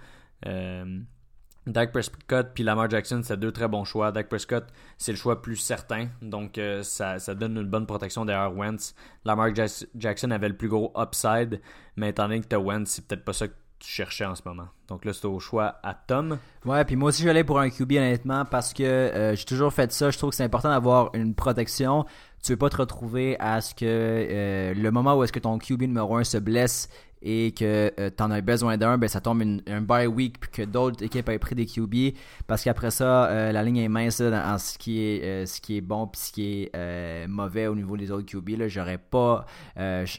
[1.67, 4.11] Dak Prescott puis Lamar Jackson, c'est deux très bons choix.
[4.13, 4.67] Dak Prescott,
[4.99, 8.95] c'est le choix plus certain, donc euh, ça, donne une bonne protection derrière Wentz.
[9.25, 11.61] Lamar Jackson avait le plus gros upside,
[11.97, 14.35] mais étant donné que tu as Wentz, c'est peut-être pas ça que tu cherchais en
[14.35, 14.69] ce moment.
[14.89, 16.39] Donc là, c'est au choix à Tom.
[16.65, 19.91] Ouais, puis moi aussi, j'allais pour un QB honnêtement parce que euh, j'ai toujours fait
[19.93, 20.11] ça.
[20.11, 22.07] Je trouve que c'est important d'avoir une protection.
[22.45, 25.59] Tu veux pas te retrouver à ce que euh, le moment où est-ce que ton
[25.59, 26.89] QB numéro 1 se blesse
[27.23, 30.41] et que euh, tu en as besoin d'un, ben ça tombe une, un bye week
[30.41, 32.17] puis que d'autres équipes aient pris des QB
[32.47, 35.77] parce qu'après ça, euh, la ligne est mince dans, ce qui est euh, ce qui
[35.77, 38.59] est bon puis ce qui est mauvais au niveau des autres QB.
[38.59, 39.47] Là, j'aurais pas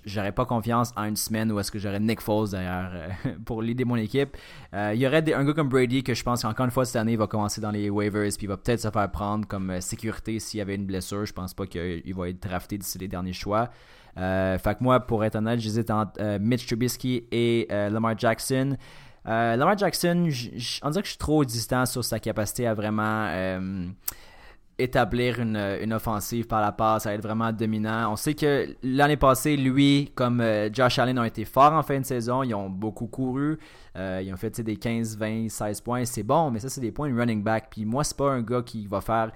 [0.05, 2.91] j'aurais pas confiance en une semaine où est-ce que j'aurais Nick Foles d'ailleurs
[3.45, 4.37] pour l'aider mon équipe.
[4.73, 6.95] Il y aurait des, un gars comme Brady que je pense qu'encore une fois cette
[6.95, 9.81] année il va commencer dans les waivers puis il va peut-être se faire prendre comme
[9.81, 11.25] sécurité s'il y avait une blessure.
[11.25, 13.69] Je pense pas qu'il va être drafté d'ici les derniers choix.
[14.17, 18.17] Euh, fait que moi, pour être honnête, j'hésite entre euh, Mitch Trubisky et euh, Lamar
[18.17, 18.77] Jackson.
[19.25, 20.29] Lamar Jackson,
[20.83, 23.29] on dirait que je suis trop distant sur sa capacité à vraiment
[24.77, 28.11] établir une, offensive par la passe, à être vraiment dominant.
[28.11, 32.05] On sait que l'année passée, lui, comme Josh Allen, ont été forts en fin de
[32.05, 32.43] saison.
[32.43, 33.59] Ils ont beaucoup couru.
[33.95, 36.03] ils ont fait des 15, 20, 16 points.
[36.03, 37.67] C'est bon, mais ça, c'est des points de running back.
[37.69, 39.31] Puis moi, c'est pas un gars qui va faire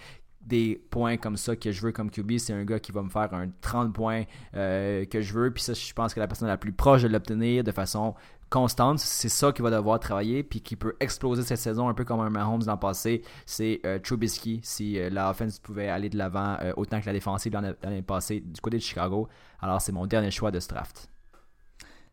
[0.47, 3.09] des points comme ça que je veux comme QB, c'est un gars qui va me
[3.09, 4.23] faire un 30 points
[4.55, 5.51] euh, que je veux.
[5.51, 8.15] Puis ça, je pense que la personne la plus proche de l'obtenir de façon
[8.49, 12.05] constante, c'est ça qu'il va devoir travailler, puis qui peut exploser cette saison un peu
[12.05, 14.61] comme un Mahomes le passé, c'est euh, Trubisky.
[14.63, 18.61] Si euh, la offense pouvait aller de l'avant autant que la défensive l'année passée du
[18.61, 19.27] côté de Chicago,
[19.61, 21.09] alors c'est mon dernier choix de ce draft.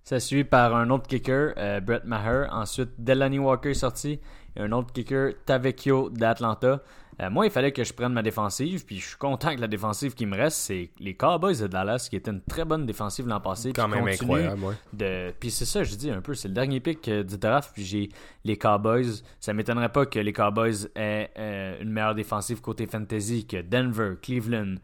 [0.02, 2.48] Ça suit par un autre kicker, Brett Maher.
[2.52, 4.20] Ensuite, Delaney Walker est sorti.
[4.56, 6.82] un autre kicker, Tavecchio d'Atlanta.
[7.20, 9.68] Euh, moi, il fallait que je prenne ma défensive, puis je suis content que la
[9.68, 13.26] défensive qui me reste, c'est les Cowboys de Dallas, qui était une très bonne défensive
[13.26, 13.72] l'an passé.
[13.72, 14.74] Quand même incroyable, ouais.
[14.92, 15.32] de...
[15.38, 17.84] Puis c'est ça, je dis un peu, c'est le dernier pick euh, du draft, puis
[17.84, 18.08] j'ai
[18.44, 19.22] les Cowboys.
[19.40, 24.14] Ça m'étonnerait pas que les Cowboys aient euh, une meilleure défensive côté fantasy que Denver,
[24.20, 24.76] Cleveland,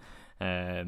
[0.43, 0.85] euh,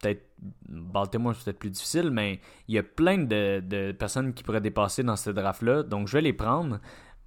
[0.00, 0.24] peut-être
[0.68, 4.60] Baltimore, c'est peut-être plus difficile, mais il y a plein de, de personnes qui pourraient
[4.60, 6.78] dépasser dans ce draft-là, donc je vais les prendre.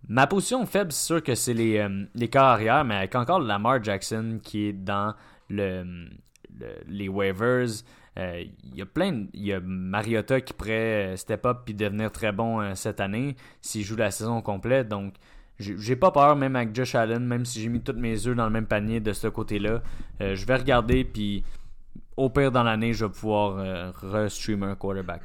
[0.09, 3.83] Ma position faible, c'est sûr que c'est les, euh, les arrière, mais avec encore Lamar
[3.83, 5.13] Jackson qui est dans
[5.49, 5.83] le,
[6.59, 7.67] le- les waivers.
[8.19, 11.73] Euh, Il y a plein Il y a Mariota qui pourrait euh, step up puis
[11.73, 14.89] devenir très bon euh, cette année s'il joue la saison complète.
[14.89, 15.13] Donc,
[15.59, 18.45] j'ai pas peur, même avec Josh Allen, même si j'ai mis tous mes œufs dans
[18.45, 19.83] le même panier de ce côté-là.
[20.19, 21.43] Je vais regarder, puis
[22.17, 23.57] au pire dans l'année, je vais pouvoir
[24.01, 25.21] re-streamer un quarterback.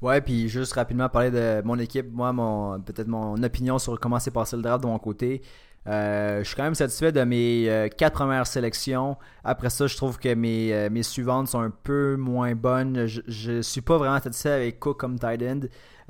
[0.00, 4.20] Ouais, puis juste rapidement parler de mon équipe, moi, mon peut-être mon opinion sur comment
[4.20, 5.42] s'est passé le draft de mon côté.
[5.88, 9.16] Euh, je suis quand même satisfait de mes euh, quatre premières sélections.
[9.42, 13.06] Après ça, je trouve que mes, euh, suivantes sont un peu moins bonnes.
[13.06, 15.60] Je, je suis pas vraiment satisfait avec Cook comme tight end.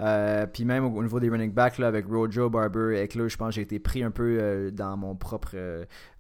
[0.00, 3.48] Euh, puis même au, au niveau des running backs avec Rojo, Barber, Eckler, je pense
[3.48, 5.56] que j'ai été pris un peu dans mon propre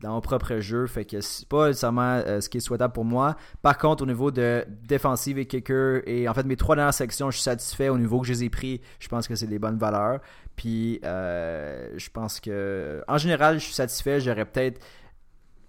[0.00, 0.86] dans mon propre jeu.
[0.86, 3.36] Fait que c'est pas nécessairement ce qui est souhaitable pour moi.
[3.62, 7.30] Par contre, au niveau de défensive et kicker, et en fait mes trois dernières sections,
[7.30, 8.80] je suis satisfait au niveau que je les ai pris.
[8.98, 10.20] Je pense que c'est des bonnes valeurs.
[10.58, 14.20] Puis euh, je pense que en général, je suis satisfait.
[14.20, 14.80] J'aurais peut-être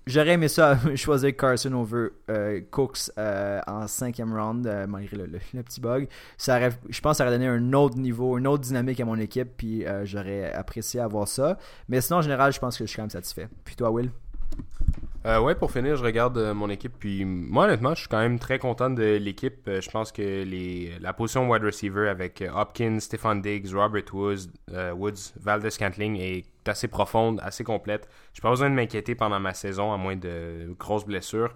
[0.07, 5.79] J'aurais aimé ça choisir Carson over euh, Cooks euh, en cinquième round, malgré le, petit
[5.79, 6.07] bug.
[6.35, 9.19] Ça je pense que ça aurait donné un autre niveau, une autre dynamique à mon
[9.19, 11.59] équipe, puis j'aurais apprécié avoir ça.
[11.87, 13.47] Mais sinon, en général, je pense que je suis quand même satisfait.
[13.63, 14.09] Puis toi, Will?
[15.29, 16.93] Euh, ouais, pour finir, je regarde euh, mon équipe.
[16.97, 19.67] Puis moi, honnêtement, je suis quand même très content de l'équipe.
[19.67, 24.05] Euh, je pense que les, la position wide receiver avec euh, Hopkins, Stefan Diggs, Robert
[24.11, 24.47] Woods,
[24.95, 28.09] Woods Valdez Cantling est assez profonde, assez complète.
[28.33, 31.53] J'ai pas besoin de m'inquiéter pendant ma saison, à moins de grosses blessures.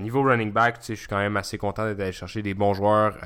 [0.00, 3.16] Niveau running back, je suis quand même assez content d'aller chercher des bons joueurs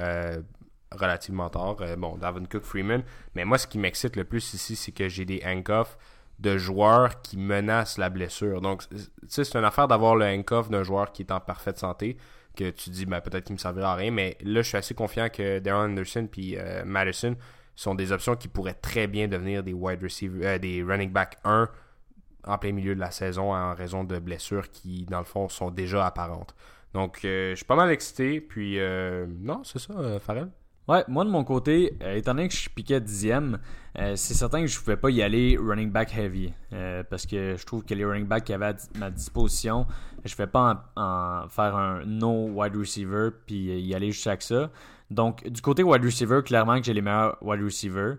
[0.90, 1.77] relativement tard.
[1.97, 3.03] Bon, Davin Cook, Freeman.
[3.35, 5.97] Mais moi, ce qui m'excite le plus ici, c'est que j'ai des handcuffs
[6.43, 8.60] de joueurs qui menacent la blessure.
[8.60, 8.97] Donc, tu
[9.28, 12.16] sais, c'est une affaire d'avoir le handcuff d'un joueur qui est en parfaite santé,
[12.56, 14.94] que tu dis, ben, peut-être qu'il me servira à rien, mais là, je suis assez
[14.94, 17.36] confiant que Darren Anderson puis euh, Madison
[17.74, 21.39] sont des options qui pourraient très bien devenir des wide receiver, euh, des running back
[21.44, 21.69] 1
[22.44, 25.70] en plein milieu de la saison en raison de blessures qui, dans le fond, sont
[25.70, 26.55] déjà apparentes.
[26.93, 30.51] Donc, euh, je suis pas mal excité, puis euh, non, c'est ça, Farrell?
[30.88, 33.59] Ouais, moi de mon côté, euh, étant donné que je piquais dixième,
[33.98, 36.52] euh, c'est certain que je pouvais pas y aller running back heavy.
[36.72, 39.86] euh, parce que je trouve que les running backs qu'il y avait à ma disposition,
[40.24, 44.26] je ne vais pas en, faire un no wide receiver puis euh, y aller juste
[44.26, 44.70] avec ça.
[45.10, 48.16] Donc, du côté wide receiver, clairement que j'ai les meilleurs wide receivers.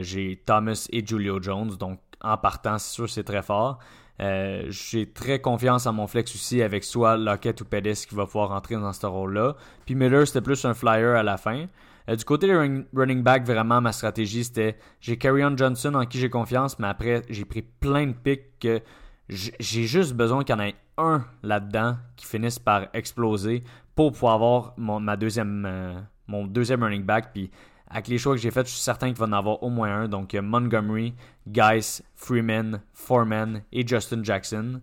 [0.00, 3.78] J'ai Thomas et Julio Jones, donc en partant, c'est sûr c'est très fort.
[4.18, 8.50] J'ai très confiance en mon flex aussi avec soit Lockett ou Pettis qui va pouvoir
[8.50, 9.56] rentrer dans ce rôle-là.
[9.86, 11.66] Puis Miller, c'était plus un flyer à la fin.
[12.10, 16.06] Euh, du côté des run- running back, vraiment, ma stratégie, c'était j'ai Carrion Johnson en
[16.06, 18.80] qui j'ai confiance, mais après, j'ai pris plein de picks que
[19.28, 23.62] j'ai juste besoin qu'il y en ait un là-dedans qui finisse par exploser
[23.94, 27.32] pour pouvoir avoir mon, deuxième, euh, mon deuxième running back.
[27.32, 27.50] Puis
[27.86, 30.02] avec les choix que j'ai faits, je suis certain qu'il va en avoir au moins
[30.02, 30.08] un.
[30.08, 31.14] Donc, a Montgomery,
[31.50, 34.80] Geis, Freeman, Foreman et Justin Jackson.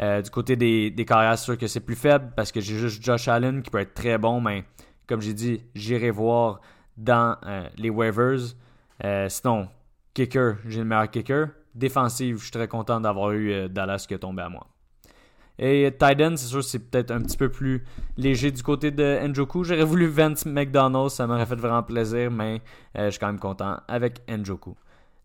[0.00, 2.78] Euh, du côté des, des carrières, c'est sûr que c'est plus faible parce que j'ai
[2.78, 4.64] juste Josh Allen qui peut être très bon, mais
[5.12, 6.62] comme j'ai dit, j'irai voir
[6.96, 8.54] dans euh, les waivers.
[9.04, 9.68] Euh, sinon,
[10.14, 11.48] kicker, j'ai le meilleur kicker.
[11.74, 14.66] Défensive, je suis très content d'avoir eu euh, Dallas qui est tombé à moi.
[15.58, 17.84] Et Titan, c'est sûr, c'est peut-être un petit peu plus
[18.16, 19.64] léger du côté de Njoku.
[19.64, 22.62] J'aurais voulu Vance McDonald, ça m'aurait fait vraiment plaisir, mais
[22.94, 24.74] je suis quand même content avec Njoku.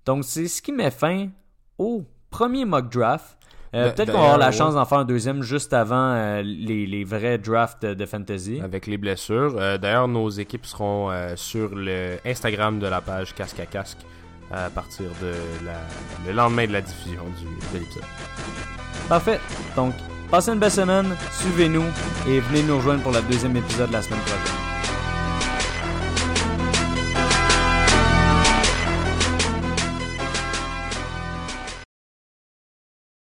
[0.06, 1.30] Donc, c'est ce qui met fin
[1.78, 3.37] au premier mock draft.
[3.78, 6.86] Euh, peut-être qu'on va avoir la chance d'en faire un deuxième juste avant euh, les,
[6.86, 8.60] les vrais drafts de, de fantasy.
[8.64, 9.56] Avec les blessures.
[9.58, 14.00] Euh, D'ailleurs, nos équipes seront sur le Instagram de la page Casque à Casque
[14.52, 15.34] à partir de
[15.66, 15.74] la,
[16.26, 18.04] le lendemain de la diffusion du, de l'épisode.
[19.10, 19.40] Parfait.
[19.76, 19.94] Donc,
[20.32, 21.84] passez une belle semaine, suivez-nous
[22.28, 24.77] et venez nous rejoindre pour le deuxième épisode la semaine prochaine.